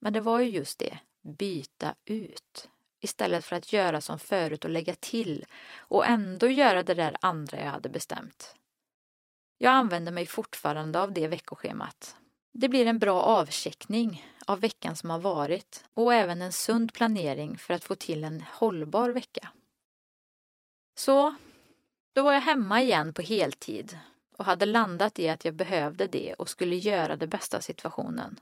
Men 0.00 0.12
det 0.12 0.20
var 0.20 0.40
ju 0.40 0.50
just 0.50 0.78
det, 0.78 0.98
byta 1.22 1.94
ut. 2.04 2.68
Istället 3.00 3.44
för 3.44 3.56
att 3.56 3.72
göra 3.72 4.00
som 4.00 4.18
förut 4.18 4.64
och 4.64 4.70
lägga 4.70 4.94
till 4.94 5.44
och 5.76 6.06
ändå 6.06 6.46
göra 6.46 6.82
det 6.82 6.94
där 6.94 7.16
andra 7.20 7.60
jag 7.60 7.70
hade 7.70 7.88
bestämt. 7.88 8.54
Jag 9.58 9.72
använder 9.72 10.12
mig 10.12 10.26
fortfarande 10.26 11.00
av 11.00 11.12
det 11.12 11.28
veckoschemat. 11.28 12.16
Det 12.52 12.68
blir 12.68 12.86
en 12.86 12.98
bra 12.98 13.22
avcheckning 13.22 14.26
av 14.46 14.60
veckan 14.60 14.96
som 14.96 15.10
har 15.10 15.18
varit 15.18 15.84
och 15.94 16.14
även 16.14 16.42
en 16.42 16.52
sund 16.52 16.92
planering 16.92 17.58
för 17.58 17.74
att 17.74 17.84
få 17.84 17.94
till 17.94 18.24
en 18.24 18.44
hållbar 18.52 19.10
vecka. 19.10 19.48
Så, 20.94 21.34
då 22.12 22.22
var 22.22 22.32
jag 22.32 22.40
hemma 22.40 22.82
igen 22.82 23.14
på 23.14 23.22
heltid 23.22 23.98
och 24.38 24.44
hade 24.44 24.66
landat 24.66 25.18
i 25.18 25.28
att 25.28 25.44
jag 25.44 25.54
behövde 25.54 26.06
det 26.06 26.34
och 26.34 26.48
skulle 26.48 26.76
göra 26.76 27.16
det 27.16 27.26
bästa 27.26 27.56
av 27.56 27.60
situationen. 27.60 28.40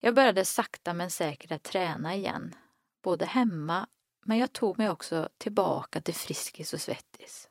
Jag 0.00 0.14
började 0.14 0.44
sakta 0.44 0.94
men 0.94 1.10
säkert 1.10 1.52
att 1.52 1.62
träna 1.62 2.14
igen, 2.14 2.54
både 3.02 3.24
hemma 3.24 3.86
men 4.24 4.38
jag 4.38 4.52
tog 4.52 4.78
mig 4.78 4.90
också 4.90 5.28
tillbaka 5.38 6.00
till 6.00 6.14
Friskis 6.14 6.72
och 6.72 6.80
Svettis 6.80 7.48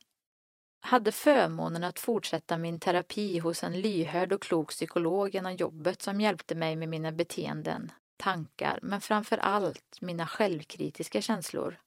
hade 0.81 1.11
förmånen 1.11 1.83
att 1.83 1.99
fortsätta 1.99 2.57
min 2.57 2.79
terapi 2.79 3.39
hos 3.39 3.63
en 3.63 3.81
lyhörd 3.81 4.33
och 4.33 4.41
klok 4.41 4.69
psykolog 4.69 5.33
genom 5.33 5.55
jobbet 5.55 6.01
som 6.01 6.21
hjälpte 6.21 6.55
mig 6.55 6.75
med 6.75 6.89
mina 6.89 7.11
beteenden, 7.11 7.91
tankar, 8.17 8.79
men 8.81 9.01
framför 9.01 9.37
allt 9.37 9.97
mina 10.01 10.27
självkritiska 10.27 11.21
känslor. 11.21 11.79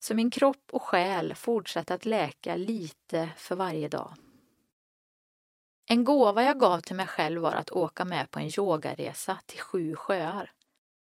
Så 0.00 0.14
min 0.14 0.30
kropp 0.30 0.70
och 0.72 0.82
själ 0.82 1.34
fortsatte 1.34 1.94
att 1.94 2.04
läka 2.04 2.56
lite 2.56 3.28
för 3.36 3.56
varje 3.56 3.88
dag. 3.88 4.14
En 5.92 6.04
gåva 6.04 6.44
jag 6.44 6.58
gav 6.60 6.80
till 6.80 6.96
mig 6.96 7.06
själv 7.06 7.42
var 7.42 7.52
att 7.52 7.70
åka 7.70 8.04
med 8.04 8.30
på 8.30 8.38
en 8.38 8.50
yogaresa 8.58 9.38
till 9.46 9.60
sju 9.60 9.96
sjöar. 9.96 10.52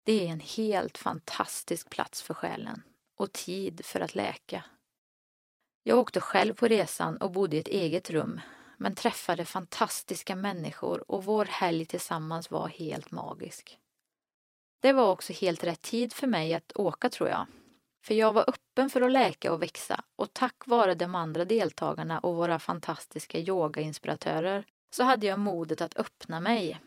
Det 0.06 0.28
är 0.28 0.32
en 0.32 0.40
helt 0.40 0.98
fantastisk 0.98 1.90
plats 1.90 2.22
för 2.22 2.34
själen 2.34 2.84
och 3.18 3.34
tid 3.34 3.86
för 3.86 4.00
att 4.00 4.16
läka. 4.16 4.64
Jag 5.84 5.98
åkte 5.98 6.22
själv 6.22 6.54
på 6.54 6.68
resan 6.68 7.18
och 7.18 7.32
bodde 7.32 7.56
i 7.56 7.60
ett 7.60 7.68
eget 7.68 8.10
rum 8.10 8.42
men 8.78 8.96
träffade 8.96 9.46
fantastiska 9.46 10.36
människor 10.36 11.12
och 11.12 11.26
vår 11.26 11.46
helg 11.46 11.86
tillsammans 11.86 12.52
var 12.52 12.68
helt 12.68 13.12
magisk. 13.12 13.78
Det 14.82 14.94
var 14.94 15.12
också 15.12 15.34
helt 15.34 15.64
rätt 15.64 15.82
tid 15.82 16.14
för 16.14 16.28
mig 16.28 16.54
att 16.54 16.72
åka 16.76 17.10
tror 17.10 17.30
jag. 17.30 17.48
För 18.06 18.14
jag 18.14 18.34
var 18.34 18.50
öppen 18.50 18.90
för 18.90 19.02
att 19.02 19.12
läka 19.12 19.54
och 19.54 19.62
växa 19.62 20.04
och 20.16 20.34
tack 20.34 20.68
vare 20.68 20.96
de 20.96 21.16
andra 21.16 21.46
deltagarna 21.46 22.20
och 22.20 22.36
våra 22.36 22.60
fantastiska 22.60 23.40
yogainspiratörer 23.40 24.66
så 24.94 25.04
hade 25.04 25.28
jag 25.28 25.40
modet 25.40 25.82
att 25.82 25.98
öppna 25.98 26.40
mig. 26.40 26.82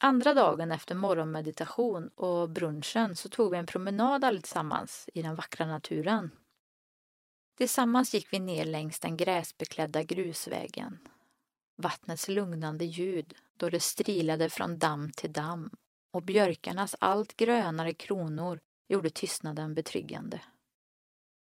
Andra 0.00 0.34
dagen 0.34 0.72
efter 0.72 0.94
morgonmeditation 0.94 2.08
och 2.08 2.50
brunchen 2.50 3.16
så 3.16 3.28
tog 3.28 3.50
vi 3.50 3.58
en 3.58 3.66
promenad 3.66 4.24
allesammans 4.24 5.08
i 5.14 5.22
den 5.22 5.34
vackra 5.34 5.66
naturen. 5.66 6.30
Tillsammans 7.56 8.14
gick 8.14 8.32
vi 8.32 8.38
ner 8.38 8.64
längs 8.64 9.00
den 9.00 9.16
gräsbeklädda 9.16 10.02
grusvägen. 10.02 10.98
Vattnets 11.76 12.28
lugnande 12.28 12.84
ljud 12.84 13.34
då 13.56 13.70
det 13.70 13.80
strilade 13.80 14.50
från 14.50 14.78
damm 14.78 15.10
till 15.12 15.32
damm 15.32 15.70
och 16.12 16.22
björkarnas 16.22 16.96
allt 16.98 17.36
grönare 17.36 17.94
kronor 17.94 18.60
gjorde 18.88 19.10
tystnaden 19.10 19.74
betryggande. 19.74 20.40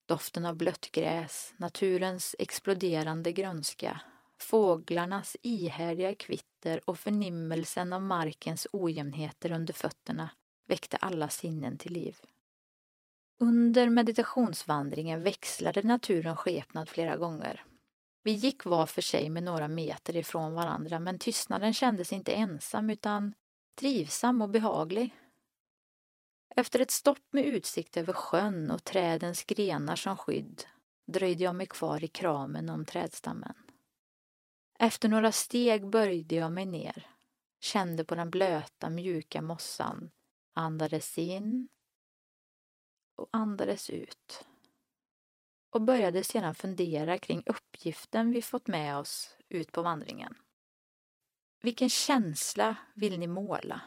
Doften 0.07 0.45
av 0.45 0.55
blött 0.55 0.91
gräs, 0.91 1.53
naturens 1.57 2.35
exploderande 2.39 3.31
grönska, 3.31 4.01
fåglarnas 4.41 5.37
ihärdiga 5.41 6.15
kvitter 6.15 6.89
och 6.89 6.99
förnimmelsen 6.99 7.93
av 7.93 8.01
markens 8.01 8.67
ojämnheter 8.71 9.51
under 9.51 9.73
fötterna 9.73 10.29
väckte 10.67 10.97
alla 10.97 11.29
sinnen 11.29 11.77
till 11.77 11.93
liv. 11.93 12.17
Under 13.39 13.89
meditationsvandringen 13.89 15.23
växlade 15.23 15.81
naturen 15.81 16.35
skepnad 16.35 16.89
flera 16.89 17.17
gånger. 17.17 17.65
Vi 18.23 18.31
gick 18.31 18.65
var 18.65 18.85
för 18.85 19.01
sig 19.01 19.29
med 19.29 19.43
några 19.43 19.67
meter 19.67 20.15
ifrån 20.15 20.53
varandra 20.53 20.99
men 20.99 21.19
tystnaden 21.19 21.73
kändes 21.73 22.13
inte 22.13 22.33
ensam 22.33 22.89
utan 22.89 23.33
trivsam 23.79 24.41
och 24.41 24.49
behaglig. 24.49 25.15
Efter 26.55 26.79
ett 26.79 26.91
stopp 26.91 27.33
med 27.33 27.45
utsikt 27.45 27.97
över 27.97 28.13
sjön 28.13 28.71
och 28.71 28.83
trädens 28.83 29.43
grenar 29.43 29.95
som 29.95 30.17
skydd 30.17 30.63
dröjde 31.07 31.43
jag 31.43 31.55
mig 31.55 31.67
kvar 31.67 32.03
i 32.03 32.07
kramen 32.07 32.69
om 32.69 32.85
trädstammen. 32.85 33.64
Efter 34.79 35.09
några 35.09 35.31
steg 35.31 35.89
böjde 35.89 36.35
jag 36.35 36.51
mig 36.51 36.65
ner, 36.65 37.09
kände 37.59 38.05
på 38.05 38.15
den 38.15 38.29
blöta 38.29 38.89
mjuka 38.89 39.41
mossan, 39.41 40.11
andades 40.53 41.17
in 41.17 41.69
och 43.15 43.29
andades 43.31 43.89
ut 43.89 44.45
och 45.69 45.81
började 45.81 46.23
sedan 46.23 46.55
fundera 46.55 47.17
kring 47.17 47.43
uppgiften 47.45 48.31
vi 48.31 48.41
fått 48.41 48.67
med 48.67 48.97
oss 48.97 49.37
ut 49.49 49.71
på 49.71 49.81
vandringen. 49.81 50.35
Vilken 51.61 51.89
känsla 51.89 52.75
vill 52.93 53.19
ni 53.19 53.27
måla? 53.27 53.81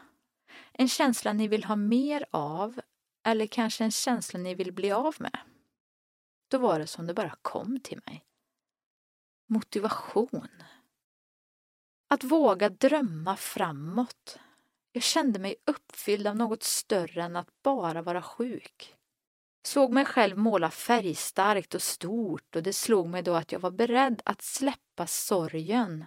En 0.73 0.87
känsla 0.87 1.33
ni 1.33 1.47
vill 1.47 1.63
ha 1.63 1.75
mer 1.75 2.25
av 2.31 2.81
eller 3.23 3.47
kanske 3.47 3.83
en 3.83 3.91
känsla 3.91 4.39
ni 4.39 4.55
vill 4.55 4.73
bli 4.73 4.91
av 4.91 5.15
med? 5.19 5.39
Då 6.47 6.57
var 6.57 6.79
det 6.79 6.87
som 6.87 7.07
det 7.07 7.13
bara 7.13 7.35
kom 7.41 7.79
till 7.79 8.01
mig. 8.05 8.25
Motivation. 9.47 10.49
Att 12.11 12.23
våga 12.23 12.69
drömma 12.69 13.35
framåt. 13.35 14.39
Jag 14.91 15.03
kände 15.03 15.39
mig 15.39 15.55
uppfylld 15.65 16.27
av 16.27 16.35
något 16.35 16.63
större 16.63 17.23
än 17.23 17.35
att 17.35 17.63
bara 17.63 18.01
vara 18.01 18.21
sjuk. 18.21 18.95
Såg 19.63 19.93
mig 19.93 20.05
själv 20.05 20.37
måla 20.37 20.71
färgstarkt 20.71 21.75
och 21.75 21.81
stort 21.81 22.55
och 22.55 22.63
det 22.63 22.73
slog 22.73 23.07
mig 23.07 23.23
då 23.23 23.33
att 23.33 23.51
jag 23.51 23.59
var 23.59 23.71
beredd 23.71 24.21
att 24.25 24.41
släppa 24.41 25.07
sorgen 25.07 26.05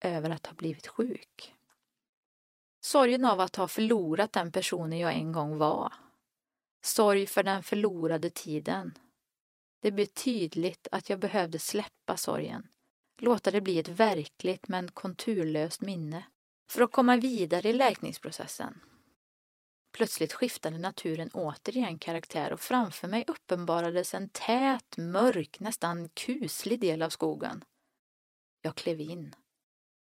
över 0.00 0.30
att 0.30 0.46
ha 0.46 0.54
blivit 0.54 0.86
sjuk. 0.86 1.54
Sorgen 2.80 3.24
av 3.24 3.40
att 3.40 3.56
ha 3.56 3.68
förlorat 3.68 4.32
den 4.32 4.52
personen 4.52 4.98
jag 4.98 5.14
en 5.14 5.32
gång 5.32 5.58
var. 5.58 5.92
Sorg 6.82 7.26
för 7.26 7.42
den 7.42 7.62
förlorade 7.62 8.30
tiden. 8.30 8.98
Det 9.82 9.92
blev 9.92 10.06
tydligt 10.06 10.88
att 10.92 11.10
jag 11.10 11.18
behövde 11.18 11.58
släppa 11.58 12.16
sorgen. 12.16 12.68
Låta 13.22 13.50
det 13.50 13.60
bli 13.60 13.78
ett 13.78 13.88
verkligt 13.88 14.68
men 14.68 14.90
konturlöst 14.90 15.80
minne 15.80 16.24
för 16.70 16.82
att 16.82 16.92
komma 16.92 17.16
vidare 17.16 17.68
i 17.68 17.72
läkningsprocessen. 17.72 18.80
Plötsligt 19.92 20.32
skiftade 20.32 20.78
naturen 20.78 21.30
återigen 21.32 21.98
karaktär 21.98 22.52
och 22.52 22.60
framför 22.60 23.08
mig 23.08 23.24
uppenbarades 23.26 24.14
en 24.14 24.28
tät, 24.28 24.96
mörk, 24.96 25.60
nästan 25.60 26.08
kuslig 26.08 26.80
del 26.80 27.02
av 27.02 27.10
skogen. 27.10 27.64
Jag 28.62 28.74
klev 28.74 29.00
in. 29.00 29.34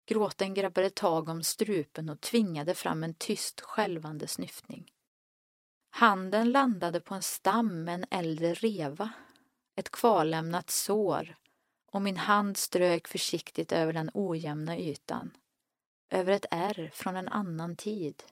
Gråten 0.06 0.54
grabbade 0.54 0.90
tag 0.90 1.30
om 1.30 1.44
strupen 1.44 2.10
och 2.10 2.22
tvingade 2.22 2.76
fram 2.76 3.04
en 3.04 3.14
tyst 3.14 3.62
skälvande 3.62 4.28
snyftning. 4.28 4.92
Handen 5.90 6.52
landade 6.52 7.02
på 7.02 7.16
en 7.16 7.22
stam 7.22 7.84
med 7.84 7.96
en 7.96 8.06
äldre 8.12 8.54
reva, 8.54 9.10
ett 9.76 9.92
kvarlämnat 9.92 10.70
sår 10.70 11.36
och 11.96 12.02
min 12.02 12.18
hand 12.18 12.58
strök 12.58 13.08
försiktigt 13.08 13.72
över 13.72 13.94
den 13.94 14.12
ojämna 14.14 14.78
ytan, 14.78 15.38
över 16.10 16.34
ett 16.34 16.46
ärr 16.52 16.92
från 16.94 17.16
en 17.16 17.28
annan 17.28 17.76
tid. 17.76 18.24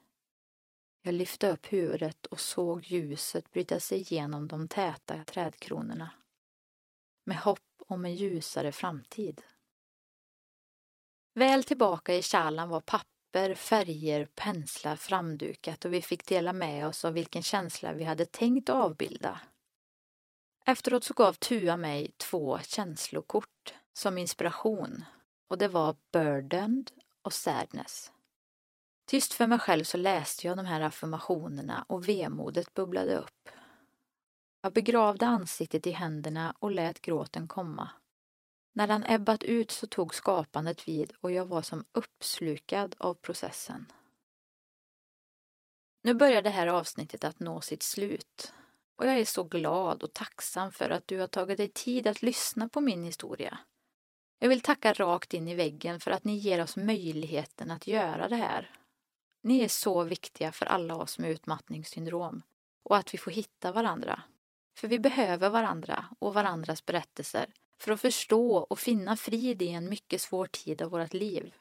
Jag 1.02 1.14
lyfte 1.14 1.52
upp 1.52 1.74
huvudet 1.74 2.26
och 2.26 2.40
såg 2.40 2.84
ljuset 2.86 3.52
bryta 3.52 3.80
sig 3.80 4.00
igenom 4.00 4.48
de 4.48 4.68
täta 4.68 5.24
trädkronorna. 5.24 6.12
Med 7.26 7.38
hopp 7.38 7.60
om 7.88 8.06
en 8.06 8.16
ljusare 8.16 8.72
framtid. 8.72 9.42
Väl 11.34 11.64
tillbaka 11.64 12.16
i 12.16 12.22
kärlan 12.22 12.70
var 12.70 12.82
papper, 12.82 13.56
färger, 13.56 14.26
penslar 14.26 14.96
framdukat 14.96 15.86
och 15.86 15.94
vi 15.94 16.02
fick 16.02 16.26
dela 16.26 16.54
med 16.54 16.88
oss 16.88 17.06
av 17.06 17.14
vilken 17.14 17.44
känsla 17.44 17.94
vi 17.94 18.04
hade 18.04 18.26
tänkt 18.26 18.70
avbilda. 18.70 19.42
Efteråt 20.66 21.04
så 21.04 21.14
gav 21.14 21.34
Tua 21.34 21.78
mig 21.78 22.12
två 22.18 22.60
känslokort 22.60 23.53
som 23.94 24.18
inspiration 24.18 25.06
och 25.48 25.58
det 25.58 25.68
var 25.68 25.96
burdened 26.12 26.92
och 27.22 27.34
sadness. 27.34 28.12
Tyst 29.06 29.34
för 29.34 29.48
mig 29.48 29.60
själv 29.60 29.84
så 29.84 29.98
läste 29.98 30.48
jag 30.48 30.58
de 30.58 30.66
här 30.66 30.82
affirmationerna 30.82 31.86
och 31.88 32.10
vemodet 32.10 32.74
bubblade 32.74 33.18
upp. 33.18 33.50
Jag 34.62 34.74
begravde 34.74 35.28
ansiktet 35.28 35.88
i 35.88 35.92
händerna 35.92 36.56
och 36.60 36.72
lät 36.72 37.02
gråten 37.02 37.48
komma. 37.48 37.90
När 38.74 38.88
den 38.88 39.04
ebbat 39.08 39.44
ut 39.44 39.72
så 39.72 39.88
tog 39.88 40.16
skapandet 40.16 40.88
vid 40.88 41.14
och 41.22 41.32
jag 41.32 41.46
var 41.46 41.62
som 41.62 41.86
uppslukad 41.92 42.96
av 42.98 43.14
processen. 43.14 43.92
Nu 46.04 46.14
börjar 46.14 46.42
det 46.42 46.50
här 46.50 46.68
avsnittet 46.68 47.24
att 47.24 47.40
nå 47.40 47.62
sitt 47.62 47.84
slut 47.84 48.54
och 48.96 49.08
jag 49.08 49.20
är 49.20 49.26
så 49.26 49.44
glad 49.44 50.04
och 50.04 50.14
tacksam 50.14 50.72
för 50.72 50.90
att 50.90 51.08
du 51.08 51.20
har 51.20 51.28
tagit 51.28 51.58
dig 51.58 51.68
tid 51.70 52.08
att 52.08 52.22
lyssna 52.22 52.70
på 52.70 52.82
min 52.82 53.04
historia. 53.04 53.60
Jag 54.40 54.50
vill 54.50 54.62
tacka 54.62 54.94
rakt 54.94 55.34
in 55.34 55.48
i 55.48 55.56
väggen 55.56 56.00
för 56.00 56.12
att 56.12 56.24
ni 56.24 56.36
ger 56.36 56.64
oss 56.64 56.78
möjligheten 56.78 57.72
att 57.72 57.88
göra 57.88 58.30
det 58.30 58.36
här 58.36 58.72
ni 59.44 59.64
är 59.64 59.68
så 59.68 60.04
viktiga 60.04 60.52
för 60.52 60.66
alla 60.66 60.96
oss 60.96 61.20
med 61.20 61.32
utmattningssyndrom 61.32 62.42
och 62.84 62.98
att 62.98 63.14
vi 63.14 63.18
får 63.18 63.32
hitta 63.32 63.72
varandra. 63.72 64.24
För 64.78 64.88
vi 64.88 65.00
behöver 65.00 65.50
varandra 65.50 66.06
och 66.20 66.34
varandras 66.34 66.86
berättelser 66.86 67.54
för 67.78 67.92
att 67.92 68.02
förstå 68.02 68.58
och 68.58 68.80
finna 68.80 69.18
frid 69.18 69.62
i 69.62 69.70
en 69.70 69.90
mycket 69.90 70.22
svår 70.22 70.46
tid 70.46 70.82
av 70.82 70.92
vårt 70.92 71.14
liv. 71.14 71.54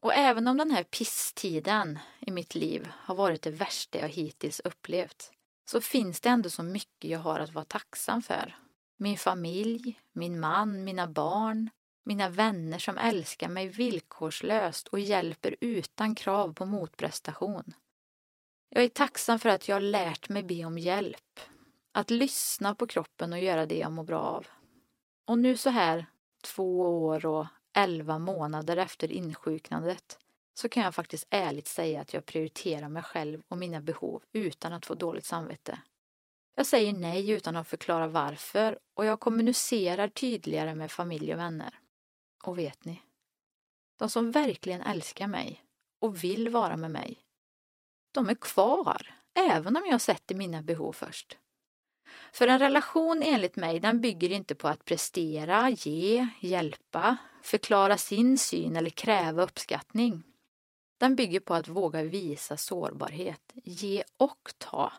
Och 0.00 0.14
även 0.14 0.48
om 0.48 0.56
den 0.56 0.70
här 0.70 0.82
pisstiden 0.84 1.98
i 2.20 2.30
mitt 2.30 2.54
liv 2.54 2.88
har 2.92 3.14
varit 3.14 3.42
det 3.42 3.50
värsta 3.50 3.98
jag 3.98 4.08
hittills 4.08 4.60
upplevt 4.60 5.32
så 5.64 5.80
finns 5.80 6.20
det 6.20 6.28
ändå 6.28 6.50
så 6.50 6.62
mycket 6.62 7.10
jag 7.10 7.18
har 7.18 7.40
att 7.40 7.52
vara 7.52 7.64
tacksam 7.64 8.22
för. 8.22 8.58
Min 9.00 9.18
familj, 9.18 10.00
min 10.12 10.40
man, 10.40 10.84
mina 10.84 11.06
barn, 11.06 11.70
mina 12.04 12.28
vänner 12.28 12.78
som 12.78 12.98
älskar 12.98 13.48
mig 13.48 13.68
villkorslöst 13.68 14.88
och 14.88 15.00
hjälper 15.00 15.56
utan 15.60 16.14
krav 16.14 16.52
på 16.52 16.66
motprestation. 16.66 17.64
Jag 18.68 18.84
är 18.84 18.88
tacksam 18.88 19.38
för 19.38 19.48
att 19.48 19.68
jag 19.68 19.76
har 19.76 19.80
lärt 19.80 20.28
mig 20.28 20.42
be 20.42 20.64
om 20.64 20.78
hjälp, 20.78 21.40
att 21.92 22.10
lyssna 22.10 22.74
på 22.74 22.86
kroppen 22.86 23.32
och 23.32 23.38
göra 23.38 23.66
det 23.66 23.78
jag 23.78 23.92
mår 23.92 24.04
bra 24.04 24.20
av. 24.20 24.46
Och 25.24 25.38
nu 25.38 25.56
så 25.56 25.70
här 25.70 26.06
två 26.44 26.80
år 27.04 27.26
och 27.26 27.46
elva 27.72 28.18
månader 28.18 28.76
efter 28.76 29.12
insjuknandet 29.12 30.18
så 30.54 30.68
kan 30.68 30.82
jag 30.82 30.94
faktiskt 30.94 31.26
ärligt 31.30 31.68
säga 31.68 32.00
att 32.00 32.14
jag 32.14 32.26
prioriterar 32.26 32.88
mig 32.88 33.02
själv 33.02 33.42
och 33.48 33.58
mina 33.58 33.80
behov 33.80 34.22
utan 34.32 34.72
att 34.72 34.86
få 34.86 34.94
dåligt 34.94 35.26
samvete. 35.26 35.78
Jag 36.58 36.66
säger 36.66 36.92
nej 36.92 37.30
utan 37.30 37.56
att 37.56 37.68
förklara 37.68 38.08
varför 38.08 38.78
och 38.94 39.04
jag 39.04 39.20
kommunicerar 39.20 40.08
tydligare 40.08 40.74
med 40.74 40.90
familj 40.90 41.32
och 41.32 41.38
vänner. 41.38 41.78
Och 42.44 42.58
vet 42.58 42.84
ni? 42.84 43.02
De 43.98 44.10
som 44.10 44.30
verkligen 44.30 44.82
älskar 44.82 45.26
mig 45.26 45.64
och 46.00 46.24
vill 46.24 46.48
vara 46.48 46.76
med 46.76 46.90
mig, 46.90 47.18
de 48.12 48.28
är 48.28 48.34
kvar, 48.34 49.14
även 49.34 49.76
om 49.76 49.82
jag 49.90 50.00
sätter 50.00 50.34
mina 50.34 50.62
behov 50.62 50.92
först. 50.92 51.38
För 52.32 52.48
en 52.48 52.58
relation 52.58 53.22
enligt 53.22 53.56
mig, 53.56 53.80
den 53.80 54.00
bygger 54.00 54.32
inte 54.32 54.54
på 54.54 54.68
att 54.68 54.84
prestera, 54.84 55.70
ge, 55.70 56.28
hjälpa, 56.40 57.16
förklara 57.42 57.96
sin 57.98 58.38
syn 58.38 58.76
eller 58.76 58.90
kräva 58.90 59.42
uppskattning. 59.42 60.22
Den 61.00 61.16
bygger 61.16 61.40
på 61.40 61.54
att 61.54 61.68
våga 61.68 62.02
visa 62.02 62.56
sårbarhet, 62.56 63.52
ge 63.54 64.04
och 64.16 64.52
ta, 64.58 64.92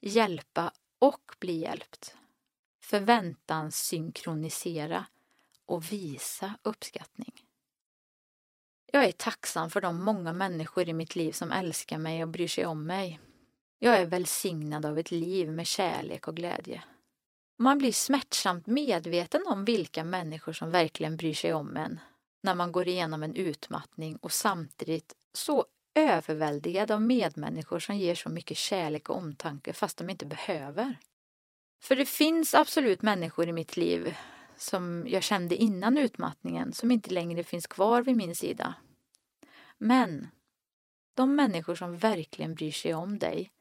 hjälpa 0.00 0.72
och 0.98 1.36
bli 1.40 1.58
hjälpt. 1.58 2.16
Förväntan 2.82 3.72
synkronisera 3.72 5.06
och 5.66 5.92
visa 5.92 6.54
uppskattning. 6.62 7.32
Jag 8.92 9.04
är 9.04 9.12
tacksam 9.12 9.70
för 9.70 9.80
de 9.80 10.04
många 10.04 10.32
människor 10.32 10.88
i 10.88 10.92
mitt 10.92 11.16
liv 11.16 11.32
som 11.32 11.52
älskar 11.52 11.98
mig 11.98 12.22
och 12.22 12.28
bryr 12.28 12.48
sig 12.48 12.66
om 12.66 12.86
mig. 12.86 13.20
Jag 13.78 13.96
är 13.96 14.06
välsignad 14.06 14.86
av 14.86 14.98
ett 14.98 15.10
liv 15.10 15.50
med 15.50 15.66
kärlek 15.66 16.28
och 16.28 16.36
glädje. 16.36 16.84
Man 17.58 17.78
blir 17.78 17.92
smärtsamt 17.92 18.66
medveten 18.66 19.42
om 19.46 19.64
vilka 19.64 20.04
människor 20.04 20.52
som 20.52 20.70
verkligen 20.70 21.16
bryr 21.16 21.34
sig 21.34 21.54
om 21.54 21.76
en 21.76 22.00
när 22.42 22.54
man 22.54 22.72
går 22.72 22.88
igenom 22.88 23.22
en 23.22 23.34
utmattning 23.34 24.16
och 24.16 24.32
samtidigt 24.32 25.14
så 25.32 25.66
överväldigad 25.98 26.90
av 26.90 27.02
medmänniskor 27.02 27.78
som 27.78 27.96
ger 27.96 28.14
så 28.14 28.28
mycket 28.28 28.56
kärlek 28.56 29.08
och 29.08 29.16
omtanke 29.16 29.72
fast 29.72 29.98
de 29.98 30.10
inte 30.10 30.26
behöver. 30.26 30.96
För 31.82 31.96
det 31.96 32.06
finns 32.06 32.54
absolut 32.54 33.02
människor 33.02 33.48
i 33.48 33.52
mitt 33.52 33.76
liv 33.76 34.16
som 34.56 35.04
jag 35.08 35.22
kände 35.22 35.56
innan 35.56 35.98
utmattningen 35.98 36.72
som 36.72 36.90
inte 36.90 37.10
längre 37.10 37.44
finns 37.44 37.66
kvar 37.66 38.02
vid 38.02 38.16
min 38.16 38.34
sida. 38.34 38.74
Men 39.78 40.28
de 41.14 41.36
människor 41.36 41.74
som 41.74 41.96
verkligen 41.96 42.54
bryr 42.54 42.72
sig 42.72 42.94
om 42.94 43.18
dig, 43.18 43.52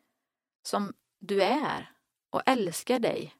som 0.63 0.93
du 1.19 1.43
är 1.43 1.91
och 2.29 2.41
älskar 2.45 2.99
dig, 2.99 3.35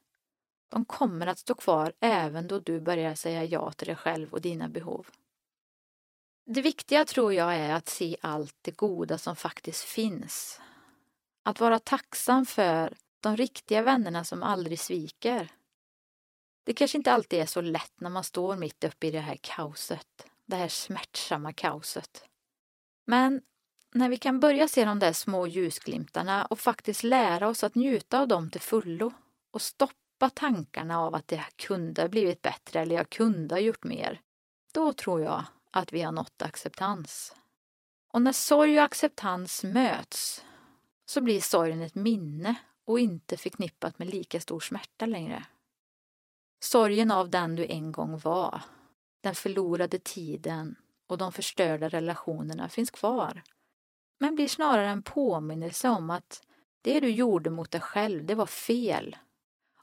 de 0.68 0.84
kommer 0.84 1.26
att 1.26 1.38
stå 1.38 1.54
kvar 1.54 1.92
även 2.00 2.48
då 2.48 2.58
du 2.58 2.80
börjar 2.80 3.14
säga 3.14 3.44
ja 3.44 3.72
till 3.72 3.86
dig 3.86 3.96
själv 3.96 4.32
och 4.32 4.40
dina 4.40 4.68
behov. 4.68 5.06
Det 6.50 6.62
viktiga 6.62 7.04
tror 7.04 7.34
jag 7.34 7.56
är 7.56 7.74
att 7.74 7.88
se 7.88 8.16
allt 8.20 8.56
det 8.62 8.70
goda 8.70 9.18
som 9.18 9.36
faktiskt 9.36 9.84
finns. 9.84 10.60
Att 11.42 11.60
vara 11.60 11.78
tacksam 11.78 12.46
för 12.46 12.94
de 13.20 13.36
riktiga 13.36 13.82
vännerna 13.82 14.24
som 14.24 14.42
aldrig 14.42 14.80
sviker. 14.80 15.48
Det 16.64 16.74
kanske 16.74 16.98
inte 16.98 17.12
alltid 17.12 17.40
är 17.40 17.46
så 17.46 17.60
lätt 17.60 17.92
när 18.00 18.10
man 18.10 18.24
står 18.24 18.56
mitt 18.56 18.84
uppe 18.84 19.06
i 19.06 19.10
det 19.10 19.20
här 19.20 19.38
kaoset, 19.40 20.26
det 20.46 20.56
här 20.56 20.68
smärtsamma 20.68 21.52
kaoset. 21.52 22.24
Men 23.04 23.42
när 23.94 24.08
vi 24.08 24.16
kan 24.16 24.40
börja 24.40 24.68
se 24.68 24.84
de 24.84 24.98
där 24.98 25.12
små 25.12 25.46
ljusglimtarna 25.46 26.44
och 26.46 26.58
faktiskt 26.58 27.02
lära 27.02 27.48
oss 27.48 27.64
att 27.64 27.74
njuta 27.74 28.20
av 28.20 28.28
dem 28.28 28.50
till 28.50 28.60
fullo 28.60 29.12
och 29.50 29.62
stoppa 29.62 30.30
tankarna 30.34 31.00
av 31.00 31.14
att 31.14 31.28
det 31.28 31.44
kunde 31.56 32.02
ha 32.02 32.08
blivit 32.08 32.42
bättre 32.42 32.80
eller 32.80 32.96
jag 32.96 33.10
kunde 33.10 33.54
ha 33.54 33.60
gjort 33.60 33.84
mer, 33.84 34.20
då 34.72 34.92
tror 34.92 35.22
jag 35.22 35.44
att 35.70 35.92
vi 35.92 36.02
har 36.02 36.12
nått 36.12 36.42
acceptans. 36.42 37.36
Och 38.08 38.22
när 38.22 38.32
sorg 38.32 38.78
och 38.78 38.84
acceptans 38.84 39.64
möts 39.64 40.44
så 41.06 41.20
blir 41.20 41.40
sorgen 41.40 41.82
ett 41.82 41.94
minne 41.94 42.54
och 42.84 43.00
inte 43.00 43.36
förknippat 43.36 43.98
med 43.98 44.08
lika 44.08 44.40
stor 44.40 44.60
smärta 44.60 45.06
längre. 45.06 45.44
Sorgen 46.60 47.10
av 47.10 47.30
den 47.30 47.56
du 47.56 47.66
en 47.66 47.92
gång 47.92 48.18
var, 48.18 48.62
den 49.20 49.34
förlorade 49.34 49.98
tiden 49.98 50.76
och 51.06 51.18
de 51.18 51.32
förstörda 51.32 51.88
relationerna 51.88 52.68
finns 52.68 52.90
kvar. 52.90 53.42
Men 54.18 54.34
blir 54.34 54.48
snarare 54.48 54.88
en 54.88 55.02
påminnelse 55.02 55.88
om 55.88 56.10
att 56.10 56.42
det 56.82 57.00
du 57.00 57.10
gjorde 57.10 57.50
mot 57.50 57.70
dig 57.70 57.80
själv, 57.80 58.24
det 58.24 58.34
var 58.34 58.46
fel. 58.46 59.16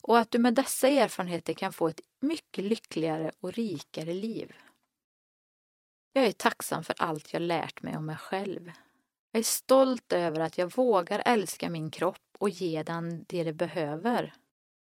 Och 0.02 0.20
att 0.20 0.32
du 0.32 0.40
med 0.40 0.54
dessa 0.54 0.88
erfarenheter 0.88 1.54
kan 1.54 1.74
få 1.74 1.88
ett 1.88 2.02
mycket 2.20 2.64
lyckligare 2.64 3.32
och 3.40 3.54
rikare 3.54 4.14
liv. 4.14 4.54
Jag 6.18 6.26
är 6.26 6.32
tacksam 6.32 6.84
för 6.84 6.96
allt 6.98 7.34
jag 7.34 7.42
lärt 7.42 7.82
mig 7.82 7.98
om 7.98 8.06
mig 8.06 8.18
själv. 8.18 8.72
Jag 9.32 9.40
är 9.40 9.44
stolt 9.44 10.14
över 10.14 10.40
att 10.40 10.58
jag 10.58 10.76
vågar 10.76 11.22
älska 11.26 11.70
min 11.70 11.92
kropp 11.92 12.28
och 12.38 12.50
ge 12.50 12.84
den 12.84 13.26
det 13.28 13.44
det 13.44 13.54
behöver. 13.54 14.34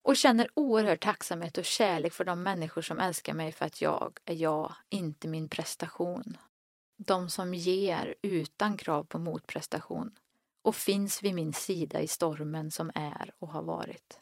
Och 0.03 0.17
känner 0.17 0.49
oerhörd 0.55 1.01
tacksamhet 1.01 1.59
och 1.59 1.65
kärlek 1.65 2.13
för 2.13 2.25
de 2.25 2.43
människor 2.43 2.83
som 2.83 2.99
älskar 2.99 3.35
mig 3.35 3.53
för 3.53 3.65
att 3.65 3.81
jag 3.81 4.19
är 4.25 4.35
jag, 4.35 4.75
inte 4.89 5.29
min 5.29 5.49
prestation. 5.49 6.37
De 6.97 7.31
som 7.31 7.55
ger 7.55 8.15
utan 8.23 8.77
krav 8.77 9.05
på 9.05 9.19
motprestation 9.19 10.19
och 10.63 10.77
finns 10.77 11.23
vid 11.23 11.35
min 11.35 11.53
sida 11.53 12.01
i 12.01 12.09
stormen 12.09 12.71
som 12.71 12.91
är 12.95 13.35
och 13.39 13.49
har 13.49 13.63
varit. 13.63 14.19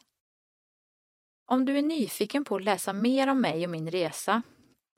Om 1.45 1.65
du 1.65 1.77
är 1.77 1.81
nyfiken 1.81 2.45
på 2.45 2.55
att 2.55 2.63
läsa 2.63 2.93
mer 2.93 3.27
om 3.27 3.41
mig 3.41 3.63
och 3.63 3.71
min 3.71 3.91
resa 3.91 4.41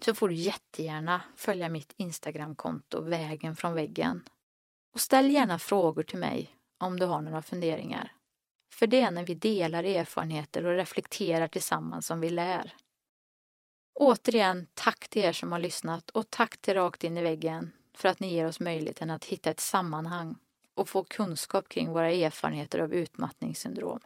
så 0.05 0.15
får 0.15 0.29
du 0.29 0.35
jättegärna 0.35 1.21
följa 1.35 1.69
mitt 1.69 1.93
Instagramkonto 1.97 3.01
Vägen 3.01 3.55
från 3.55 3.73
väggen. 3.73 4.23
Och 4.93 5.01
ställ 5.01 5.31
gärna 5.31 5.59
frågor 5.59 6.03
till 6.03 6.19
mig 6.19 6.55
om 6.77 6.99
du 6.99 7.05
har 7.05 7.21
några 7.21 7.41
funderingar. 7.41 8.11
För 8.73 8.87
det 8.87 9.01
är 9.01 9.11
när 9.11 9.25
vi 9.25 9.35
delar 9.35 9.83
erfarenheter 9.83 10.65
och 10.65 10.75
reflekterar 10.75 11.47
tillsammans 11.47 12.07
som 12.07 12.19
vi 12.19 12.29
lär. 12.29 12.75
Återigen, 13.99 14.67
tack 14.73 15.07
till 15.07 15.23
er 15.23 15.33
som 15.33 15.51
har 15.51 15.59
lyssnat 15.59 16.09
och 16.09 16.29
tack 16.29 16.57
till 16.57 16.73
Rakt 16.73 17.03
in 17.03 17.17
i 17.17 17.21
väggen 17.21 17.71
för 17.93 18.09
att 18.09 18.19
ni 18.19 18.33
ger 18.33 18.45
oss 18.45 18.59
möjligheten 18.59 19.09
att 19.09 19.25
hitta 19.25 19.49
ett 19.49 19.59
sammanhang 19.59 20.35
och 20.73 20.89
få 20.89 21.03
kunskap 21.03 21.69
kring 21.69 21.91
våra 21.91 22.11
erfarenheter 22.11 22.79
av 22.79 22.93
utmattningssyndrom. 22.93 23.99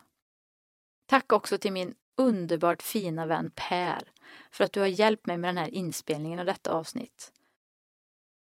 Tack 1.06 1.34
också 1.34 1.58
till 1.58 1.72
min 1.72 1.96
underbart 2.22 2.82
fina 2.82 3.26
vän 3.26 3.52
Per 3.56 4.12
för 4.52 4.64
att 4.64 4.74
du 4.74 4.80
har 4.80 4.88
hjälpt 4.88 5.26
mig 5.26 5.38
med 5.38 5.48
den 5.48 5.58
här 5.58 5.74
inspelningen 5.74 6.40
av 6.40 6.46
detta 6.46 6.72
avsnitt. 6.72 7.32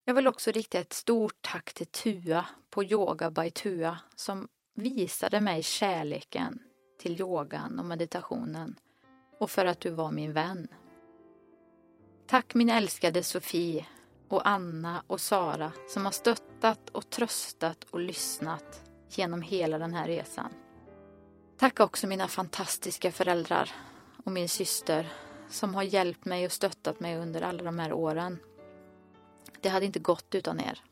Jag 0.04 0.14
vill 0.14 0.28
också 0.28 0.50
rikta 0.50 0.78
ett 0.78 0.92
stort 0.92 1.36
tack 1.40 1.72
till 1.72 1.86
Tua 1.86 2.46
på 2.70 2.84
Yoga 2.84 3.30
by 3.30 3.50
Tua 3.50 3.98
som 4.16 4.48
visade 4.74 5.40
mig 5.40 5.62
kärleken 5.62 6.58
till 6.98 7.20
yogan 7.20 7.78
och 7.78 7.84
meditationen 7.84 8.78
och 9.38 9.50
för 9.50 9.66
att 9.66 9.80
du 9.80 9.90
var 9.90 10.12
min 10.12 10.32
vän. 10.32 10.68
Tack 12.26 12.54
min 12.54 12.70
älskade 12.70 13.22
Sofie 13.22 13.86
och 14.28 14.48
Anna 14.48 15.04
och 15.06 15.20
Sara 15.20 15.72
som 15.88 16.04
har 16.04 16.12
stöttat 16.12 16.90
och 16.90 17.10
tröstat 17.10 17.84
och 17.84 18.00
lyssnat 18.00 18.82
genom 19.08 19.42
hela 19.42 19.78
den 19.78 19.94
här 19.94 20.06
resan. 20.06 20.52
Tack 21.62 21.80
också 21.80 22.06
mina 22.06 22.28
fantastiska 22.28 23.12
föräldrar 23.12 23.70
och 24.24 24.32
min 24.32 24.48
syster 24.48 25.12
som 25.48 25.74
har 25.74 25.82
hjälpt 25.82 26.24
mig 26.24 26.46
och 26.46 26.52
stöttat 26.52 27.00
mig 27.00 27.18
under 27.18 27.42
alla 27.42 27.62
de 27.62 27.78
här 27.78 27.92
åren. 27.92 28.38
Det 29.60 29.68
hade 29.68 29.86
inte 29.86 29.98
gått 29.98 30.34
utan 30.34 30.60
er. 30.60 30.84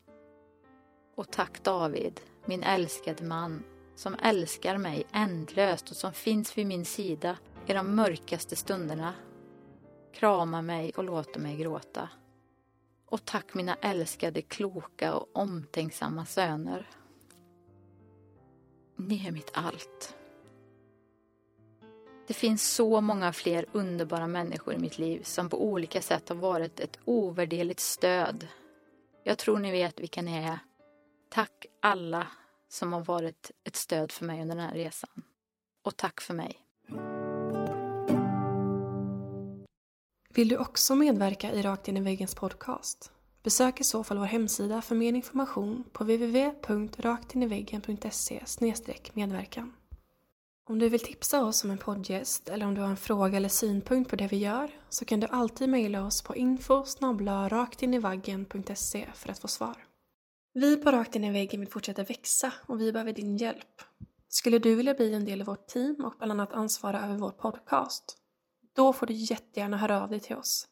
Och 1.15 1.31
tack 1.31 1.63
David, 1.63 2.21
min 2.45 2.63
älskade 2.63 3.23
man, 3.23 3.63
som 3.95 4.15
älskar 4.23 4.77
mig 4.77 5.03
ändlöst 5.11 5.89
och 5.91 5.95
som 5.97 6.13
finns 6.13 6.57
vid 6.57 6.67
min 6.67 6.85
sida 6.85 7.37
i 7.67 7.73
de 7.73 7.95
mörkaste 7.95 8.55
stunderna. 8.55 9.13
Kramar 10.13 10.61
mig 10.61 10.91
och 10.95 11.03
låter 11.03 11.39
mig 11.39 11.57
gråta. 11.57 12.09
Och 13.05 13.25
tack 13.25 13.53
mina 13.53 13.75
älskade, 13.75 14.41
kloka 14.41 15.13
och 15.13 15.29
omtänksamma 15.33 16.25
söner. 16.25 16.89
Ni 18.95 19.27
är 19.27 19.31
mitt 19.31 19.51
allt. 19.53 20.15
Det 22.27 22.33
finns 22.33 22.73
så 22.73 23.01
många 23.01 23.33
fler 23.33 23.65
underbara 23.71 24.27
människor 24.27 24.73
i 24.73 24.77
mitt 24.77 24.99
liv 24.99 25.23
som 25.23 25.49
på 25.49 25.63
olika 25.63 26.01
sätt 26.01 26.29
har 26.29 26.35
varit 26.35 26.79
ett 26.79 26.99
ovärderligt 27.05 27.79
stöd. 27.79 28.47
Jag 29.23 29.37
tror 29.37 29.59
ni 29.59 29.71
vet 29.71 29.99
vilka 29.99 30.21
ni 30.21 30.37
är. 30.37 30.59
Tack 31.29 31.65
alla 31.81 32.27
som 32.69 32.93
har 32.93 33.01
varit 33.01 33.51
ett 33.63 33.75
stöd 33.75 34.11
för 34.11 34.25
mig 34.25 34.41
under 34.41 34.55
den 34.55 34.65
här 34.65 34.73
resan. 34.73 35.23
Och 35.83 35.97
tack 35.97 36.21
för 36.21 36.33
mig. 36.33 36.57
Vill 40.33 40.47
du 40.47 40.57
också 40.57 40.95
medverka 40.95 41.51
i 41.51 41.61
Rakt 41.61 41.87
in 41.87 41.97
i 41.97 42.01
väggens 42.01 42.35
podcast? 42.35 43.11
Besök 43.43 43.81
i 43.81 43.83
så 43.83 44.03
fall 44.03 44.17
vår 44.17 44.25
hemsida 44.25 44.81
för 44.81 44.95
mer 44.95 45.13
information 45.13 45.83
på 45.91 46.03
www.raktiniveggen.se 46.03 48.43
medverkan. 49.13 49.73
Om 50.71 50.79
du 50.79 50.89
vill 50.89 50.99
tipsa 50.99 51.45
oss 51.45 51.63
om 51.63 51.71
en 51.71 51.77
poddgäst 51.77 52.49
eller 52.49 52.65
om 52.65 52.75
du 52.75 52.81
har 52.81 52.89
en 52.89 52.97
fråga 52.97 53.37
eller 53.37 53.49
synpunkt 53.49 54.09
på 54.09 54.15
det 54.15 54.27
vi 54.27 54.37
gör 54.37 54.71
så 54.89 55.05
kan 55.05 55.19
du 55.19 55.27
alltid 55.27 55.69
mejla 55.69 56.05
oss 56.05 56.21
på 56.21 56.35
info 56.35 56.83
raktinivaggen.se 57.49 59.07
för 59.13 59.29
att 59.29 59.39
få 59.39 59.47
svar. 59.47 59.85
Vi 60.53 60.77
på 60.77 60.91
Rakt 60.91 61.15
in 61.15 61.23
i 61.23 61.31
väggen 61.31 61.59
vill 61.59 61.69
fortsätta 61.69 62.03
växa 62.03 62.53
och 62.67 62.81
vi 62.81 62.91
behöver 62.91 63.13
din 63.13 63.37
hjälp. 63.37 63.81
Skulle 64.29 64.59
du 64.59 64.75
vilja 64.75 64.93
bli 64.93 65.13
en 65.13 65.25
del 65.25 65.41
av 65.41 65.47
vårt 65.47 65.67
team 65.67 65.95
och 66.05 66.13
bland 66.17 66.31
annat 66.31 66.53
ansvara 66.53 67.01
över 67.01 67.17
vår 67.17 67.31
podcast? 67.31 68.17
Då 68.75 68.93
får 68.93 69.05
du 69.05 69.13
jättegärna 69.13 69.77
höra 69.77 70.03
av 70.03 70.09
dig 70.09 70.19
till 70.19 70.35
oss. 70.35 70.67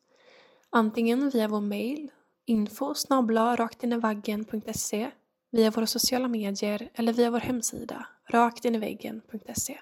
Antingen 0.69 1.29
via 1.29 1.47
vår 1.47 1.61
mejl 1.61 2.11
info 2.45 2.93
raktinivaggen.se 3.57 5.11
via 5.51 5.71
våra 5.71 5.87
sociala 5.87 6.27
medier 6.27 6.89
eller 6.93 7.13
via 7.13 7.31
vår 7.31 7.39
hemsida 7.39 8.07
raktinivaggen.se. 8.29 9.79